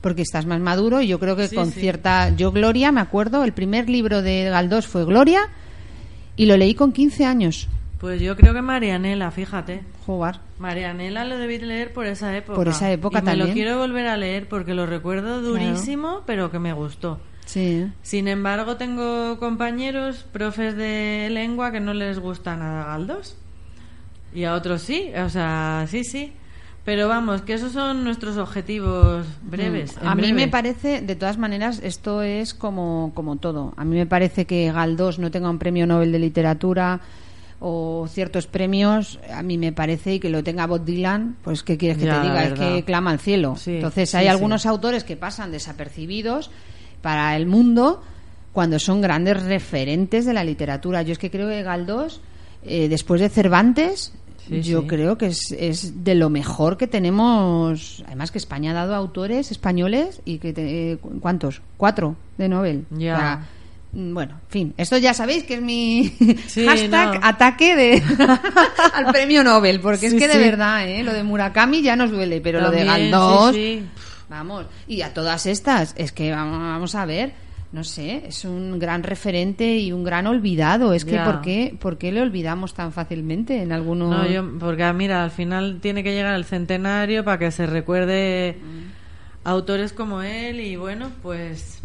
porque 0.00 0.22
estás 0.22 0.46
más 0.46 0.60
maduro 0.60 1.02
y 1.02 1.08
yo 1.08 1.18
creo 1.18 1.34
que 1.34 1.48
Sí, 1.48 1.56
con 1.56 1.72
sí. 1.72 1.80
cierta 1.80 2.30
yo 2.36 2.52
Gloria, 2.52 2.92
me 2.92 3.00
acuerdo, 3.00 3.42
el 3.42 3.52
primer 3.52 3.90
libro 3.90 4.22
de 4.22 4.44
Galdós 4.44 4.86
fue 4.86 5.04
Gloria 5.04 5.40
y 6.36 6.46
lo 6.46 6.56
leí 6.56 6.74
con 6.74 6.92
15 6.92 7.24
años. 7.24 7.68
Pues 7.98 8.20
yo 8.20 8.36
creo 8.36 8.54
que 8.54 8.62
Marianela, 8.62 9.30
fíjate. 9.30 9.82
Jugar. 10.06 10.40
Marianela 10.58 11.24
lo 11.24 11.36
debí 11.36 11.58
leer 11.58 11.92
por 11.92 12.06
esa 12.06 12.36
época. 12.36 12.54
Por 12.54 12.68
esa 12.68 12.90
época 12.92 13.18
y 13.18 13.22
me 13.22 13.32
lo 13.32 13.44
también. 13.44 13.54
quiero 13.54 13.78
volver 13.78 14.06
a 14.06 14.16
leer 14.16 14.48
porque 14.48 14.74
lo 14.74 14.86
recuerdo 14.86 15.42
durísimo, 15.42 16.22
pero 16.24 16.50
que 16.50 16.60
me 16.60 16.72
gustó. 16.72 17.18
Sí. 17.44 17.90
Sin 18.02 18.28
embargo, 18.28 18.76
tengo 18.76 19.38
compañeros, 19.38 20.24
profes 20.32 20.76
de 20.76 21.28
lengua, 21.30 21.72
que 21.72 21.80
no 21.80 21.92
les 21.92 22.18
gusta 22.18 22.56
nada 22.56 22.84
Galdós. 22.84 23.36
Y 24.34 24.44
a 24.44 24.54
otros 24.54 24.82
sí, 24.82 25.10
o 25.16 25.28
sea, 25.28 25.86
sí, 25.88 26.04
sí. 26.04 26.32
Pero 26.84 27.08
vamos, 27.08 27.42
que 27.42 27.54
esos 27.54 27.72
son 27.72 28.04
nuestros 28.04 28.36
objetivos 28.36 29.26
breves. 29.42 29.96
Mm. 29.96 30.00
en 30.02 30.08
A 30.08 30.14
mí 30.14 30.32
me 30.32 30.48
parece, 30.48 31.00
de 31.00 31.16
todas 31.16 31.36
maneras, 31.36 31.80
esto 31.82 32.22
es 32.22 32.54
como, 32.54 33.12
como 33.14 33.36
todo. 33.36 33.74
A 33.76 33.84
mí 33.84 33.96
me 33.96 34.06
parece 34.06 34.44
que 34.44 34.70
Galdós 34.70 35.18
no 35.18 35.30
tenga 35.30 35.50
un 35.50 35.58
premio 35.58 35.86
Nobel 35.86 36.12
de 36.12 36.18
literatura 36.18 37.00
o 37.60 38.06
ciertos 38.08 38.46
premios, 38.46 39.18
a 39.32 39.42
mí 39.42 39.58
me 39.58 39.72
parece, 39.72 40.14
y 40.14 40.20
que 40.20 40.30
lo 40.30 40.44
tenga 40.44 40.66
Bob 40.66 40.84
Dylan, 40.84 41.36
pues 41.42 41.62
¿qué 41.62 41.76
quieres 41.76 41.98
que 41.98 42.04
Ya, 42.04 42.20
te 42.22 42.28
diga? 42.28 42.44
Es 42.44 42.52
que 42.54 42.84
clama 42.84 43.10
al 43.10 43.18
cielo. 43.18 43.56
Sí, 43.56 43.76
Entonces 43.76 44.14
hay 44.14 44.24
sí. 44.26 44.28
algunos 44.28 44.64
autores 44.66 45.02
que 45.04 45.16
pasan 45.16 45.50
desapercibidos 45.50 46.50
para 47.02 47.34
el 47.36 47.46
mundo 47.46 48.02
cuando 48.52 48.78
son 48.78 49.00
grandes 49.00 49.42
referentes 49.42 50.24
de 50.24 50.32
la 50.34 50.44
literatura. 50.44 51.02
Yo 51.02 51.12
es 51.12 51.18
que 51.18 51.30
creo 51.30 51.48
que 51.48 51.62
Galdós, 51.62 52.20
eh, 52.64 52.88
después 52.88 53.20
de 53.20 53.28
Cervantes, 53.28 54.12
Sí, 54.48 54.62
yo 54.62 54.80
sí. 54.80 54.86
creo 54.86 55.18
que 55.18 55.26
es, 55.26 55.52
es 55.58 56.04
de 56.04 56.14
lo 56.14 56.30
mejor 56.30 56.78
que 56.78 56.86
tenemos. 56.86 58.02
Además 58.06 58.30
que 58.30 58.38
España 58.38 58.70
ha 58.70 58.74
dado 58.74 58.94
autores 58.94 59.50
españoles 59.50 60.22
y 60.24 60.38
que 60.38 60.52
te- 60.54 60.92
eh, 60.92 60.98
¿cuántos? 61.20 61.60
Cuatro 61.76 62.16
de 62.38 62.48
Nobel. 62.48 62.86
Ya. 62.90 63.14
O 63.14 63.18
sea, 63.18 63.46
bueno, 63.92 64.34
en 64.44 64.50
fin, 64.50 64.74
esto 64.76 64.96
ya 64.98 65.14
sabéis 65.14 65.44
que 65.44 65.54
es 65.54 65.62
mi 65.62 66.08
Sí, 66.46 66.66
hashtag 66.66 67.20
no. 67.20 67.26
ataque 67.26 67.74
de 67.76 68.02
al 68.94 69.06
premio 69.12 69.42
Nobel, 69.42 69.80
porque 69.80 70.06
es 70.06 70.12
Sí, 70.12 70.18
que 70.18 70.28
de 70.28 70.38
verdad, 70.38 70.86
¿eh? 70.88 71.02
lo 71.02 71.12
de 71.12 71.22
Murakami 71.22 71.82
ya 71.82 71.96
nos 71.96 72.10
duele, 72.10 72.40
pero 72.40 72.60
lo 72.60 72.70
de 72.70 72.84
Galdós, 72.84 73.54
sí, 73.54 73.80
sí. 73.80 73.86
vamos, 74.28 74.66
y 74.86 75.00
a 75.02 75.14
todas 75.14 75.46
estas, 75.46 75.94
es 75.96 76.12
que 76.12 76.30
vamos, 76.30 76.58
vamos 76.60 76.94
a 76.94 77.06
ver, 77.06 77.32
no 77.72 77.84
sé, 77.84 78.24
es 78.28 78.44
un 78.46 78.78
gran 78.78 79.02
referente 79.02 79.76
y 79.76 79.92
un 79.92 80.02
gran 80.04 80.26
olvidado, 80.26 80.92
es 80.94 81.04
que 81.04 81.12
Ya. 81.12 81.24
¿por 81.24 81.40
qué, 81.42 81.74
¿por 81.78 81.98
qué 81.98 82.12
le 82.12 82.20
olvidamos 82.22 82.72
tan 82.74 82.92
fácilmente 82.92 83.60
en 83.62 83.72
algunos... 83.72 84.10
No, 84.10 84.26
yo, 84.26 84.58
porque 84.58 84.84
ah, 84.84 84.92
mira, 84.94 85.22
al 85.22 85.30
final 85.30 85.78
tiene 85.82 86.02
que 86.02 86.12
llegar 86.14 86.34
el 86.34 86.44
centenario 86.46 87.24
para 87.24 87.38
que 87.38 87.50
se 87.50 87.66
recuerde 87.66 88.56
autores 89.44 89.92
como 89.92 90.22
él 90.22 90.60
y 90.60 90.76
bueno, 90.76 91.10
pues 91.22 91.80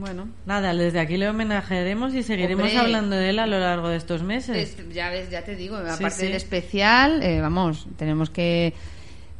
Bueno, 0.00 0.28
nada, 0.46 0.72
desde 0.74 0.98
aquí 0.98 1.16
le 1.18 1.28
homenajearemos 1.28 2.14
y 2.14 2.22
seguiremos 2.22 2.64
Hombre. 2.64 2.78
hablando 2.78 3.16
de 3.16 3.28
él 3.30 3.38
a 3.38 3.46
lo 3.46 3.60
largo 3.60 3.88
de 3.90 3.96
estos 3.98 4.22
meses. 4.22 4.56
es- 4.78 4.94
ya 4.94 5.10
ves, 5.10 5.28
ya 5.30 5.42
te 5.44 5.54
digo, 5.56 5.76
aparte 5.76 6.10
sí. 6.10 6.22
del 6.26 6.34
especial, 6.34 7.22
eh, 7.22 7.40
vamos, 7.40 7.86
tenemos 7.96 8.30
que 8.30 8.72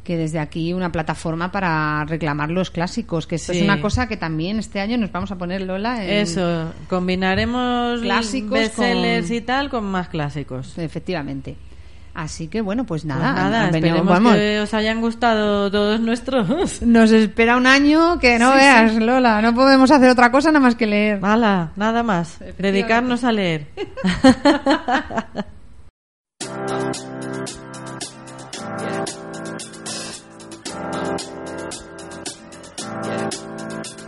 que 0.03 0.17
desde 0.17 0.39
aquí 0.39 0.73
una 0.73 0.91
plataforma 0.91 1.51
para 1.51 2.03
reclamar 2.05 2.49
los 2.49 2.71
clásicos, 2.71 3.27
que 3.27 3.35
esto 3.35 3.51
es 3.51 3.61
una 3.61 3.79
cosa 3.79 4.07
que 4.07 4.17
también 4.17 4.57
este 4.57 4.79
año 4.79 4.97
nos 4.97 5.11
vamos 5.11 5.31
a 5.31 5.37
poner 5.37 5.61
Lola 5.61 6.03
en, 6.03 6.09
Eso, 6.09 6.73
combinaremos 6.89 8.01
Clásicos 8.01 8.49
bestsellers 8.51 9.27
con- 9.27 9.35
y 9.35 9.41
tal 9.41 9.69
con 9.69 9.85
más 9.85 10.09
clásicos. 10.09 10.75
efectivamente. 10.79 11.55
Así 12.13 12.47
que 12.49 12.61
bueno, 12.61 12.83
pues 12.85 13.03
Pues 13.03 13.15
nada, 13.15 13.33
nada, 13.33 13.65
esperemos 13.65 14.05
vamos, 14.05 14.35
que 14.35 14.59
os 14.59 14.73
hayan 14.73 14.99
gustado 14.99 15.71
todos 15.71 15.99
nuestros. 16.01 16.81
nos 16.81 17.11
espera 17.11 17.55
un 17.55 17.65
año 17.67 18.19
que 18.19 18.37
no 18.37 18.51
Sí, 18.51 18.57
veas, 18.57 18.95
Lola, 18.95 19.41
no 19.41 19.55
podemos 19.55 19.89
hacer 19.91 20.09
otra 20.09 20.29
cosa 20.31 20.49
nada 20.51 20.59
más 20.59 20.75
que 20.75 20.87
leer. 20.87 21.19
Hala, 21.23 21.71
nada 21.75 22.03
más. 22.03 22.37
Dedicarnos 22.57 23.23
a 23.23 23.31
leer. 23.31 23.67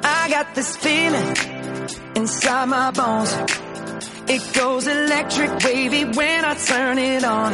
I 0.03 0.29
got 0.29 0.53
this 0.55 0.75
feeling 0.77 1.35
inside 2.15 2.65
my 2.67 2.91
bones. 2.91 3.33
It 4.27 4.41
goes 4.53 4.87
electric 4.87 5.51
wavy 5.63 6.05
when 6.05 6.45
I 6.45 6.53
turn 6.55 6.97
it 6.97 7.23
on. 7.23 7.53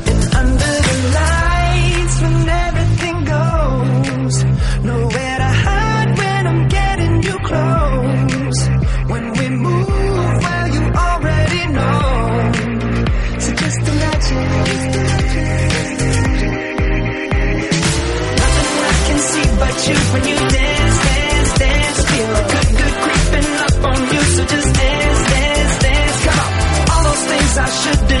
Shouldn't 27.81 28.09
do, 28.09 28.20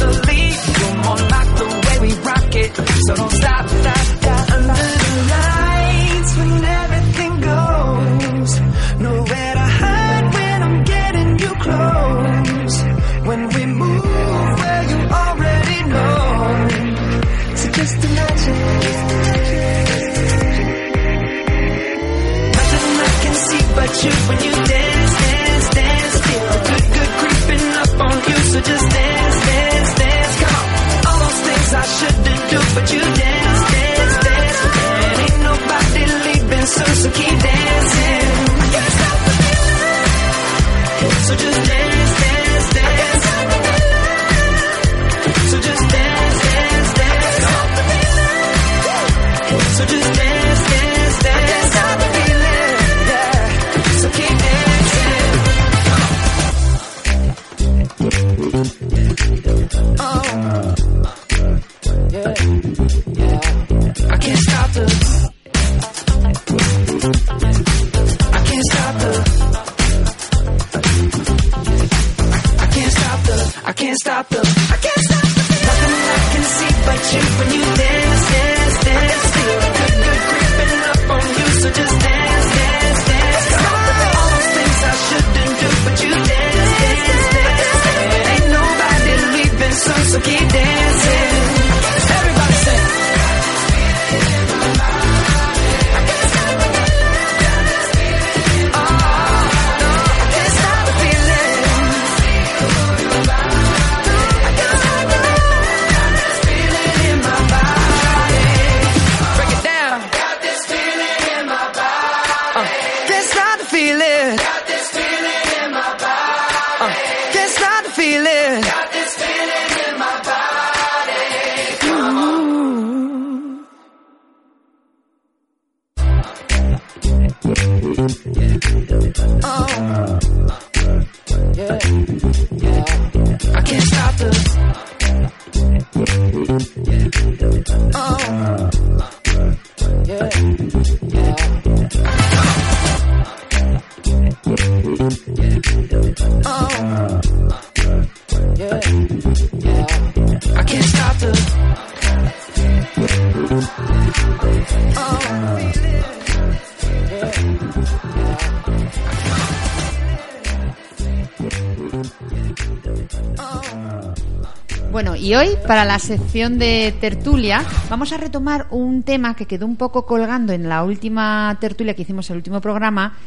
Para 165.71 165.85
la 165.85 165.99
sección 165.99 166.59
de 166.59 166.93
tertulia, 166.99 167.63
vamos 167.89 168.11
a 168.11 168.17
retomar 168.17 168.67
un 168.71 169.03
tema 169.03 169.37
que 169.37 169.45
quedó 169.45 169.65
un 169.65 169.77
poco 169.77 170.05
colgando 170.05 170.51
en 170.51 170.67
la 170.67 170.83
última 170.83 171.57
tertulia 171.61 171.93
que 171.93 172.01
hicimos, 172.01 172.29
el 172.29 172.35
último 172.35 172.59
programa, 172.59 173.17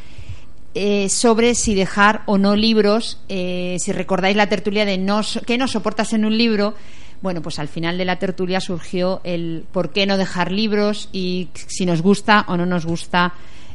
eh, 0.75 1.09
sobre 1.09 1.55
si 1.55 1.75
dejar 1.75 2.21
o 2.27 2.37
no 2.37 2.55
libros. 2.55 3.19
eh, 3.31 3.79
si 3.81 3.93
recordáis 3.93 4.37
la 4.37 4.47
tertulia 4.47 4.85
de 4.85 4.99
no, 4.99 5.23
¿qué 5.47 5.57
no 5.57 5.67
soportas 5.67 6.13
en 6.13 6.27
un 6.27 6.37
libro? 6.37 6.75
Bueno, 7.23 7.41
pues 7.41 7.59
al 7.59 7.69
final 7.69 7.97
de 7.97 8.05
la 8.05 8.19
tertulia 8.19 8.61
surgió 8.61 9.23
el 9.25 9.65
por 9.73 9.91
qué 9.95 10.05
no 10.05 10.19
dejar 10.19 10.53
libros 10.53 11.09
y 11.13 11.49
si 11.55 11.87
nos 11.87 12.03
gusta 12.03 12.45
o 12.49 12.59
no 12.59 12.67
nos 12.67 12.85
gusta 12.85 13.33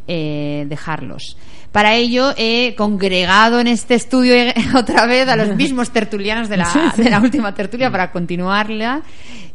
eh, 0.08 0.68
dejarlos. 0.70 1.38
Para 1.72 1.94
ello 1.96 2.34
he 2.36 2.74
congregado 2.76 3.60
en 3.60 3.68
este 3.68 3.94
estudio 3.94 4.34
eh, 4.34 4.54
otra 4.76 5.06
vez 5.06 5.28
a 5.30 5.36
los 5.36 5.56
mismos 5.56 5.90
tertulianos 5.94 6.50
de 6.50 6.58
la, 6.58 6.94
de 6.98 7.10
la 7.10 7.20
última 7.20 7.54
tertulia 7.54 7.92
para 7.92 8.12
continuarla. 8.12 9.02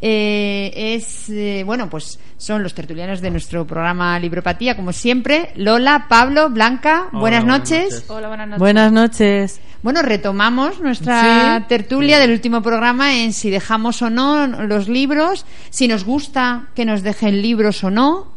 Eh, 0.01 0.71
es 0.97 1.29
eh, 1.31 1.63
bueno, 1.65 1.89
pues 1.89 2.19
son 2.37 2.63
los 2.63 2.75
tertulianos 2.75 3.21
de 3.21 3.31
nuestro 3.31 3.67
programa 3.67 4.19
Libropatía, 4.19 4.77
como 4.77 4.93
siempre. 4.93 5.51
Lola, 5.57 6.07
Pablo, 6.09 6.51
Blanca, 6.51 7.09
Hola, 7.11 7.21
buenas 7.21 7.43
buenas 7.45 7.45
noches. 7.61 7.85
noches. 7.93 8.11
Hola, 8.11 8.29
buenas 8.29 8.49
noches. 8.49 8.59
Buenas 8.61 8.93
noches. 8.93 9.61
Bueno, 9.83 10.03
retomamos 10.03 10.81
nuestra 10.81 11.59
Sí. 11.59 11.65
tertulia 11.69 12.19
del 12.19 12.31
último 12.33 12.63
programa 12.63 13.17
en 13.17 13.33
si 13.33 13.51
dejamos 13.51 14.03
o 14.03 14.11
no 14.11 14.47
los 14.47 14.89
libros, 14.89 15.45
si 15.71 15.89
nos 15.89 16.05
gusta 16.05 16.67
que 16.75 16.85
nos 16.85 17.03
dejen 17.03 17.43
libros 17.43 17.83
o 17.83 17.91
no. 17.91 18.29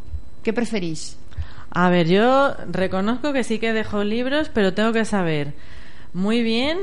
¿Qué 0.43 0.51
preferís? 0.53 1.15
A 1.71 1.89
ver, 1.89 2.07
yo 2.07 2.55
reconozco 2.71 3.33
que 3.33 3.43
sí 3.43 3.59
que 3.59 3.73
dejo 3.73 4.03
libros, 4.03 4.49
pero 4.53 4.73
tengo 4.73 4.93
que 4.93 5.05
saber 5.05 5.53
muy 6.13 6.41
bien 6.41 6.79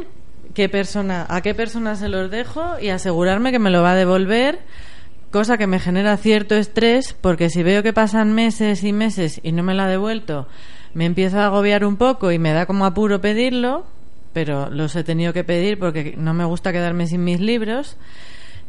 qué 0.54 0.68
persona, 0.68 1.26
a 1.28 1.40
qué 1.40 1.54
persona 1.54 1.96
se 1.96 2.08
los 2.08 2.30
dejo 2.30 2.78
y 2.80 2.90
asegurarme 2.90 3.50
que 3.50 3.58
me 3.58 3.70
lo 3.70 3.82
va 3.82 3.92
a 3.92 3.96
devolver, 3.96 4.60
cosa 5.30 5.58
que 5.58 5.66
me 5.66 5.80
genera 5.80 6.16
cierto 6.16 6.54
estrés, 6.54 7.16
porque 7.20 7.50
si 7.50 7.62
veo 7.62 7.82
que 7.82 7.92
pasan 7.92 8.32
meses 8.32 8.84
y 8.84 8.92
meses 8.92 9.40
y 9.42 9.52
no 9.52 9.62
me 9.62 9.74
lo 9.74 9.82
ha 9.82 9.88
devuelto, 9.88 10.46
me 10.92 11.06
empiezo 11.06 11.40
a 11.40 11.46
agobiar 11.46 11.84
un 11.84 11.96
poco 11.96 12.30
y 12.30 12.38
me 12.38 12.52
da 12.52 12.66
como 12.66 12.86
apuro 12.86 13.20
pedirlo, 13.20 13.84
pero 14.32 14.70
los 14.70 14.94
he 14.94 15.02
tenido 15.02 15.32
que 15.32 15.44
pedir 15.44 15.78
porque 15.78 16.14
no 16.16 16.34
me 16.34 16.44
gusta 16.44 16.72
quedarme 16.72 17.06
sin 17.06 17.24
mis 17.24 17.40
libros. 17.40 17.96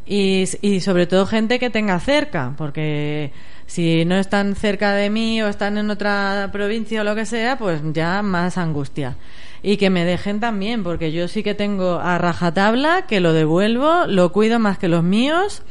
Y, 0.07 0.45
sobre 0.81 1.07
todo 1.07 1.25
gente 1.25 1.57
que 1.57 1.71
tenga 1.71 1.99
cerca, 1.99 2.53
porque 2.57 3.31
si 3.65 4.05
no 4.05 4.15
están 4.15 4.55
cerca 4.55 4.93
de 4.93 5.09
mí 5.09 5.41
o 5.41 5.47
están 5.47 5.79
en 5.79 5.89
otra 5.89 6.49
provincia 6.51 7.01
o 7.01 7.03
lo 7.03 7.15
que 7.15 7.25
sea, 7.25 7.57
pues 7.57 7.81
ya 7.91 8.21
más 8.21 8.57
angustia. 8.59 9.17
Y 9.63 9.77
que 9.77 9.89
me 9.89 10.05
dejen 10.05 10.39
también, 10.39 10.83
porque 10.83 11.11
yo 11.11 11.27
sí 11.27 11.41
que 11.41 11.55
tengo 11.55 11.97
a 11.99 12.19
rajatabla, 12.19 13.07
que 13.07 13.19
lo 13.19 13.33
devuelvo, 13.33 14.05
lo 14.07 14.31
cuido 14.31 14.59
más 14.59 14.77
que 14.77 14.87
los 14.87 15.03
míos, 15.03 15.63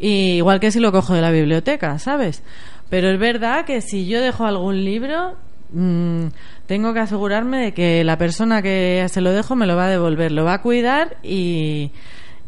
y 0.00 0.38
igual 0.38 0.58
que 0.58 0.72
si 0.72 0.80
lo 0.80 0.90
cojo 0.90 1.14
de 1.14 1.20
la 1.20 1.30
biblioteca, 1.30 1.96
¿sabes? 2.00 2.42
Pero 2.88 3.08
es 3.08 3.20
verdad 3.20 3.66
que 3.66 3.82
si 3.82 4.08
yo 4.08 4.20
dejo 4.20 4.46
algún 4.46 4.84
libro, 4.84 5.36
mm, 5.72 6.26
tengo 6.66 6.92
que 6.92 7.00
asegurarme 7.00 7.58
de 7.58 7.72
que 7.72 8.02
la 8.02 8.18
persona 8.18 8.62
que 8.62 9.06
se 9.08 9.20
lo 9.20 9.30
dejo 9.30 9.54
me 9.54 9.68
lo 9.68 9.76
va 9.76 9.86
a 9.86 9.90
devolver, 9.90 10.32
lo 10.32 10.44
va 10.44 10.54
a 10.54 10.62
cuidar 10.62 11.18
y, 11.22 11.92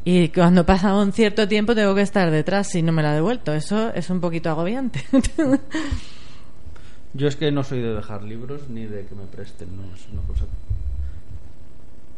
y 0.05 0.29
cuando 0.31 0.67
pasa 0.67 0.95
un 0.97 1.13
cierto 1.13 1.47
tiempo 1.47 1.75
tengo 1.75 1.95
que 1.95 2.03
estar 2.03 2.31
detrás 2.31 2.69
si 2.69 2.83
no 2.83 2.93
me 2.93 3.03
la 3.03 3.13
ha 3.13 3.15
devuelto. 3.15 3.53
Eso 3.53 3.93
es 3.95 4.11
un 4.11 4.21
poquito 4.21 4.51
agobiante. 4.51 5.05
Yo 7.15 7.29
es 7.29 7.37
que 7.37 7.53
no 7.53 7.63
soy 7.63 7.81
de 7.83 7.95
dejar 7.95 8.23
libros 8.23 8.69
ni 8.69 8.87
de 8.87 9.07
que 9.07 9.15
me 9.15 9.27
presten, 9.27 9.77
no 9.77 9.83
es 9.95 10.09
una 10.11 10.23
cosa. 10.23 10.45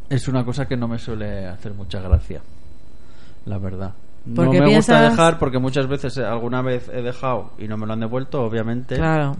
Es 0.09 0.27
una 0.27 0.45
cosa 0.45 0.67
que 0.67 0.77
no 0.77 0.87
me 0.87 0.97
suele 0.97 1.45
hacer 1.47 1.73
mucha 1.73 1.99
gracia, 1.99 2.41
la 3.45 3.57
verdad. 3.57 3.93
No 4.25 4.35
Porque 4.35 4.61
me 4.61 4.75
gusta 4.75 5.09
dejar 5.09 5.37
porque 5.37 5.59
muchas 5.59 5.87
veces, 5.87 6.17
eh, 6.17 6.23
alguna 6.23 6.61
vez 6.61 6.89
he 6.89 7.01
dejado 7.01 7.51
y 7.59 7.67
no 7.67 7.77
me 7.77 7.85
lo 7.85 7.93
han 7.93 7.99
devuelto, 7.99 8.41
obviamente. 8.43 8.95
claro. 8.95 9.35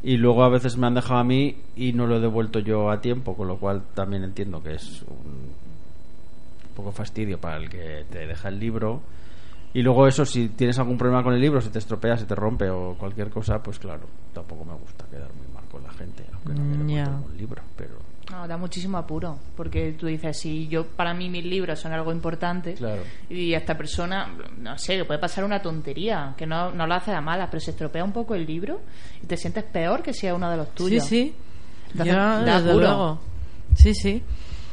Y 0.00 0.16
luego 0.16 0.44
a 0.44 0.48
veces 0.48 0.76
me 0.76 0.86
han 0.86 0.94
dejado 0.94 1.18
a 1.18 1.24
mí 1.24 1.56
y 1.74 1.92
no 1.92 2.06
lo 2.06 2.18
he 2.18 2.20
devuelto 2.20 2.60
yo 2.60 2.88
a 2.88 3.00
tiempo, 3.00 3.36
con 3.36 3.48
lo 3.48 3.58
cual 3.58 3.82
también 3.94 4.22
entiendo 4.22 4.62
que 4.62 4.74
es 4.74 5.02
un 5.02 5.47
poco 6.78 6.92
fastidio 6.92 7.38
para 7.40 7.56
el 7.56 7.68
que 7.68 8.06
te 8.08 8.26
deja 8.26 8.48
el 8.48 8.58
libro. 8.60 9.00
Y 9.74 9.82
luego 9.82 10.06
eso, 10.06 10.24
si 10.24 10.48
tienes 10.50 10.78
algún 10.78 10.96
problema 10.96 11.22
con 11.24 11.34
el 11.34 11.40
libro, 11.40 11.60
si 11.60 11.68
te 11.70 11.78
estropea, 11.78 12.16
si 12.16 12.24
te 12.24 12.34
rompe 12.34 12.70
o 12.70 12.94
cualquier 12.96 13.30
cosa, 13.30 13.60
pues 13.62 13.78
claro, 13.78 14.06
tampoco 14.32 14.64
me 14.64 14.74
gusta 14.74 15.04
quedar 15.10 15.28
muy 15.34 15.46
mal 15.52 15.64
con 15.70 15.82
la 15.82 15.90
gente, 15.92 16.24
aunque 16.32 16.54
no 16.54 16.64
me 16.64 16.76
Mm, 16.84 16.88
ya. 16.88 17.02
devuelto 17.04 17.10
ningún 17.20 17.36
libro. 17.36 17.62
Pero 17.76 17.98
No, 18.30 18.46
da 18.46 18.56
muchísimo 18.58 18.96
apuro, 18.98 19.38
porque 19.56 19.92
tú 19.92 20.06
dices, 20.06 20.38
si 20.38 20.68
yo 20.68 20.86
para 20.86 21.14
mí 21.14 21.28
mis 21.30 21.44
libros 21.44 21.78
son 21.80 21.92
algo 21.92 22.12
importante 22.12 22.74
Claro. 22.74 23.02
y 23.30 23.54
a 23.54 23.58
esta 23.58 23.74
persona, 23.76 24.28
no 24.58 24.76
sé, 24.78 24.96
que 24.98 25.04
puede 25.06 25.18
pasar 25.18 25.44
una 25.44 25.60
tontería, 25.62 26.34
que 26.36 26.46
no, 26.46 26.70
no 26.72 26.86
lo 26.86 26.94
hace 26.94 27.10
a 27.12 27.20
malas, 27.22 27.48
pero 27.50 27.60
se 27.60 27.70
estropea 27.72 28.04
un 28.04 28.12
poco 28.12 28.34
el 28.34 28.44
libro 28.46 28.80
y 29.22 29.26
te 29.26 29.36
sientes 29.36 29.64
peor 29.64 30.02
que 30.02 30.12
sea 30.12 30.34
uno 30.34 30.50
de 30.50 30.56
los 30.58 30.68
Sí, 30.68 30.74
tuyos. 30.76 31.04
sí. 31.04 31.34
Entonces, 31.92 32.06
Yo, 32.14 32.18
da 32.20 32.56
desde 32.56 32.70
apuro. 32.70 32.86
luego. 32.86 33.18
Sí, 33.74 33.94
sí. 33.94 34.22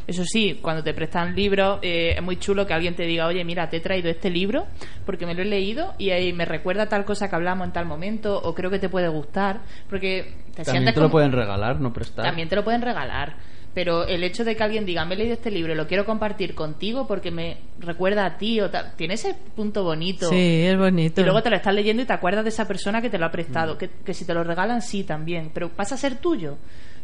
Eso 0.08 0.24
sí, 0.24 0.60
cuando 0.62 0.84
te 0.84 0.94
prestan 0.94 1.36
libros, 1.36 1.80
eh, 1.82 2.14
es 2.16 2.22
muy 2.24 2.38
chulo 2.38 2.66
que 2.68 2.74
alguien 2.74 2.96
te 2.96 3.04
diga, 3.04 3.26
oye, 3.28 3.44
mira, 3.44 3.70
te 3.70 3.78
he 3.78 3.80
traído 3.80 4.10
este 4.10 4.30
libro 4.30 4.68
porque 5.06 5.26
me 5.26 5.34
lo 5.34 5.42
he 5.42 5.46
leído 5.46 5.94
y 5.98 6.12
ahí 6.12 6.32
me 6.32 6.46
recuerda 6.46 6.88
tal 6.88 7.06
cosa 7.06 7.30
que 7.30 7.36
hablamos 7.36 7.66
en 7.68 7.74
tal 7.74 7.86
momento 7.86 8.40
o 8.40 8.54
creo 8.54 8.70
que 8.70 8.80
te 8.80 8.90
puede 8.90 9.08
gustar, 9.08 9.62
porque 9.90 10.34
te 10.56 10.64
también 10.64 10.84
sientes 10.84 10.94
te 10.94 11.00
lo 11.02 11.10
pueden 11.10 11.32
regalar, 11.32 11.80
no 11.82 11.92
prestar. 11.92 12.24
También 12.26 12.48
te 12.50 12.56
lo 12.56 12.64
pueden 12.64 12.82
regalar. 12.82 13.36
pero 13.74 14.06
el 14.08 14.24
hecho 14.24 14.46
de 14.46 14.56
que 14.56 14.64
alguien 14.64 14.86
diga, 14.86 15.04
me 15.04 15.16
he 15.16 15.18
leído 15.18 15.34
este 15.34 15.52
libro 15.52 15.74
y 15.74 15.76
lo 15.76 15.86
quiero 15.86 16.06
compartir 16.06 16.56
contigo 16.56 17.06
porque 17.08 17.30
me 17.30 17.58
recuerda 17.80 18.26
a 18.26 18.38
ti 18.38 18.62
o 18.62 18.70
tiene 18.96 19.16
ese 19.16 19.36
punto 19.54 19.84
bonito. 19.84 20.30
Sí, 20.30 20.62
es 20.66 20.78
bonito. 20.78 21.20
Y 21.20 21.26
luego 21.26 21.42
te 21.44 21.50
lo 21.50 21.58
estás 21.58 21.74
leyendo 21.76 22.02
y 22.02 22.06
te 22.06 22.14
acuerdas 22.14 22.46
de 22.46 22.52
esa 22.52 22.66
persona 22.68 23.02
que 23.02 23.10
te 23.10 23.18
lo 23.18 23.26
ha 23.26 23.30
Mm. 23.30 23.32
prestado. 23.34 23.78
Que, 23.78 23.90
que 23.90 24.14
si 24.14 24.24
te 24.24 24.34
lo 24.34 24.46
regalan, 24.46 24.82
sí, 24.82 25.04
también. 25.04 25.52
Pero 25.54 25.68
pasa 25.70 25.96
a 25.96 25.98
ser 25.98 26.16
tuyo. 26.22 26.58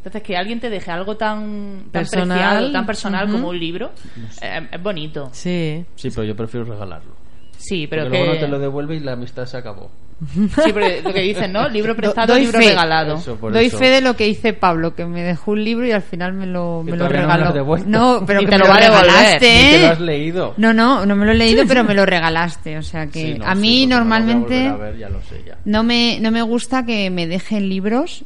Entonces, 0.04 0.24
que 0.24 0.36
alguien 0.36 0.60
te 0.60 0.70
deje 0.72 0.90
algo 0.90 1.16
tan, 1.16 1.84
tan 1.92 2.02
Personal. 2.04 2.38
preciado, 2.40 2.72
tan 2.72 2.86
personal 2.88 3.32
como 3.32 3.50
un 3.50 3.60
libro, 3.60 3.92
eh, 4.42 4.68
es 4.72 4.82
bonito. 4.82 5.30
Sí. 5.32 5.86
Sí, 5.96 6.10
pero 6.10 6.24
yo 6.24 6.36
prefiero 6.36 6.66
regalarlo. 6.66 7.14
Sí, 7.58 7.86
pero 7.88 8.04
Porque 8.06 8.18
que... 8.18 8.24
luego 8.24 8.34
no 8.34 8.40
te 8.40 8.48
lo 8.52 8.58
devuelve 8.60 8.96
y 8.96 9.00
la 9.02 9.12
amistad 9.14 9.46
se 9.46 9.58
acabó. 9.58 9.92
Sí, 10.64 10.72
pero 10.74 10.88
lo 11.04 11.14
que 11.14 11.22
dicen, 11.22 11.52
¿no? 11.52 11.68
Libro 11.70 11.96
prestado, 11.96 12.34
doy 12.34 12.44
libro 12.44 12.60
fe. 12.60 12.70
regalado. 12.70 13.16
Eso, 13.18 13.36
Doy 13.42 13.66
eso. 13.66 13.78
fe 13.80 13.90
de 13.90 14.02
lo 14.02 14.16
que 14.16 14.28
hice 14.28 14.54
Pablo, 14.54 14.94
que 14.96 15.06
me 15.06 15.22
dejó 15.24 15.52
un 15.52 15.64
libro 15.64 15.86
y 15.86 15.92
al 15.92 16.02
final 16.04 16.34
me 16.34 16.46
lo, 16.46 16.84
me 16.84 16.92
lo 16.92 16.98
no 16.98 17.04
me 17.06 17.10
regaló. 17.10 17.78
No, 17.88 18.24
pero 18.26 18.40
que 18.42 18.46
te 18.48 18.52
me 18.52 18.58
lo 18.60 18.66
regalaste, 18.74 19.34
Ni 19.40 19.40
te 19.40 19.76
¿eh? 19.78 19.82
lo 19.82 19.88
has 19.88 20.00
leído. 20.00 20.54
No, 20.58 20.74
no, 20.74 21.06
no 21.08 21.16
me 21.16 21.26
lo 21.26 21.32
he 21.32 21.36
leído, 21.36 21.64
pero 21.68 21.84
me 21.84 21.94
lo 21.96 22.06
regalaste. 22.06 22.78
O 22.78 22.84
sea 22.84 23.08
que 23.08 23.34
Sí, 23.34 23.40
no, 23.40 23.46
a 23.48 23.56
mí 23.56 23.84
a 23.84 23.88
normalmente 23.88 24.70
volver 24.70 24.88
a 24.88 24.92
ver, 24.92 24.98
ya 24.98 25.10
lo 25.10 25.22
sé 25.24 25.44
ya. 25.46 25.58
no 25.66 25.84
me, 25.84 26.20
no 26.22 26.30
me 26.32 26.42
gusta 26.44 26.86
que 26.86 27.10
me 27.12 27.26
dejen 27.28 27.68
libros. 27.70 28.24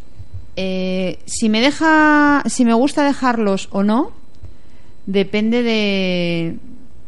Eh, 0.56 1.20
si 1.26 1.49
me 1.49 1.62
deja, 1.62 2.43
si 2.47 2.66
me 2.66 2.74
gusta 2.74 3.03
dejarlos 3.03 3.68
o 3.72 3.84
no, 3.84 4.12
depende 5.06 5.64
de, 5.64 6.58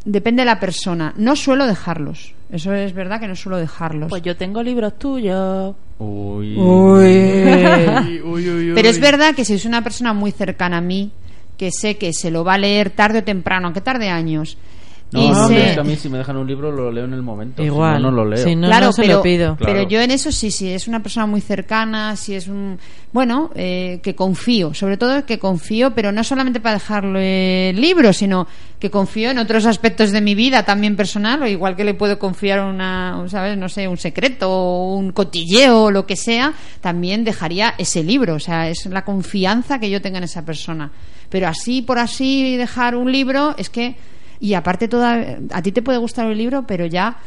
depende 0.05 0.41
de 0.41 0.45
la 0.45 0.59
persona. 0.59 1.13
No 1.17 1.35
suelo 1.35 1.65
dejarlos. 1.65 2.33
Eso 2.51 2.73
es 2.73 2.93
verdad 2.93 3.19
que 3.19 3.27
no 3.27 3.35
suelo 3.35 3.57
dejarlos. 3.57 4.09
Pues 4.09 4.21
yo 4.21 4.37
tengo 4.37 4.63
libros 4.63 4.97
tuyos. 4.97 5.75
Uy. 5.99 6.55
Pero 8.75 8.89
es 8.89 8.99
verdad 8.99 9.35
que 9.35 9.43
si 9.43 9.53
es 9.53 9.65
una 9.65 9.83
persona 9.83 10.13
muy 10.13 10.31
cercana 10.31 10.77
a 10.77 10.81
mí, 10.81 11.11
que 11.57 11.71
sé 11.71 11.97
que 11.97 12.13
se 12.13 12.31
lo 12.31 12.43
va 12.43 12.53
a 12.53 12.57
leer 12.57 12.91
tarde 12.91 13.19
o 13.19 13.23
temprano, 13.23 13.67
aunque 13.67 13.81
tarde 13.81 14.09
años. 14.09 14.57
No, 15.09 15.23
y 15.23 15.29
no, 15.29 15.47
sé- 15.47 15.69
es 15.69 15.73
que 15.75 15.79
a 15.79 15.83
mí 15.83 15.95
si 15.95 16.09
me 16.09 16.17
dejan 16.17 16.35
un 16.35 16.45
libro 16.45 16.69
lo 16.69 16.91
leo 16.91 17.05
en 17.05 17.13
el 17.13 17.21
momento. 17.21 17.63
Igual. 17.63 17.95
Si 17.97 18.03
no, 18.03 18.11
no 18.11 18.17
lo 18.17 18.25
leo. 18.29 18.43
Si 18.43 18.55
no, 18.55 18.67
claro, 18.67 18.87
no 18.87 18.91
se 18.91 19.01
pero, 19.03 19.13
lo 19.15 19.21
pido. 19.23 19.57
pero 19.57 19.83
yo 19.83 20.01
en 20.01 20.11
eso 20.11 20.33
sí, 20.33 20.51
sí, 20.51 20.69
es 20.69 20.87
una 20.89 21.01
persona 21.01 21.25
muy 21.25 21.39
cercana, 21.39 22.15
si 22.17 22.35
es 22.35 22.47
un... 22.49 22.77
Bueno, 23.13 23.49
eh, 23.55 24.01
que 24.03 24.15
confío, 24.15 24.73
sobre 24.73 24.97
todo 24.97 25.25
que 25.25 25.39
confío, 25.39 25.91
pero 25.95 26.11
no 26.11 26.25
solamente 26.25 26.59
para 26.59 26.73
dejarle 26.75 27.69
el 27.69 27.79
libro, 27.79 28.11
sino 28.11 28.47
que 28.79 28.91
confío 28.91 29.31
en 29.31 29.39
otros 29.39 29.65
aspectos 29.65 30.11
de 30.11 30.19
mi 30.19 30.35
vida 30.35 30.63
también 30.63 30.97
personal, 30.97 31.41
o 31.41 31.47
igual 31.47 31.77
que 31.77 31.85
le 31.85 31.93
puedo 31.93 32.19
confiar 32.19 32.59
una, 32.59 33.23
¿sabes? 33.29 33.57
No 33.57 33.69
sé, 33.69 33.87
un 33.87 33.97
secreto, 33.97 34.51
o 34.51 34.95
un 34.95 35.13
cotilleo, 35.13 35.83
o 35.83 35.91
lo 35.91 36.05
que 36.05 36.17
sea, 36.17 36.53
también 36.81 37.23
dejaría 37.23 37.75
ese 37.77 38.03
libro, 38.03 38.35
o 38.35 38.39
sea, 38.39 38.69
es 38.69 38.85
la 38.87 39.05
confianza 39.05 39.79
que 39.79 39.89
yo 39.89 40.01
tenga 40.01 40.17
en 40.17 40.25
esa 40.25 40.43
persona. 40.43 40.91
Pero 41.29 41.47
así 41.47 41.81
por 41.81 41.97
así 41.97 42.57
dejar 42.57 42.95
un 42.97 43.09
libro, 43.09 43.55
es 43.57 43.69
que... 43.69 43.95
Y 44.39 44.53
aparte 44.53 44.87
toda, 44.87 45.37
a 45.51 45.61
ti 45.61 45.71
te 45.71 45.81
puede 45.81 45.97
gustar 45.97 46.27
el 46.27 46.37
libro, 46.37 46.65
pero 46.67 46.85
ya 46.85 47.17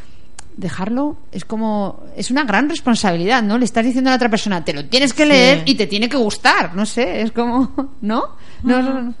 dejarlo 0.57 1.17
es 1.31 1.45
como 1.45 2.03
es 2.15 2.29
una 2.29 2.43
gran 2.43 2.69
responsabilidad, 2.69 3.41
¿no? 3.41 3.57
Le 3.57 3.65
estás 3.65 3.85
diciendo 3.85 4.09
a 4.09 4.11
la 4.11 4.15
otra 4.17 4.29
persona, 4.29 4.63
te 4.65 4.73
lo 4.73 4.85
tienes 4.85 5.13
que 5.13 5.23
Sí. 5.23 5.29
leer 5.29 5.63
y 5.65 5.75
te 5.75 5.87
tiene 5.87 6.09
que 6.09 6.17
gustar, 6.17 6.75
no 6.75 6.85
sé, 6.85 7.21
es 7.21 7.31
como, 7.31 7.71
¿no? 8.01 8.23
No, 8.63 8.81
no, 8.81 9.01
no. 9.01 9.13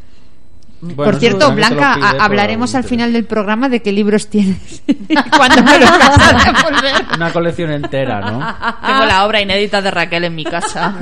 Bueno, 0.81 0.95
Por 0.95 1.13
sí, 1.13 1.19
cierto, 1.21 1.51
Blanca, 1.53 1.93
hablaremos 2.19 2.73
al 2.73 2.83
final 2.83 3.13
del 3.13 3.25
programa 3.25 3.69
de 3.69 3.81
qué 3.83 3.91
libros 3.91 4.27
tienes 4.29 4.81
y 4.87 5.13
cuándo 5.37 5.61
me 5.63 5.77
los 5.79 5.89
vas 5.91 6.17
a 6.17 6.51
devolver. 6.53 7.05
Una 7.15 7.31
colección 7.31 7.71
entera, 7.71 8.19
¿no? 8.21 8.39
Tengo 8.87 9.05
la 9.05 9.25
obra 9.25 9.41
inédita 9.41 9.81
de 9.81 9.91
Raquel 9.91 10.23
en 10.23 10.33
mi 10.35 10.43
casa. 10.43 10.95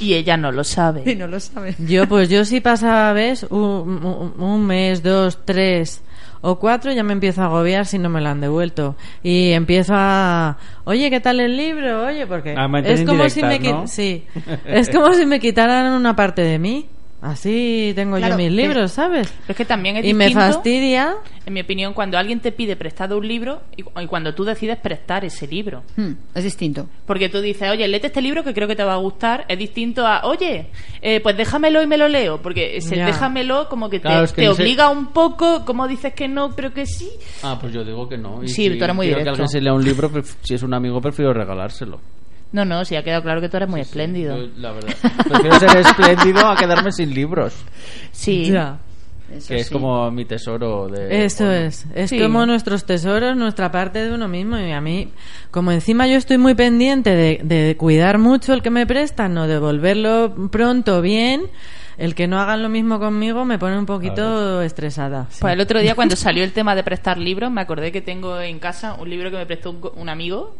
y 0.00 0.14
ella 0.14 0.36
no 0.36 0.50
lo 0.50 0.62
Y 0.62 0.64
sabe. 0.64 1.14
no 1.16 1.28
lo 1.28 1.38
sabes. 1.38 1.76
Yo, 1.78 2.08
pues 2.08 2.28
yo 2.28 2.44
si 2.44 2.60
pasa, 2.60 3.12
¿ves? 3.12 3.44
Un, 3.48 3.60
un- 4.04 4.34
un 4.42 4.66
mes, 4.66 5.02
dos, 5.04 5.38
tres 5.44 6.02
o 6.40 6.58
cuatro, 6.58 6.92
ya 6.92 7.02
me 7.02 7.12
empiezo 7.12 7.42
a 7.42 7.46
agobiar 7.46 7.86
si 7.86 7.98
no 7.98 8.08
me 8.08 8.20
lo 8.20 8.28
han 8.28 8.40
devuelto. 8.40 8.96
Y 9.22 9.52
empiezo 9.52 9.92
a... 9.96 10.56
Oye, 10.84 11.10
¿qué 11.10 11.20
tal 11.20 11.40
el 11.40 11.56
libro? 11.56 12.06
Oye, 12.06 12.26
porque... 12.26 12.54
A 12.56 12.66
mantener 12.68 13.00
es 13.00 13.06
como 13.06 13.28
si 13.28 13.42
me... 13.42 13.58
¿no? 13.60 13.86
Sí. 13.86 14.24
Es 14.66 14.88
como 14.90 15.12
si 15.14 15.26
me 15.26 15.38
quitaran 15.40 15.92
una 15.92 16.14
parte 16.16 16.42
de 16.42 16.58
mí. 16.58 16.86
Así 17.20 17.92
tengo 17.96 18.16
Claro, 18.16 18.34
yo 18.34 18.38
mis 18.38 18.52
libros, 18.52 18.92
¿sabes? 18.92 19.28
Pero 19.40 19.50
es 19.52 19.56
que 19.56 19.64
también 19.64 19.96
es 19.96 20.04
Y 20.06 20.14
me 20.14 20.30
fastidia. 20.32 21.16
en 21.46 21.52
mi 21.52 21.60
opinión, 21.62 21.92
cuando 21.92 22.16
alguien 22.16 22.38
te 22.38 22.52
pide 22.52 22.76
prestado 22.76 23.18
un 23.18 23.26
libro 23.26 23.62
y, 23.76 23.80
y 23.82 24.06
cuando 24.06 24.34
tú 24.34 24.44
decides 24.44 24.76
prestar 24.78 25.24
ese 25.24 25.48
libro. 25.48 25.82
Hmm, 25.96 26.12
es 26.34 26.44
distinto. 26.44 26.86
Porque 27.06 27.28
tú 27.28 27.40
dices, 27.40 27.68
oye, 27.70 27.88
léete 27.88 28.06
este 28.06 28.22
libro 28.22 28.44
que 28.44 28.54
creo 28.54 28.68
que 28.68 28.76
te 28.76 28.84
va 28.84 28.94
a 28.94 28.98
gustar. 28.98 29.44
Es 29.48 29.58
distinto 29.58 30.06
a, 30.06 30.26
oye, 30.26 30.68
eh, 31.02 31.18
pues 31.20 31.36
déjamelo 31.36 31.82
y 31.82 31.88
me 31.88 31.96
lo 31.98 32.06
leo. 32.06 32.40
Porque 32.40 32.76
ese 32.76 32.94
Ya. 32.94 33.06
déjamelo 33.06 33.68
como 33.68 33.90
que 33.90 33.98
te, 33.98 34.22
es 34.22 34.32
que 34.32 34.48
obliga 34.48 34.88
un 34.88 35.06
poco, 35.08 35.64
como 35.64 35.88
dices 35.88 36.14
que 36.14 36.28
no, 36.28 36.54
pero 36.54 36.72
que 36.72 36.86
sí. 36.86 37.10
Ah, 37.42 37.58
pues 37.60 37.72
yo 37.72 37.82
digo 37.82 38.08
que 38.08 38.16
no. 38.16 38.44
Y 38.44 38.48
Sí, 38.48 38.68
si 38.70 38.78
tú 38.78 38.84
eres 38.84 38.94
muy 38.94 39.06
quiero 39.06 39.18
que 39.18 39.24
directo. 39.24 39.30
alguien 39.42 39.48
se 39.48 39.60
lea 39.60 39.72
un 39.74 39.82
libro, 39.84 40.08
si 40.42 40.54
es 40.54 40.62
un 40.62 40.72
amigo, 40.72 41.00
prefiero 41.00 41.32
regalárselo. 41.32 42.00
No, 42.52 42.64
no, 42.64 42.84
sí, 42.84 42.96
ha 42.96 43.02
quedado 43.02 43.22
claro 43.22 43.40
que 43.40 43.48
tú 43.48 43.56
eres 43.58 43.68
muy 43.68 43.80
espléndido. 43.80 44.36
Yo, 44.38 44.48
la 44.56 44.72
verdad. 44.72 44.94
Prefiero 45.28 45.58
ser 45.60 45.76
espléndido 45.78 46.46
a 46.46 46.56
quedarme 46.56 46.92
sin 46.92 47.12
libros. 47.12 47.54
Sí. 48.12 48.50
Ya. 48.50 48.78
Eso 49.30 49.48
Que 49.48 49.56
es 49.60 49.66
sí. 49.66 49.72
como 49.74 50.10
mi 50.10 50.24
tesoro 50.24 50.88
de... 50.88 51.26
Eso 51.26 51.44
bueno. 51.44 51.66
es, 51.66 51.84
es 51.94 52.08
Sí. 52.08 52.18
como 52.18 52.46
nuestros 52.46 52.86
tesoros, 52.86 53.36
nuestra 53.36 53.70
parte 53.70 53.98
de 54.02 54.14
uno 54.14 54.26
mismo. 54.26 54.56
Y 54.58 54.72
a 54.72 54.80
mí, 54.80 55.10
como 55.50 55.70
encima 55.70 56.06
yo 56.06 56.14
estoy 56.16 56.38
muy 56.38 56.54
pendiente 56.54 57.10
de, 57.14 57.40
de 57.44 57.76
cuidar 57.76 58.16
mucho 58.16 58.54
el 58.54 58.62
que 58.62 58.70
me 58.70 58.86
prestan, 58.86 59.36
o 59.36 59.46
devolverlo 59.46 60.34
pronto 60.50 61.02
bien, 61.02 61.42
el 61.98 62.14
que 62.14 62.26
no 62.28 62.40
hagan 62.40 62.62
lo 62.62 62.68
mismo 62.68 62.98
conmigo 62.98 63.44
me 63.44 63.58
pone 63.58 63.76
un 63.78 63.84
poquito 63.86 64.62
estresada. 64.62 65.26
sí. 65.30 65.38
Pues 65.40 65.52
el 65.52 65.60
otro 65.60 65.80
día 65.80 65.94
cuando 65.94 66.16
salió 66.16 66.44
el 66.44 66.52
tema 66.52 66.74
de 66.74 66.82
prestar 66.84 67.18
libros, 67.18 67.50
me 67.50 67.60
acordé 67.60 67.92
que 67.92 68.00
tengo 68.00 68.40
en 68.40 68.58
casa 68.60 68.94
un 68.94 69.10
libro 69.10 69.30
que 69.30 69.36
me 69.36 69.46
prestó 69.46 69.70
un, 69.70 69.80
un 69.96 70.08
amigo 70.08 70.54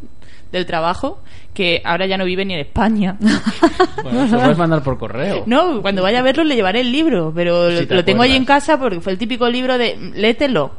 del 0.51 0.65
trabajo 0.65 1.19
que 1.53 1.81
ahora 1.85 2.07
ya 2.07 2.17
no 2.17 2.25
vive 2.25 2.43
ni 2.43 2.55
en 2.55 2.59
España. 2.61 3.17
Bueno, 4.03 4.27
se 4.27 4.33
lo 4.35 4.39
puedes 4.41 4.57
mandar 4.57 4.83
por 4.83 4.97
correo. 4.97 5.43
No, 5.45 5.81
cuando 5.81 6.01
vaya 6.03 6.19
a 6.19 6.23
verlo 6.23 6.43
le 6.43 6.55
llevaré 6.55 6.81
el 6.81 6.91
libro, 6.91 7.31
pero 7.35 7.69
Si 7.69 7.81
lo, 7.81 7.87
te 7.87 7.95
lo 7.95 8.03
tengo 8.05 8.23
ahí 8.23 8.35
en 8.35 8.45
casa 8.45 8.77
porque 8.79 8.99
fue 8.99 9.11
el 9.13 9.17
típico 9.17 9.47
libro 9.49 9.77
de 9.77 9.95
léetelo 10.15 10.71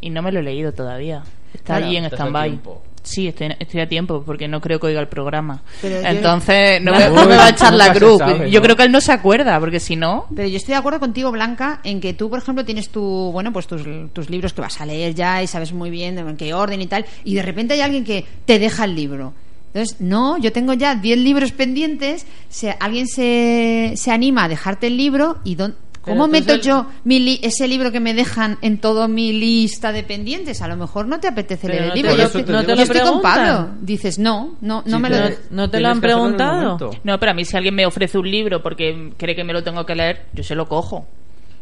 y 0.00 0.10
no 0.10 0.22
me 0.22 0.32
lo 0.32 0.40
he 0.40 0.42
leído 0.42 0.72
todavía. 0.72 1.22
Está 1.52 1.64
Claro, 1.74 1.86
allí 1.86 1.96
en 1.96 2.04
stand-by. 2.06 2.60
Sí, 3.06 3.28
estoy, 3.28 3.54
estoy 3.60 3.80
a 3.80 3.88
tiempo 3.88 4.24
porque 4.26 4.48
no 4.48 4.60
creo 4.60 4.80
que 4.80 4.88
oiga 4.88 5.00
el 5.00 5.06
programa. 5.06 5.62
Pero 5.80 6.02
yo- 6.02 6.08
Entonces 6.08 6.82
no, 6.82 6.90
me, 6.90 7.08
no 7.08 7.24
me 7.24 7.36
va 7.36 7.46
a 7.46 7.48
echar 7.50 7.72
la 7.72 7.92
cruz. 7.92 8.18
sabe, 8.18 8.50
Yo 8.50 8.58
¿no? 8.58 8.64
creo 8.64 8.76
que 8.76 8.82
él 8.82 8.90
no 8.90 9.00
se 9.00 9.12
acuerda 9.12 9.60
porque 9.60 9.78
si 9.78 9.94
no... 9.94 10.26
Pero 10.34 10.48
yo 10.48 10.56
estoy 10.56 10.72
de 10.72 10.78
acuerdo 10.78 10.98
contigo, 10.98 11.30
Blanca, 11.30 11.80
en 11.84 12.00
que 12.00 12.14
tú, 12.14 12.28
por 12.28 12.40
ejemplo, 12.40 12.64
tienes 12.64 12.88
tu, 12.88 13.00
bueno, 13.32 13.52
pues 13.52 13.68
tus, 13.68 13.82
tus 14.12 14.28
libros 14.28 14.52
que 14.52 14.60
vas 14.60 14.80
a 14.80 14.86
leer 14.86 15.14
ya 15.14 15.40
y 15.40 15.46
sabes 15.46 15.72
muy 15.72 15.88
bien 15.90 16.18
en 16.18 16.36
qué 16.36 16.52
orden 16.52 16.82
y 16.82 16.86
tal, 16.88 17.06
y 17.22 17.34
de 17.36 17.42
repente 17.42 17.74
hay 17.74 17.80
alguien 17.80 18.04
que 18.04 18.24
te 18.44 18.58
deja 18.58 18.84
el 18.84 18.96
libro. 18.96 19.34
Entonces, 19.72 20.00
no, 20.00 20.38
yo 20.38 20.52
tengo 20.52 20.72
ya 20.72 20.94
10 20.94 21.18
libros 21.18 21.52
pendientes, 21.52 22.26
se, 22.48 22.74
alguien 22.80 23.06
se, 23.06 23.92
se 23.96 24.10
anima 24.10 24.44
a 24.44 24.48
dejarte 24.48 24.86
el 24.86 24.96
libro 24.96 25.36
y 25.44 25.54
don- 25.54 25.76
¿Cómo 26.06 26.26
meto 26.28 26.52
el- 26.54 26.60
yo 26.62 26.86
mi 27.04 27.18
li- 27.18 27.40
ese 27.42 27.68
libro 27.68 27.92
que 27.92 28.00
me 28.00 28.14
dejan 28.14 28.58
en 28.62 28.78
toda 28.78 29.08
mi 29.08 29.32
lista 29.32 29.92
de 29.92 30.02
pendientes? 30.02 30.62
A 30.62 30.68
lo 30.68 30.76
mejor 30.76 31.06
no 31.06 31.20
te 31.20 31.28
apetece 31.28 31.66
Pero 31.66 31.80
leer 31.80 31.86
no 31.88 31.92
el 31.94 31.96
libro. 31.96 32.10
te- 32.12 32.16
Yo, 32.18 32.24
eso 32.26 32.44
te 32.44 32.52
yo 32.52 32.60
digo. 32.62 32.82
estoy 32.82 33.00
con. 33.00 33.20
Pablo. 33.22 33.68
Dices, 33.80 34.18
no, 34.18 34.56
no, 34.60 34.82
no 34.86 34.96
Sí, 34.96 35.02
me 35.02 35.10
lo... 35.10 35.16
No- 35.18 35.34
no 35.50 35.70
te 35.70 35.80
lo 35.80 35.88
han 35.88 36.00
preguntado. 36.00 36.78
No, 37.04 37.18
pero 37.20 37.32
a 37.32 37.34
mí 37.34 37.44
si 37.44 37.56
alguien 37.56 37.74
me 37.74 37.84
ofrece 37.86 38.18
un 38.18 38.30
libro 38.30 38.62
porque 38.62 39.12
cree 39.16 39.34
que 39.36 39.44
me 39.44 39.52
lo 39.52 39.62
tengo 39.62 39.84
que 39.84 39.94
leer, 39.94 40.26
yo 40.32 40.42
se 40.42 40.54
lo 40.54 40.66
cojo. 40.68 41.06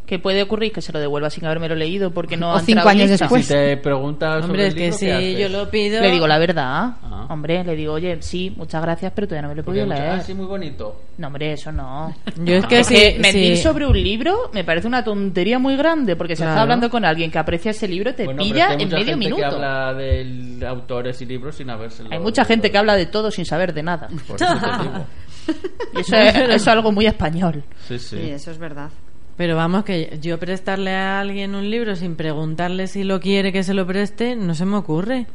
¿Qué 0.07 0.19
puede 0.19 0.43
ocurrir? 0.43 0.71
Que 0.71 0.83
se 0.83 0.93
lo 0.93 1.01
devuelva 1.01 1.31
sin 1.31 1.47
habérmelo 1.47 1.75
leído 1.75 2.11
porque 2.11 2.37
no 2.37 2.51
O 2.53 2.57
ha 2.57 2.61
cinco 2.61 2.81
entrado 2.81 2.91
en 2.91 3.01
años 3.09 3.19
después. 3.19 3.47
Si 3.47 3.55
te 3.55 3.77
preguntas 3.79 4.45
Hombre, 4.45 4.47
sobre 4.49 4.67
es 4.67 4.69
el 4.69 4.75
que 4.75 4.83
libro, 4.85 4.99
si 4.99 5.07
¿qué 5.07 5.13
haces? 5.15 5.39
yo 5.39 5.49
lo 5.49 5.71
pido... 5.71 6.03
Le 6.03 6.11
digo 6.11 6.27
la 6.27 6.39
verdad. 6.39 6.93
Ah. 7.03 7.27
Hombre, 7.31 7.65
le 7.65 7.75
digo, 7.75 7.95
oye, 7.95 8.19
sí, 8.21 8.53
muchas 8.55 8.83
gracias, 8.83 9.13
pero 9.15 9.27
todavía 9.27 9.43
no 9.43 9.49
me 9.49 9.55
lo 9.55 9.61
he 9.63 9.65
Porque 9.65 9.81
podido 9.81 9.95
leer. 9.99 10.11
Ah, 10.13 10.21
sí, 10.21 10.35
muy 10.35 10.45
bonito. 10.45 11.01
No, 11.17 11.29
hombre, 11.29 11.53
eso 11.55 11.73
no. 11.73 12.15
Yo 12.37 12.55
es 12.57 12.67
que 12.67 12.81
Es 12.81 12.87
sí, 12.87 12.95
que 12.95 13.19
mentir 13.19 13.57
sí. 13.57 13.63
sobre 13.63 13.87
un 13.87 13.95
libro 14.03 14.51
me 14.53 14.63
parece 14.63 14.87
una 14.87 15.03
tontería 15.03 15.59
muy 15.59 15.75
grande 15.77 16.17
porque 16.17 16.37
si 16.37 16.41
Claro. 16.43 16.51
estás 16.53 16.63
hablando 16.63 16.91
con 16.91 17.05
alguien 17.07 17.31
que 17.31 17.39
aprecia 17.39 17.71
ese 17.71 17.89
libro 17.89 18.15
te 18.15 18.27
Bueno, 18.27 18.43
pilla 18.43 18.67
es 18.67 18.67
que 18.67 18.73
hay 18.77 18.83
en 18.83 18.89
mucha 18.89 18.97
medio 18.99 19.07
gente 19.13 19.17
minuto. 19.25 19.37
que 19.37 19.45
habla 19.55 19.95
de 19.95 20.67
autores 20.69 21.23
y 21.23 21.25
libros 21.27 21.55
sin 21.57 21.71
habérselo 21.71 22.11
Hay 22.13 22.19
mucha 22.19 22.45
gente 22.45 22.71
que 22.71 22.77
habla 22.77 22.95
de 22.97 23.07
todo 23.07 23.31
sin 23.31 23.47
saber 23.47 23.73
de 23.73 23.83
nada. 23.83 24.09
Por 24.29 24.37
eso 24.37 24.47
te 24.47 24.83
digo. 24.83 25.07
Y 25.95 26.01
eso 26.01 26.17
es, 26.17 26.35
eso 26.35 26.53
es 26.55 26.69
algo 26.69 26.91
muy 26.91 27.05
español. 27.07 27.63
Sí, 27.87 27.99
sí. 27.99 28.17
Sí, 28.17 28.31
eso 28.31 28.51
es 28.51 28.57
verdad. 28.59 28.91
Pero 29.37 29.57
vamos, 29.57 29.85
que 29.85 30.19
yo 30.23 30.39
prestarle 30.39 30.95
a 30.95 31.21
alguien 31.21 31.55
un 31.55 31.69
libro 31.71 31.97
sin 31.97 32.15
preguntarle 32.17 32.87
si 32.87 33.03
lo 33.05 33.19
quiere 33.21 33.53
que 33.53 33.63
se 33.65 33.75
lo 33.75 33.87
preste, 33.87 34.37
no 34.37 34.55
se 34.55 34.65
me 34.65 34.77
ocurre. 34.77 35.27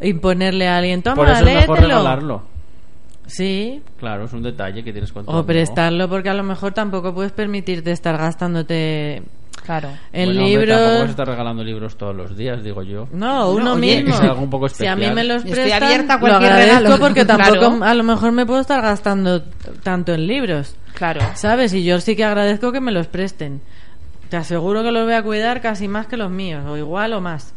Imponerle 0.00 0.68
a 0.68 0.78
alguien, 0.78 1.02
toma, 1.02 1.16
Por 1.16 1.28
eso 1.28 1.46
es 1.46 1.54
mejor 1.54 1.80
regalarlo. 1.80 2.42
Sí, 3.26 3.82
Claro, 3.98 4.24
es 4.24 4.32
un 4.32 4.42
detalle 4.42 4.82
que 4.82 4.92
tienes 4.92 5.12
con 5.12 5.24
o 5.26 5.46
prestarlo 5.46 6.08
porque 6.08 6.28
a 6.28 6.34
lo 6.34 6.42
mejor 6.42 6.72
tampoco 6.74 7.14
puedes 7.14 7.32
permitirte 7.32 7.92
estar 7.92 8.16
gastándote 8.18 9.22
Claro. 9.64 9.90
En 10.12 10.26
Bueno, 10.34 10.44
hombre, 10.44 10.66
tampoco 10.66 11.04
está 11.10 11.24
regalando 11.24 11.62
libros 11.62 11.96
todos 11.96 12.16
los 12.16 12.36
días, 12.36 12.64
digo 12.64 12.82
yo. 12.82 13.06
No, 13.12 13.52
uno 13.52 13.74
oye, 13.74 13.80
mismo. 13.98 14.10
que 14.10 14.16
sea 14.20 14.30
algo 14.30 14.42
un 14.42 14.50
poco 14.50 14.68
si 14.68 14.86
a 14.86 14.96
mí 14.96 15.06
me 15.14 15.22
los 15.22 15.44
Yo 15.44 15.50
estoy 15.50 15.64
prestan, 15.66 15.82
abierta 15.84 16.14
a 16.14 16.16
lo 16.16 16.20
cualquier 16.20 16.52
agradezco 16.52 16.78
regalo. 16.82 16.98
porque 16.98 17.24
tampoco 17.26 17.58
Claro. 17.76 17.84
a 17.84 17.94
lo 17.94 18.02
mejor 18.02 18.32
me 18.32 18.44
puedo 18.44 18.60
estar 18.60 18.82
gastando 18.82 19.42
tanto 19.84 20.12
en 20.14 20.26
libros. 20.26 20.74
Claro. 20.94 21.20
¿Sabes? 21.34 21.72
Y 21.74 21.84
yo 21.84 22.00
sí 22.00 22.16
que 22.16 22.24
agradezco 22.24 22.72
que 22.72 22.80
me 22.80 22.92
los 22.92 23.06
presten. 23.06 23.60
Te 24.28 24.36
aseguro 24.36 24.82
que 24.82 24.92
los 24.92 25.04
voy 25.04 25.14
a 25.14 25.22
cuidar 25.22 25.60
casi 25.60 25.88
más 25.88 26.06
que 26.06 26.16
los 26.16 26.30
míos, 26.30 26.64
o 26.66 26.76
igual 26.76 27.12
o 27.12 27.20
más. 27.20 27.54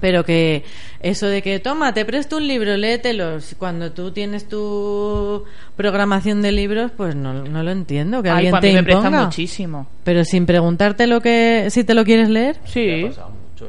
Pero 0.00 0.24
que 0.24 0.64
eso 1.00 1.26
de 1.26 1.42
que, 1.42 1.58
toma, 1.58 1.92
te 1.92 2.04
presto 2.04 2.38
un 2.38 2.46
libro, 2.46 2.76
léetelos. 2.76 3.54
Cuando 3.58 3.92
tú 3.92 4.10
tienes 4.10 4.48
tu 4.48 5.44
programación 5.76 6.40
de 6.40 6.52
libros, 6.52 6.92
pues 6.96 7.14
no, 7.14 7.34
no 7.34 7.62
lo 7.62 7.70
entiendo. 7.70 8.22
Que 8.22 8.30
Ay, 8.30 8.36
alguien 8.36 8.52
pues 8.52 8.58
a 8.58 8.62
te 8.62 8.72
me 8.72 8.82
prestan 8.82 9.24
muchísimo. 9.24 9.86
Pero 10.02 10.24
sin 10.24 10.46
preguntarte 10.46 11.06
lo 11.06 11.20
que, 11.20 11.66
si 11.70 11.84
te 11.84 11.94
lo 11.94 12.04
quieres 12.04 12.30
leer. 12.30 12.56
¿Te 12.56 12.70
Sí. 12.70 13.10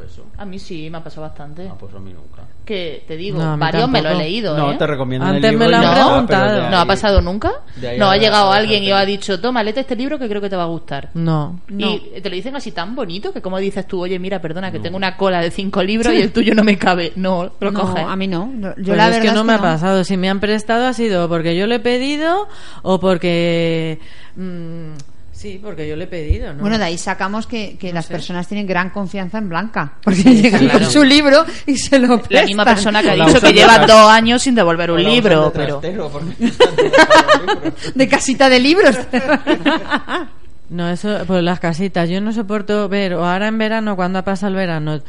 Eso? 0.02 0.26
A 0.38 0.46
mí 0.46 0.58
sí, 0.58 0.90
me 0.90 0.98
ha 1.00 1.04
pasado 1.04 1.24
bastante. 1.24 1.68
Ah, 1.70 1.76
pues 1.78 1.94
a 1.94 2.00
mí 2.00 2.14
nunca. 2.14 2.44
Que 2.66 3.04
te 3.06 3.18
digo, 3.18 3.40
No, 3.40 3.52
a 3.52 3.58
mí 3.58 3.60
varios 3.60 3.90
me 3.90 4.02
lo 4.02 4.08
he 4.08 4.12
tampoco. 4.12 4.24
leído, 4.24 4.58
No, 4.58 4.72
¿eh? 4.72 4.76
te 4.78 4.88
recomiendo 4.88 5.28
Antes 5.28 5.44
el 5.44 5.50
libro 5.52 5.66
me 5.66 5.72
lo 5.72 5.72
y 5.72 5.76
han 5.76 5.84
ya 5.84 5.92
está, 5.94 6.06
preguntado. 6.08 6.44
pero 6.50 6.64
de 6.64 6.70
¿No 6.70 6.78
ha 6.78 6.82
ahí- 6.82 6.88
pasado 6.88 7.22
nunca? 7.22 7.52
de 7.76 7.88
ahí 7.90 8.00
No, 8.00 8.06
a- 8.10 8.14
ha 8.14 8.18
llegado 8.18 8.52
a 8.52 8.56
alguien 8.56 8.84
y 8.84 8.86
dejarte. 8.88 9.04
ha 9.04 9.06
dicho, 9.06 9.42
toma, 9.42 9.64
léete 9.64 9.82
este 9.82 9.96
libro 9.98 10.18
que 10.18 10.30
creo 10.30 10.40
que 10.42 10.50
te 10.50 10.56
va 10.56 10.64
a 10.64 10.68
gustar. 10.68 11.10
No. 11.14 11.60
Y 11.70 12.00
te 12.22 12.30
lo 12.30 12.36
dicen 12.36 12.56
así 12.56 12.72
tan 12.72 12.96
bonito 12.96 13.34
que 13.34 13.42
como 13.42 13.58
dices 13.60 13.86
tú, 13.86 14.02
oye, 14.02 14.18
mira, 14.18 14.40
perdona, 14.42 14.72
que 14.72 14.80
tengo 14.80 14.96
una 14.96 15.18
cola 15.18 15.42
de 15.42 15.52
cinco 15.52 15.84
libros 15.84 16.14
y 16.14 16.22
el 16.22 16.32
tuyo 16.32 16.56
no 16.56 16.64
me 16.64 16.78
cabe. 16.78 17.12
No, 17.18 17.52
lo 17.60 17.72
No, 17.72 17.82
coges. 17.82 18.06
a 18.08 18.16
mí 18.16 18.28
no. 18.28 18.50
Yo 18.54 18.72
Pues 18.74 18.88
la 18.98 19.08
es 19.10 19.16
verdad 19.18 19.22
que 19.22 19.32
no 19.34 19.44
me 19.44 19.54
ha 19.54 19.60
pasado. 19.62 20.04
Si 20.06 20.16
me 20.16 20.30
han 20.30 20.40
prestado 20.40 20.86
ha 20.88 20.94
sido 20.94 21.28
porque 21.28 21.56
yo 21.58 21.68
lo 21.68 21.76
he 21.76 21.80
pedido 21.80 22.48
o 22.82 23.00
porque... 23.00 24.00
mm, 24.38 24.94
sí, 25.44 25.60
porque 25.62 25.86
yo 25.88 25.98
lo 25.98 26.06
he 26.06 26.08
pedido, 26.08 26.54
¿no? 26.54 26.62
Bueno, 26.62 26.78
de 26.78 26.86
ahí 26.86 26.98
sacamos 26.98 27.48
que, 27.48 27.76
que 27.78 27.92
las 27.92 28.06
sé. 28.06 28.14
personas 28.14 28.48
tienen 28.48 28.66
gran 28.66 28.92
confianza 28.92 29.40
en 29.40 29.50
Blanca. 29.50 29.96
Porque 30.02 30.24
llegan 30.24 30.62
claro. 30.62 30.80
con 30.80 30.90
su 30.90 31.04
libro 31.04 31.46
y 31.68 31.76
se 31.78 32.00
lo 32.00 32.18
prestan. 32.18 32.36
La 32.38 32.46
misma 32.46 32.64
persona 32.64 33.02
que 33.02 33.10
ha 33.10 33.26
dicho 33.26 33.42
que 33.42 33.52
lleva 33.52 33.76
tras- 33.76 33.88
dos 33.88 34.10
años 34.10 34.42
sin 34.42 34.56
devolver 34.56 34.90
un 34.92 35.04
libro, 35.04 35.50
de 35.50 35.52
pero... 35.52 35.82
De 37.94 38.08
casita 38.08 38.50
de 38.50 38.60
libros. 38.60 38.98
No, 40.70 40.90
eso, 40.90 41.20
pues 41.28 41.44
las 41.44 41.60
casitas. 41.60 42.10
Yo 42.10 42.20
no 42.20 42.32
soporto 42.32 42.90
ver, 42.90 43.14
o 43.14 43.24
ahora 43.24 43.48
en 43.48 43.60
verano, 43.60 43.96
cuando 43.96 44.18
ha 44.18 44.24
pasado 44.24 44.50
el 44.50 44.56
verano, 44.56 45.02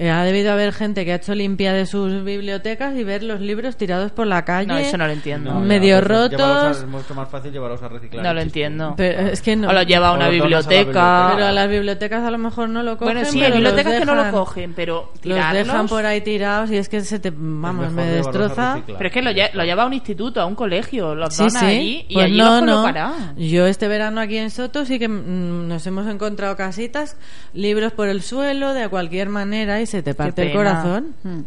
ha 0.00 0.22
debido 0.24 0.52
haber 0.52 0.72
gente 0.72 1.04
que 1.04 1.12
ha 1.12 1.16
hecho 1.16 1.34
limpia 1.34 1.72
de 1.72 1.86
sus 1.86 2.22
bibliotecas 2.24 2.94
y 2.96 3.04
ver 3.04 3.22
los 3.22 3.40
libros 3.40 3.76
tirados 3.76 4.12
por 4.12 4.26
la 4.26 4.44
calle. 4.44 4.66
No, 4.68 4.76
eso 4.78 4.96
no 4.96 5.06
lo 5.06 5.12
entiendo. 5.12 5.54
No, 5.54 5.60
Medio 5.60 5.88
ya, 5.90 5.98
a- 5.98 6.00
rotos. 6.00 6.78
Es 6.78 6.86
mucho 6.86 7.14
más 7.14 7.28
fácil 7.28 7.52
llevarlos 7.52 7.82
a 7.82 7.88
reciclar. 7.88 8.24
No 8.24 8.34
lo 8.34 8.40
entiendo. 8.40 8.94
Pero 8.96 9.20
es 9.28 9.42
que 9.42 9.56
no. 9.56 9.68
O 9.68 9.72
lo 9.72 9.82
lleva 9.82 10.08
a 10.08 10.12
una 10.12 10.26
a 10.26 10.28
biblioteca. 10.30 11.32
Pero 11.34 11.46
a 11.46 11.52
las 11.52 11.68
bibliotecas 11.68 12.22
a 12.24 12.30
lo 12.30 12.38
mejor 12.38 12.68
no 12.68 12.82
lo 12.82 12.96
cogen. 12.96 13.14
Bueno, 13.14 13.28
sí, 13.28 13.38
pero 13.40 13.46
hay 13.54 13.60
bibliotecas 13.60 13.94
que 14.00 14.04
no 14.04 14.14
lo 14.14 14.30
cogen, 14.30 14.72
pero 14.74 15.12
Los 15.24 15.52
dejan 15.52 15.88
por 15.88 16.06
ahí 16.06 16.20
tirados 16.20 16.70
y 16.70 16.76
es 16.76 16.88
que 16.88 17.00
se 17.00 17.18
te. 17.18 17.32
Vamos, 17.34 17.92
me 17.92 18.04
destroza. 18.04 18.80
Pero 18.86 19.06
es 19.06 19.12
que 19.12 19.22
lo, 19.22 19.30
lle- 19.30 19.52
lo 19.52 19.64
lleva 19.64 19.82
a 19.82 19.86
un 19.86 19.94
instituto, 19.94 20.40
a 20.40 20.46
un 20.46 20.54
colegio, 20.54 21.14
los 21.14 21.34
Sí, 21.34 21.44
dona 21.44 21.60
sí. 21.60 21.66
allí 21.66 22.06
y 22.08 22.14
Pues 22.14 22.26
allí 22.26 22.38
no, 22.38 22.60
los 22.64 22.94
no. 22.94 23.34
Yo 23.36 23.66
este 23.66 23.88
verano 23.88 24.20
aquí 24.20 24.36
en 24.36 24.50
Soto 24.50 24.84
sí 24.84 24.98
que 24.98 25.08
mm, 25.08 25.68
nos 25.68 25.86
hemos 25.86 26.06
encontrado 26.06 26.56
casitas, 26.56 27.16
libros 27.52 27.92
por 27.92 28.08
el 28.08 28.22
suelo 28.22 28.74
de 28.74 28.88
cualquier 28.88 29.28
manera 29.28 29.80
y 29.80 29.86
se 29.88 30.02
te 30.02 30.14
parte 30.14 30.42
el 30.42 30.52
corazón. 30.52 31.14
Mm. 31.24 31.40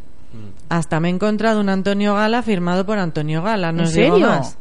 Hasta 0.70 1.00
me 1.00 1.10
he 1.10 1.12
encontrado 1.12 1.60
un 1.60 1.70
Antonio 1.70 2.16
Gala 2.16 2.42
firmado 2.44 2.86
por 2.86 2.98
Antonio 2.98 3.42
Gala, 3.44 3.72
no 3.72 3.80
¿En 3.82 3.86
os 3.88 3.94
digo 3.94 4.16
serio? 4.16 4.28
más. 4.30 4.58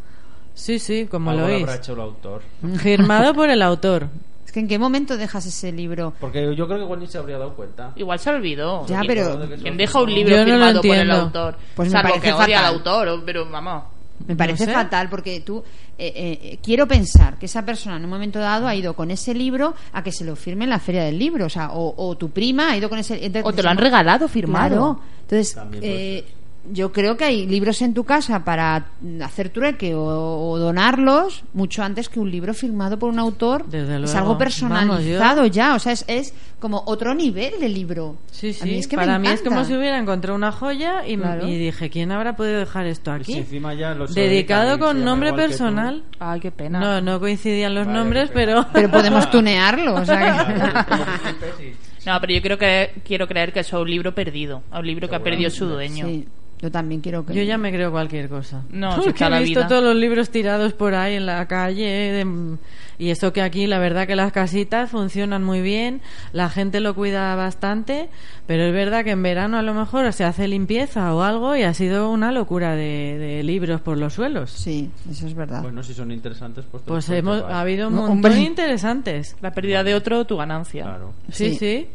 Sí, 0.54 0.78
sí, 0.78 1.06
como 1.10 1.30
Algo 1.30 1.46
lo 1.46 1.52
oís. 1.54 1.62
habrá 1.62 1.76
hecho 1.76 1.92
el 1.94 2.00
autor. 2.00 2.42
Firmado 2.78 3.34
por 3.34 3.48
el 3.50 3.62
autor. 3.62 4.08
Es 4.44 4.52
que 4.52 4.58
en 4.60 4.66
qué 4.68 4.78
momento 4.80 5.16
dejas 5.16 5.46
ese 5.46 5.70
libro. 5.70 6.12
Porque 6.20 6.54
yo 6.56 6.66
creo 6.66 6.78
que 6.78 6.84
igual 6.84 6.98
ni 6.98 7.06
se 7.06 7.18
habría 7.18 7.38
dado 7.38 7.54
cuenta. 7.54 7.92
Igual 7.94 8.18
se 8.18 8.30
olvidó. 8.30 8.84
Ya, 8.86 9.00
¿Quién- 9.00 9.06
pero- 9.06 9.48
¿Quién 9.62 9.76
deja 9.76 10.02
un 10.02 10.12
libro 10.12 10.34
Yo 10.34 10.38
no 10.40 10.44
firmado 10.50 10.80
por 10.82 10.96
el 10.96 11.10
autor? 11.12 11.56
Pues 11.76 11.88
me 11.88 11.92
Salvo 11.92 12.08
parece 12.08 12.26
que 12.26 12.32
odia 12.32 12.58
al 12.58 12.74
fatal. 12.74 12.74
autor, 12.74 13.22
pero 13.24 13.48
vamos. 13.48 13.84
Me 14.26 14.36
parece 14.36 14.64
sé. 14.64 14.72
fatal 14.72 15.08
porque 15.08 15.40
tú 15.40 15.62
eh, 15.98 16.12
eh, 16.16 16.58
quiero 16.62 16.86
pensar 16.86 17.38
que 17.38 17.46
esa 17.46 17.64
persona 17.64 17.96
en 17.96 18.04
un 18.04 18.10
momento 18.10 18.38
dado 18.38 18.66
ha 18.66 18.74
ido 18.74 18.94
con 18.94 19.10
ese 19.10 19.34
libro 19.34 19.74
a 19.92 20.02
que 20.02 20.12
se 20.12 20.24
lo 20.24 20.36
firme 20.36 20.64
en 20.64 20.70
la 20.70 20.78
feria 20.78 21.04
del 21.04 21.18
libro, 21.18 21.46
o 21.46 21.48
sea, 21.48 21.70
o, 21.72 21.94
o 21.96 22.16
tu 22.16 22.30
prima 22.30 22.70
ha 22.70 22.76
ido 22.76 22.88
con 22.88 22.98
ese 22.98 23.14
entonces 23.14 23.42
O 23.44 23.52
te 23.52 23.62
lo 23.62 23.70
han 23.70 23.78
regalado 23.78 24.28
firmado. 24.28 24.96
Claro. 24.96 25.00
Entonces, 25.22 25.56
eh, 25.82 26.24
yo 26.70 26.92
creo 26.92 27.16
que 27.16 27.24
hay 27.24 27.46
libros 27.46 27.80
en 27.82 27.94
tu 27.94 28.04
casa 28.04 28.44
para 28.44 28.86
hacer 29.24 29.48
trueque 29.48 29.94
o, 29.94 30.02
o 30.50 30.58
donarlos 30.58 31.42
mucho 31.54 31.82
antes 31.82 32.08
que 32.08 32.20
un 32.20 32.30
libro 32.30 32.52
firmado 32.54 32.98
por 32.98 33.10
un 33.10 33.18
autor. 33.18 33.64
Desde 33.66 34.02
Es 34.04 34.14
algo 34.14 34.28
Vamos, 34.30 34.38
personalizado 34.38 35.46
ya, 35.46 35.74
o 35.74 35.78
sea, 35.78 35.92
es, 35.92 36.04
es 36.06 36.34
como 36.58 36.82
otro 36.86 37.14
nivel 37.14 37.54
de 37.60 37.68
libro. 37.68 38.16
Sí, 38.30 38.54
A 38.60 38.64
mí 38.66 38.72
sí. 38.72 38.78
es 38.80 38.88
que 38.88 38.96
me 38.96 39.02
Para 39.04 39.18
mí 39.18 39.28
es 39.28 39.40
como 39.42 39.64
si 39.64 39.74
hubiera 39.74 39.98
encontrado 39.98 40.36
una 40.36 40.52
joya 40.52 41.06
y, 41.06 41.16
Claro. 41.16 41.46
y 41.48 41.56
dije, 41.58 41.88
¿quién 41.90 42.12
habrá 42.12 42.36
podido 42.36 42.58
dejar 42.58 42.86
esto 42.86 43.10
si 43.16 43.20
aquí? 43.22 43.38
encima 43.38 43.74
ya 43.74 43.94
lo 43.94 44.06
se 44.06 44.20
Dedicado 44.20 44.78
con 44.78 45.02
nombre 45.04 45.32
personal. 45.32 46.04
Ay, 46.18 46.40
qué 46.40 46.50
pena. 46.50 46.78
No, 46.80 47.00
no 47.00 47.20
coincidían 47.20 47.74
los 47.74 47.86
Vale, 47.86 47.98
nombres, 47.98 48.30
pero... 48.34 48.66
Pero 48.72 48.90
podemos 48.90 49.30
tunearlo, 49.30 49.94
o 49.94 50.04
sea 50.04 50.46
que- 50.46 51.74
No, 52.06 52.18
pero 52.20 52.32
yo 52.32 52.40
creo 52.40 52.56
que 52.58 52.94
quiero 53.04 53.28
creer 53.28 53.52
que 53.52 53.60
eso 53.60 53.76
es 53.76 53.82
un 53.82 53.90
libro 53.90 54.14
perdido. 54.14 54.62
Un 54.72 54.86
libro 54.86 55.08
que 55.08 55.16
ha 55.16 55.22
perdido 55.22 55.50
su 55.50 55.66
dueño. 55.66 56.06
Sí, 56.06 56.26
yo 56.60 56.70
también 56.70 57.00
quiero 57.00 57.24
que 57.24 57.32
Yo 57.34 57.42
ya 57.42 57.56
me 57.58 57.72
creo 57.72 57.90
cualquier 57.90 58.28
cosa. 58.28 58.62
No, 58.70 58.90
Porque 58.96 59.10
está 59.10 59.26
he 59.28 59.30
la 59.30 59.38
visto 59.40 59.60
vida. 59.60 59.68
todos 59.68 59.82
los 59.82 59.96
libros 59.96 60.30
tirados 60.30 60.72
por 60.74 60.94
ahí 60.94 61.14
en 61.14 61.26
la 61.26 61.46
calle. 61.46 61.84
de- 61.84 62.56
y 62.98 63.08
eso 63.08 63.32
que 63.32 63.40
aquí, 63.40 63.66
la 63.66 63.78
verdad 63.78 64.06
que 64.06 64.14
las 64.14 64.30
casitas 64.30 64.90
funcionan 64.90 65.42
muy 65.42 65.62
bien, 65.62 66.02
la 66.34 66.50
gente 66.50 66.80
lo 66.80 66.94
cuida 66.94 67.34
bastante, 67.34 68.10
pero 68.46 68.64
es 68.64 68.74
verdad 68.74 69.04
que 69.04 69.12
en 69.12 69.22
verano 69.22 69.56
a 69.56 69.62
lo 69.62 69.72
mejor 69.72 70.12
se 70.12 70.22
hace 70.24 70.46
limpieza 70.48 71.14
o 71.14 71.22
algo 71.22 71.56
y 71.56 71.62
ha 71.62 71.72
sido 71.72 72.10
una 72.10 72.30
locura 72.30 72.76
de, 72.76 73.16
de 73.18 73.42
libros 73.42 73.80
por 73.80 73.96
los 73.96 74.12
suelos. 74.12 74.50
Sí, 74.50 74.90
eso 75.10 75.26
es 75.26 75.32
verdad. 75.34 75.62
Bueno, 75.62 75.82
si 75.82 75.94
son 75.94 76.12
interesantes, 76.12 76.66
pues... 76.70 76.82
Pues 76.84 77.08
hemos, 77.08 77.42
ha 77.42 77.62
habido 77.62 77.88
un 77.88 77.94
No, 77.96 78.06
montón 78.08 78.36
interesantes. 78.38 79.34
La 79.40 79.52
pérdida 79.52 79.82
de 79.82 79.94
otro, 79.94 80.26
tu 80.26 80.36
ganancia. 80.36 80.82
Claro. 80.84 81.14
Sí, 81.32 81.50
Sí. 81.50 81.56
sí. 81.58 81.86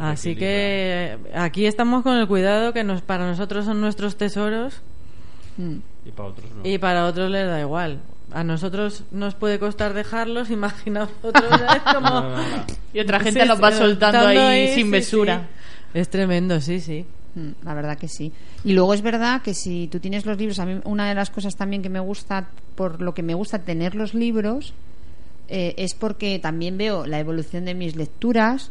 Así 0.00 0.36
que 0.36 1.18
aquí 1.34 1.66
estamos 1.66 2.02
con 2.02 2.16
el 2.16 2.26
cuidado 2.26 2.72
que 2.72 2.84
nos, 2.84 3.02
para 3.02 3.26
nosotros 3.26 3.64
son 3.64 3.80
nuestros 3.80 4.16
tesoros. 4.16 4.80
Y 6.04 6.10
para 6.12 6.28
otros 6.28 6.50
no. 6.54 6.68
y 6.68 6.78
para 6.78 7.06
otros 7.06 7.30
les 7.30 7.46
da 7.46 7.60
igual. 7.60 8.00
A 8.30 8.44
nosotros 8.44 9.04
nos 9.10 9.34
puede 9.34 9.58
costar 9.58 9.94
dejarlos, 9.94 10.50
imaginaos 10.52 11.10
otros. 11.22 11.44
Es 11.50 11.82
como... 11.94 12.08
No, 12.10 12.20
no, 12.22 12.36
no. 12.36 12.64
Y 12.92 13.00
otra 13.00 13.20
gente 13.20 13.42
Sí, 13.42 13.48
los 13.48 13.62
va 13.62 13.72
soltando 13.72 14.18
ahí, 14.26 14.36
ahí, 14.36 14.66
sin 14.74 14.84
sí, 14.86 14.90
mesura. 14.90 15.48
sí. 15.92 15.98
Es 15.98 16.08
tremendo, 16.10 16.60
sí, 16.60 16.80
sí. 16.80 17.04
Mm, 17.34 17.50
La 17.64 17.74
verdad 17.74 17.98
que 17.98 18.08
sí. 18.08 18.32
Y 18.64 18.74
luego 18.74 18.92
es 18.94 19.02
verdad 19.02 19.42
que 19.42 19.54
si 19.54 19.88
tú 19.88 19.98
tienes 20.00 20.26
los 20.26 20.36
libros, 20.38 20.58
a 20.58 20.66
mí 20.66 20.80
una 20.84 21.08
de 21.08 21.14
las 21.14 21.30
cosas 21.30 21.56
también 21.56 21.82
que 21.82 21.88
me 21.88 22.00
gusta, 22.00 22.48
por 22.74 23.00
lo 23.00 23.14
que 23.14 23.22
me 23.22 23.34
gusta 23.34 23.58
tener 23.60 23.94
los 23.94 24.12
libros, 24.14 24.74
eh, 25.48 25.74
es 25.78 25.94
porque 25.94 26.38
también 26.38 26.76
veo 26.76 27.06
la 27.06 27.18
evolución 27.18 27.64
de 27.64 27.74
mis 27.74 27.96
lecturas. 27.96 28.70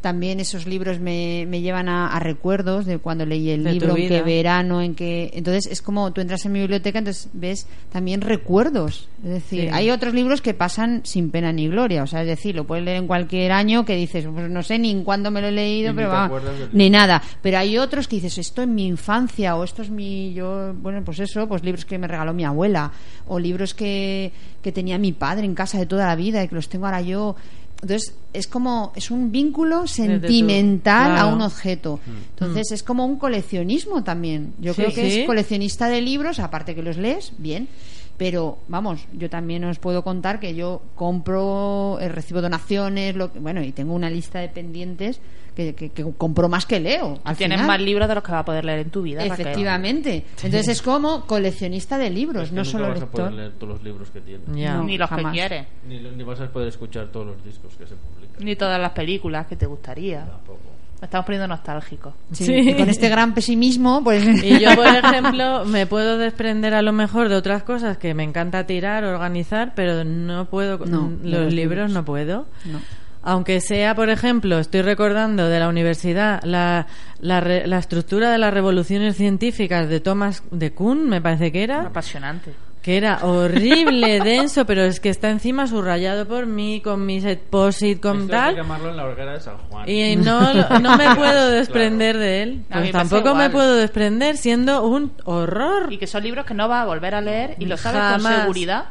También 0.00 0.38
esos 0.38 0.66
libros 0.66 1.00
me, 1.00 1.44
me 1.48 1.60
llevan 1.60 1.88
a, 1.88 2.06
a 2.14 2.20
recuerdos 2.20 2.86
de 2.86 2.98
cuando 2.98 3.26
leí 3.26 3.50
el 3.50 3.64
De 3.64 3.72
libro, 3.72 3.96
en 3.96 4.08
qué 4.08 4.22
verano, 4.22 4.80
en 4.80 4.94
qué... 4.94 5.30
Entonces 5.34 5.66
es 5.66 5.82
como 5.82 6.12
tú 6.12 6.20
entras 6.20 6.46
en 6.46 6.52
mi 6.52 6.60
biblioteca, 6.60 7.00
entonces 7.00 7.28
ves 7.32 7.66
también 7.90 8.20
recuerdos. 8.20 9.08
Es 9.24 9.30
decir, 9.30 9.62
Sí. 9.62 9.68
hay 9.72 9.90
otros 9.90 10.14
libros 10.14 10.40
que 10.40 10.54
pasan 10.54 11.00
sin 11.04 11.30
pena 11.32 11.52
ni 11.52 11.66
gloria. 11.68 12.04
O 12.04 12.06
sea, 12.06 12.20
es 12.20 12.28
decir, 12.28 12.54
lo 12.54 12.64
puedes 12.64 12.84
leer 12.84 12.98
en 12.98 13.08
cualquier 13.08 13.50
año 13.50 13.84
que 13.84 13.96
dices, 13.96 14.24
pues 14.32 14.48
no 14.48 14.62
sé 14.62 14.78
ni 14.78 14.92
en 14.92 15.02
cuándo 15.02 15.32
me 15.32 15.40
lo 15.40 15.48
he 15.48 15.52
leído, 15.52 15.90
ni 15.90 15.96
pero 15.96 16.10
va, 16.10 16.30
ni 16.72 16.90
nada. 16.90 17.20
Pero 17.42 17.58
hay 17.58 17.76
otros 17.76 18.06
que 18.06 18.16
dices, 18.16 18.38
esto 18.38 18.62
en 18.62 18.76
mi 18.76 18.86
infancia, 18.86 19.56
o 19.56 19.64
esto 19.64 19.82
es 19.82 19.90
mi, 19.90 20.32
yo, 20.32 20.74
bueno, 20.74 21.02
pues 21.04 21.18
eso, 21.18 21.48
pues 21.48 21.64
libros 21.64 21.84
que 21.84 21.98
me 21.98 22.06
regaló 22.06 22.32
mi 22.32 22.44
abuela, 22.44 22.92
o 23.26 23.40
libros 23.40 23.74
que, 23.74 24.30
que 24.62 24.70
tenía 24.70 24.96
mi 24.96 25.10
padre 25.10 25.44
en 25.44 25.56
casa 25.56 25.76
de 25.76 25.86
toda 25.86 26.06
la 26.06 26.14
vida 26.14 26.44
y 26.44 26.46
que 26.48 26.54
los 26.54 26.68
tengo 26.68 26.86
ahora 26.86 27.00
yo. 27.00 27.34
Entonces, 27.80 28.14
es 28.32 28.46
como, 28.48 28.92
es 28.96 29.10
un 29.10 29.30
vínculo 29.30 29.86
sentimental 29.86 31.16
a 31.16 31.26
un 31.26 31.40
objeto. 31.42 32.00
Entonces, 32.30 32.72
es 32.72 32.82
como 32.82 33.06
un 33.06 33.16
coleccionismo 33.18 34.02
también. 34.02 34.54
Yo 34.60 34.74
Sí, 34.74 34.82
creo 34.82 34.94
que 34.94 35.10
sí. 35.10 35.20
es 35.20 35.26
coleccionista 35.26 35.88
de 35.88 36.00
libros, 36.00 36.40
aparte 36.40 36.74
que 36.74 36.82
los 36.82 36.96
lees, 36.96 37.32
bien. 37.38 37.68
Pero 38.16 38.58
vamos, 38.66 39.02
yo 39.12 39.30
también 39.30 39.62
os 39.64 39.78
puedo 39.78 40.02
contar 40.02 40.40
que 40.40 40.56
yo 40.56 40.82
compro, 40.96 41.98
eh, 42.00 42.08
recibo 42.08 42.40
donaciones, 42.42 43.14
lo 43.14 43.32
que- 43.32 43.38
bueno, 43.38 43.62
y 43.62 43.70
tengo 43.70 43.94
una 43.94 44.10
lista 44.10 44.40
de 44.40 44.48
pendientes 44.48 45.20
que, 45.58 45.74
que, 45.74 45.90
que 45.90 46.04
compro 46.16 46.48
más 46.48 46.66
que 46.66 46.78
leo. 46.78 47.18
Al 47.24 47.36
Tienes 47.36 47.56
final. 47.56 47.66
más 47.66 47.80
libros 47.80 48.06
de 48.08 48.14
los 48.14 48.22
que 48.22 48.30
vas 48.30 48.42
a 48.42 48.44
poder 48.44 48.64
leer 48.64 48.78
en 48.78 48.90
tu 48.90 49.02
vida. 49.02 49.24
Raquel. 49.24 49.40
Efectivamente. 49.40 50.24
Entonces 50.36 50.68
es 50.68 50.82
como 50.82 51.26
coleccionista 51.26 51.98
de 51.98 52.10
libros, 52.10 52.44
Es 52.44 52.48
que 52.50 52.54
no 52.54 52.62
nunca 52.62 52.70
solo 52.70 52.88
vas 52.90 53.02
a 53.02 53.06
poder 53.06 53.26
lector. 53.32 53.32
leer 53.32 53.52
todos 53.58 53.72
los 53.72 53.82
libros 53.82 54.10
que 54.10 54.20
tienes. 54.20 54.46
No. 54.46 54.84
Ni 54.84 54.96
los 54.96 55.10
jamás. 55.10 55.32
que 55.32 55.38
quieres. 55.38 55.66
Ni, 55.88 55.98
ni 55.98 56.22
vas 56.22 56.40
a 56.40 56.46
poder 56.48 56.68
escuchar 56.68 57.08
todos 57.08 57.26
los 57.26 57.44
discos 57.44 57.72
que 57.76 57.86
se 57.88 57.96
publican. 57.96 58.44
Ni 58.44 58.54
todas 58.54 58.80
las 58.80 58.92
películas 58.92 59.48
que 59.48 59.56
te 59.56 59.66
gustaría. 59.66 60.24
Tampoco. 60.26 60.60
Me 61.00 61.04
estamos 61.06 61.26
poniendo 61.26 61.48
nostálgicos. 61.48 62.14
Sí, 62.32 62.74
Con 62.76 62.88
este 62.88 63.08
gran 63.08 63.34
pesimismo, 63.34 64.02
pues. 64.04 64.24
Y 64.44 64.60
yo, 64.60 64.76
por 64.76 64.86
ejemplo, 65.04 65.64
me 65.64 65.86
puedo 65.86 66.18
desprender 66.18 66.72
a 66.74 66.82
lo 66.82 66.92
mejor 66.92 67.28
de 67.28 67.34
otras 67.34 67.64
cosas 67.64 67.98
que 67.98 68.14
me 68.14 68.22
encanta 68.22 68.64
tirar, 68.64 69.02
organizar, 69.02 69.72
pero 69.74 70.04
no 70.04 70.44
puedo. 70.46 70.78
No, 70.86 71.10
los 71.10 71.20
libros 71.22 71.52
libros. 71.52 71.90
no 71.92 72.04
puedo. 72.04 72.46
No. 72.64 72.80
Aunque 73.28 73.60
sea, 73.60 73.94
por 73.94 74.08
ejemplo, 74.10 74.58
estoy 74.58 74.82
recordando 74.82 75.48
de 75.48 75.58
la 75.60 75.68
universidad 75.68 76.42
la, 76.44 76.86
la, 77.20 77.40
re- 77.40 77.66
la 77.66 77.78
estructura 77.78 78.30
de 78.30 78.38
las 78.38 78.52
revoluciones 78.54 79.16
científicas 79.16 79.88
de 79.88 80.00
Thomas 80.00 80.42
de 80.50 80.72
Kuhn, 80.72 81.08
me 81.08 81.20
parece 81.20 81.52
que 81.52 81.62
era, 81.62 81.82
Apasionante. 81.82 82.52
que 82.82 82.96
era 82.96 83.18
horrible, 83.26 84.20
denso, 84.24 84.64
pero 84.64 84.82
es 84.84 84.98
que 85.00 85.10
está 85.10 85.28
encima 85.30 85.66
subrayado 85.66 86.26
por 86.26 86.46
mí, 86.46 86.80
con 86.80 87.04
mis 87.04 87.24
posit, 87.50 88.00
con 88.00 88.22
Esto 88.22 88.32
hay 88.32 88.38
tal. 88.40 88.54
que 88.54 88.60
quemarlo 88.62 88.90
en 88.90 88.96
la 88.96 89.04
hoguera 89.06 89.32
de 89.34 89.40
San 89.40 89.58
Juan. 89.68 89.88
Y 89.88 90.16
no, 90.16 90.54
no 90.80 90.96
me 90.96 91.14
puedo 91.16 91.50
desprender 91.50 92.16
de 92.16 92.42
él. 92.42 92.62
Pues 92.70 92.90
tampoco 92.92 93.34
me 93.34 93.50
puedo 93.50 93.74
desprender 93.76 94.36
siendo 94.38 94.86
un 94.86 95.12
horror. 95.24 95.92
Y 95.92 95.98
que 95.98 96.06
son 96.06 96.22
libros 96.22 96.46
que 96.46 96.54
no 96.54 96.66
vas 96.68 96.82
a 96.82 96.86
volver 96.86 97.14
a 97.14 97.20
leer 97.20 97.56
y 97.58 97.66
lo 97.66 97.76
sabes 97.76 98.22
con 98.22 98.32
seguridad. 98.32 98.86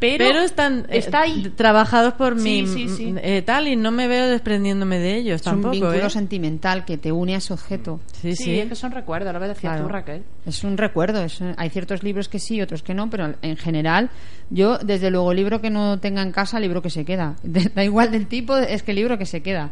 Pero, 0.00 0.24
Pero, 0.24 0.40
están 0.40 0.86
eh, 0.88 0.98
está 0.98 1.20
ahí. 1.20 1.52
trabajados 1.54 2.14
por 2.14 2.40
Sí, 2.40 2.62
mí 2.62 2.66
sí, 2.66 2.88
sí. 2.88 3.06
mm, 3.12 3.18
eh, 3.22 3.42
tal 3.42 3.68
y 3.68 3.76
no 3.76 3.90
me 3.90 4.08
veo 4.08 4.28
desprendiéndome 4.28 4.98
de 4.98 5.16
ellos 5.16 5.40
Es 5.42 5.46
un 5.46 5.52
tampoco 5.52 5.72
vínculo 5.72 6.06
¿eh? 6.06 6.10
sentimental 6.10 6.84
que 6.86 6.96
te 6.96 7.12
une 7.12 7.34
a 7.34 7.38
ese 7.38 7.52
objeto. 7.52 8.00
sí 8.20 8.34
Sí, 8.34 8.44
sí, 8.44 8.58
es 8.60 8.68
que 8.68 8.74
son 8.74 8.92
recuerdos, 8.92 9.32
lo 9.32 9.38
que 9.40 9.48
decías 9.48 9.74
Claro. 9.74 9.82
tú, 9.86 9.88
Raquel. 9.92 10.22
Es 10.46 10.64
un 10.64 10.76
recuerdo. 10.78 11.22
es- 11.22 11.40
hay 11.56 11.68
ciertos 11.70 12.02
libros 12.02 12.28
que 12.28 12.38
sí, 12.38 12.60
otros 12.62 12.82
que 12.82 12.94
no, 12.94 13.10
pero 13.10 13.34
en 13.42 13.56
general, 13.56 14.10
yo, 14.48 14.78
desde 14.78 15.10
luego, 15.10 15.32
libro 15.34 15.60
que 15.60 15.70
no 15.70 15.98
tenga 16.00 16.22
en 16.22 16.32
casa, 16.32 16.58
libro 16.58 16.80
que 16.82 16.90
se 16.90 17.04
queda. 17.04 17.36
Da 17.74 17.84
igual 17.84 18.10
del 18.10 18.26
tipo, 18.26 18.56
es 18.56 18.82
que 18.82 18.92
libro 18.94 19.18
que 19.18 19.26
se 19.26 19.42
queda. 19.42 19.70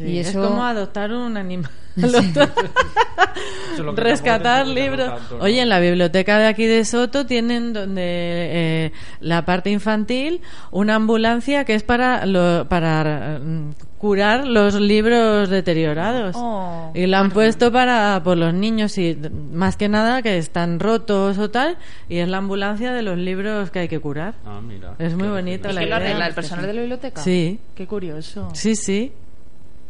Sí, 0.00 0.06
y 0.12 0.18
es 0.18 0.32
como 0.32 0.64
adoptar 0.64 1.12
un 1.12 1.36
animal 1.36 1.70
es 1.96 3.78
lo 3.78 3.94
que 3.94 4.00
rescatar 4.00 4.66
libros 4.66 5.08
gusta 5.10 5.16
tanto, 5.18 5.38
¿no? 5.38 5.44
oye 5.44 5.60
en 5.60 5.68
la 5.68 5.80
biblioteca 5.80 6.38
de 6.38 6.46
aquí 6.46 6.66
de 6.66 6.84
Soto 6.84 7.26
tienen 7.26 7.72
donde 7.72 8.02
eh, 8.04 8.92
la 9.20 9.44
parte 9.44 9.70
infantil 9.70 10.40
una 10.70 10.94
ambulancia 10.96 11.64
que 11.64 11.74
es 11.74 11.82
para 11.82 12.26
lo- 12.26 12.66
para 12.68 13.40
mm, 13.42 13.70
curar 13.98 14.46
los 14.46 14.74
libros 14.80 15.48
deteriorados 15.50 16.36
Oh. 16.38 16.90
y 16.94 17.06
lo 17.06 17.16
han 17.18 17.30
puesto 17.30 17.70
para 17.72 18.20
por 18.24 18.36
los 18.36 18.54
niños 18.54 18.96
y 18.98 19.16
más 19.52 19.76
que 19.76 19.88
nada 19.88 20.22
que 20.22 20.38
están 20.38 20.80
rotos 20.80 21.38
o 21.38 21.50
tal 21.50 21.76
y 22.08 22.18
es 22.18 22.28
la 22.28 22.38
ambulancia 22.38 22.92
de 22.92 23.02
los 23.02 23.18
libros 23.18 23.70
que 23.70 23.80
hay 23.80 23.88
que 23.88 23.98
curar 24.00 24.34
Ah, 24.46 24.60
mira. 24.66 24.94
Es 24.98 25.14
muy 25.14 25.28
bonito 25.28 25.68
la 25.68 25.80
¿Quién 25.80 25.90
lo 25.90 25.96
idea. 25.96 26.06
arregla? 26.08 26.26
¿El 26.28 26.34
personal 26.34 26.66
de 26.66 26.72
la 26.72 26.80
biblioteca? 26.80 27.20
Sí. 27.20 27.58
Qué 27.74 27.86
curioso. 27.86 28.48
Sí, 28.54 28.74
sí. 28.76 29.12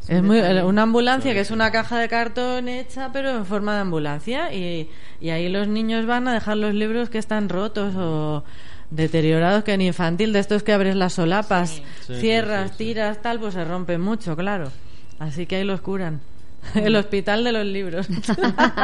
Es 0.08 0.22
muy, 0.22 0.40
una 0.40 0.82
ambulancia 0.82 1.32
que 1.34 1.40
es 1.40 1.50
una 1.50 1.70
caja 1.70 1.98
de 1.98 2.08
cartón 2.08 2.68
hecha 2.68 3.10
pero 3.12 3.30
en 3.30 3.46
forma 3.46 3.74
de 3.74 3.80
ambulancia 3.80 4.52
y, 4.52 4.88
y 5.20 5.30
ahí 5.30 5.48
los 5.48 5.68
niños 5.68 6.06
van 6.06 6.26
a 6.26 6.32
dejar 6.34 6.56
los 6.56 6.74
libros 6.74 7.10
que 7.10 7.18
están 7.18 7.48
rotos 7.48 7.94
o 7.96 8.42
deteriorados 8.90 9.62
que 9.62 9.72
en 9.74 9.82
infantil 9.82 10.32
de 10.32 10.40
estos 10.40 10.62
que 10.64 10.72
abres 10.72 10.96
las 10.96 11.12
solapas, 11.12 11.80
Sí, 12.06 12.14
cierras, 12.18 12.70
sí, 12.70 12.76
sí, 12.76 12.78
sí. 12.78 12.84
tiras, 12.84 13.22
tal, 13.22 13.38
pues 13.38 13.54
se 13.54 13.64
rompen 13.64 14.00
mucho, 14.00 14.34
claro. 14.36 14.72
Así 15.20 15.46
que 15.46 15.56
ahí 15.56 15.64
los 15.64 15.80
curan. 15.80 16.20
El 16.74 16.96
hospital 16.96 17.44
de 17.44 17.52
los 17.52 17.66
libros. 17.66 18.08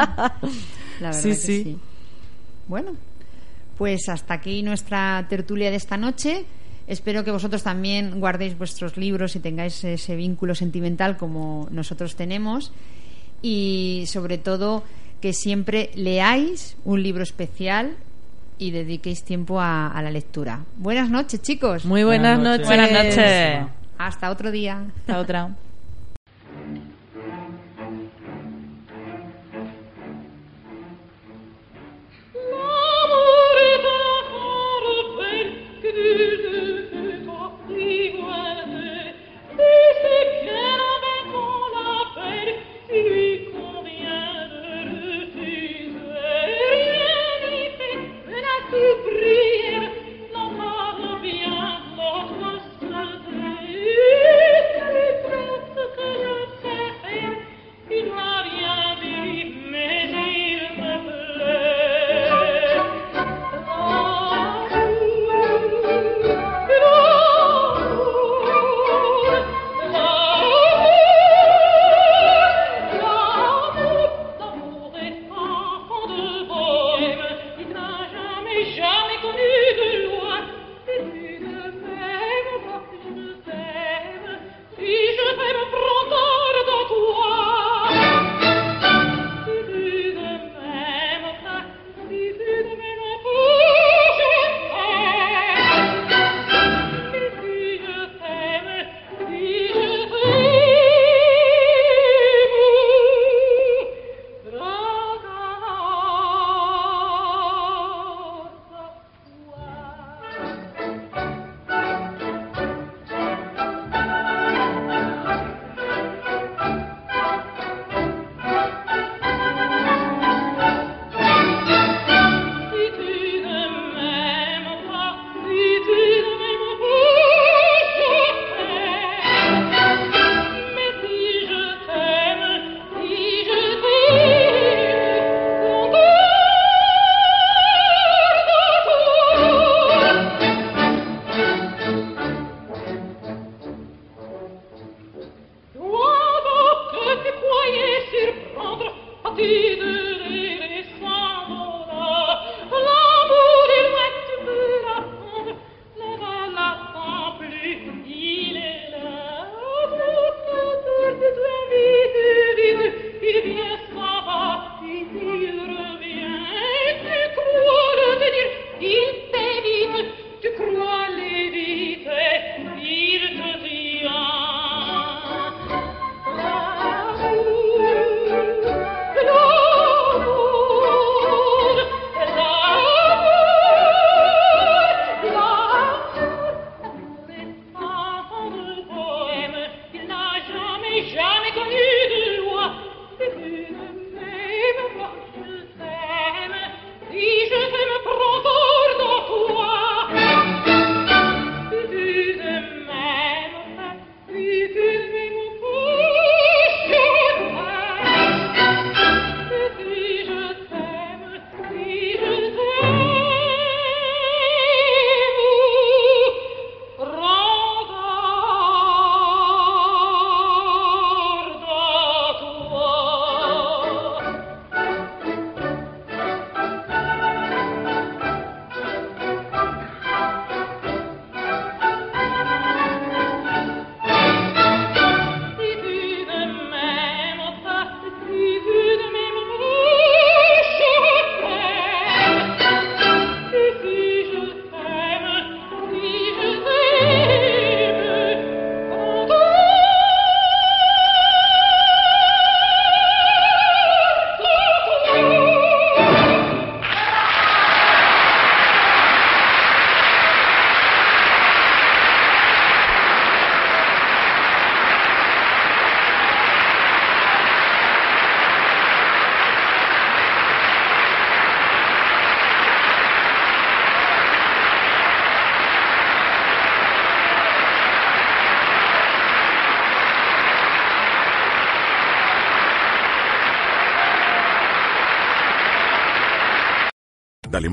La 0.07 0.31
verdad 1.01 1.11
Sí, 1.13 1.29
que 1.29 1.35
sí. 1.35 1.63
sí. 1.63 1.77
Bueno, 2.67 2.91
pues 3.77 4.07
hasta 4.09 4.35
aquí 4.35 4.63
nuestra 4.63 5.25
tertulia 5.29 5.69
de 5.71 5.75
esta 5.77 5.97
noche. 5.97 6.45
Espero 6.87 7.23
que 7.23 7.31
vosotros 7.31 7.63
también 7.63 8.19
guardéis 8.19 8.57
vuestros 8.57 8.95
libros 8.97 9.35
y 9.35 9.39
tengáis 9.39 9.83
ese 9.83 10.15
vínculo 10.15 10.55
sentimental 10.55 11.17
como 11.17 11.67
nosotros 11.71 12.15
tenemos. 12.15 12.71
Y 13.41 14.05
sobre 14.07 14.37
todo 14.37 14.83
que 15.21 15.33
siempre 15.33 15.91
leáis 15.95 16.77
un 16.85 17.03
libro 17.03 17.23
especial 17.23 17.97
y 18.57 18.71
dediquéis 18.71 19.23
tiempo 19.23 19.59
a, 19.59 19.87
a 19.91 20.01
la 20.01 20.11
lectura. 20.11 20.61
Buenas 20.77 21.09
noches, 21.09 21.41
chicos. 21.41 21.85
Muy 21.85 22.03
buenas, 22.03 22.39
Buenas 22.39 22.59
noches. 22.59 22.77
noches. 22.77 22.87
Buenas 22.95 23.05
noches. 23.15 23.67
Hasta 23.97 24.29
otro 24.31 24.51
día. 24.51 24.85
Hasta 25.01 25.19
otra. 25.19 25.55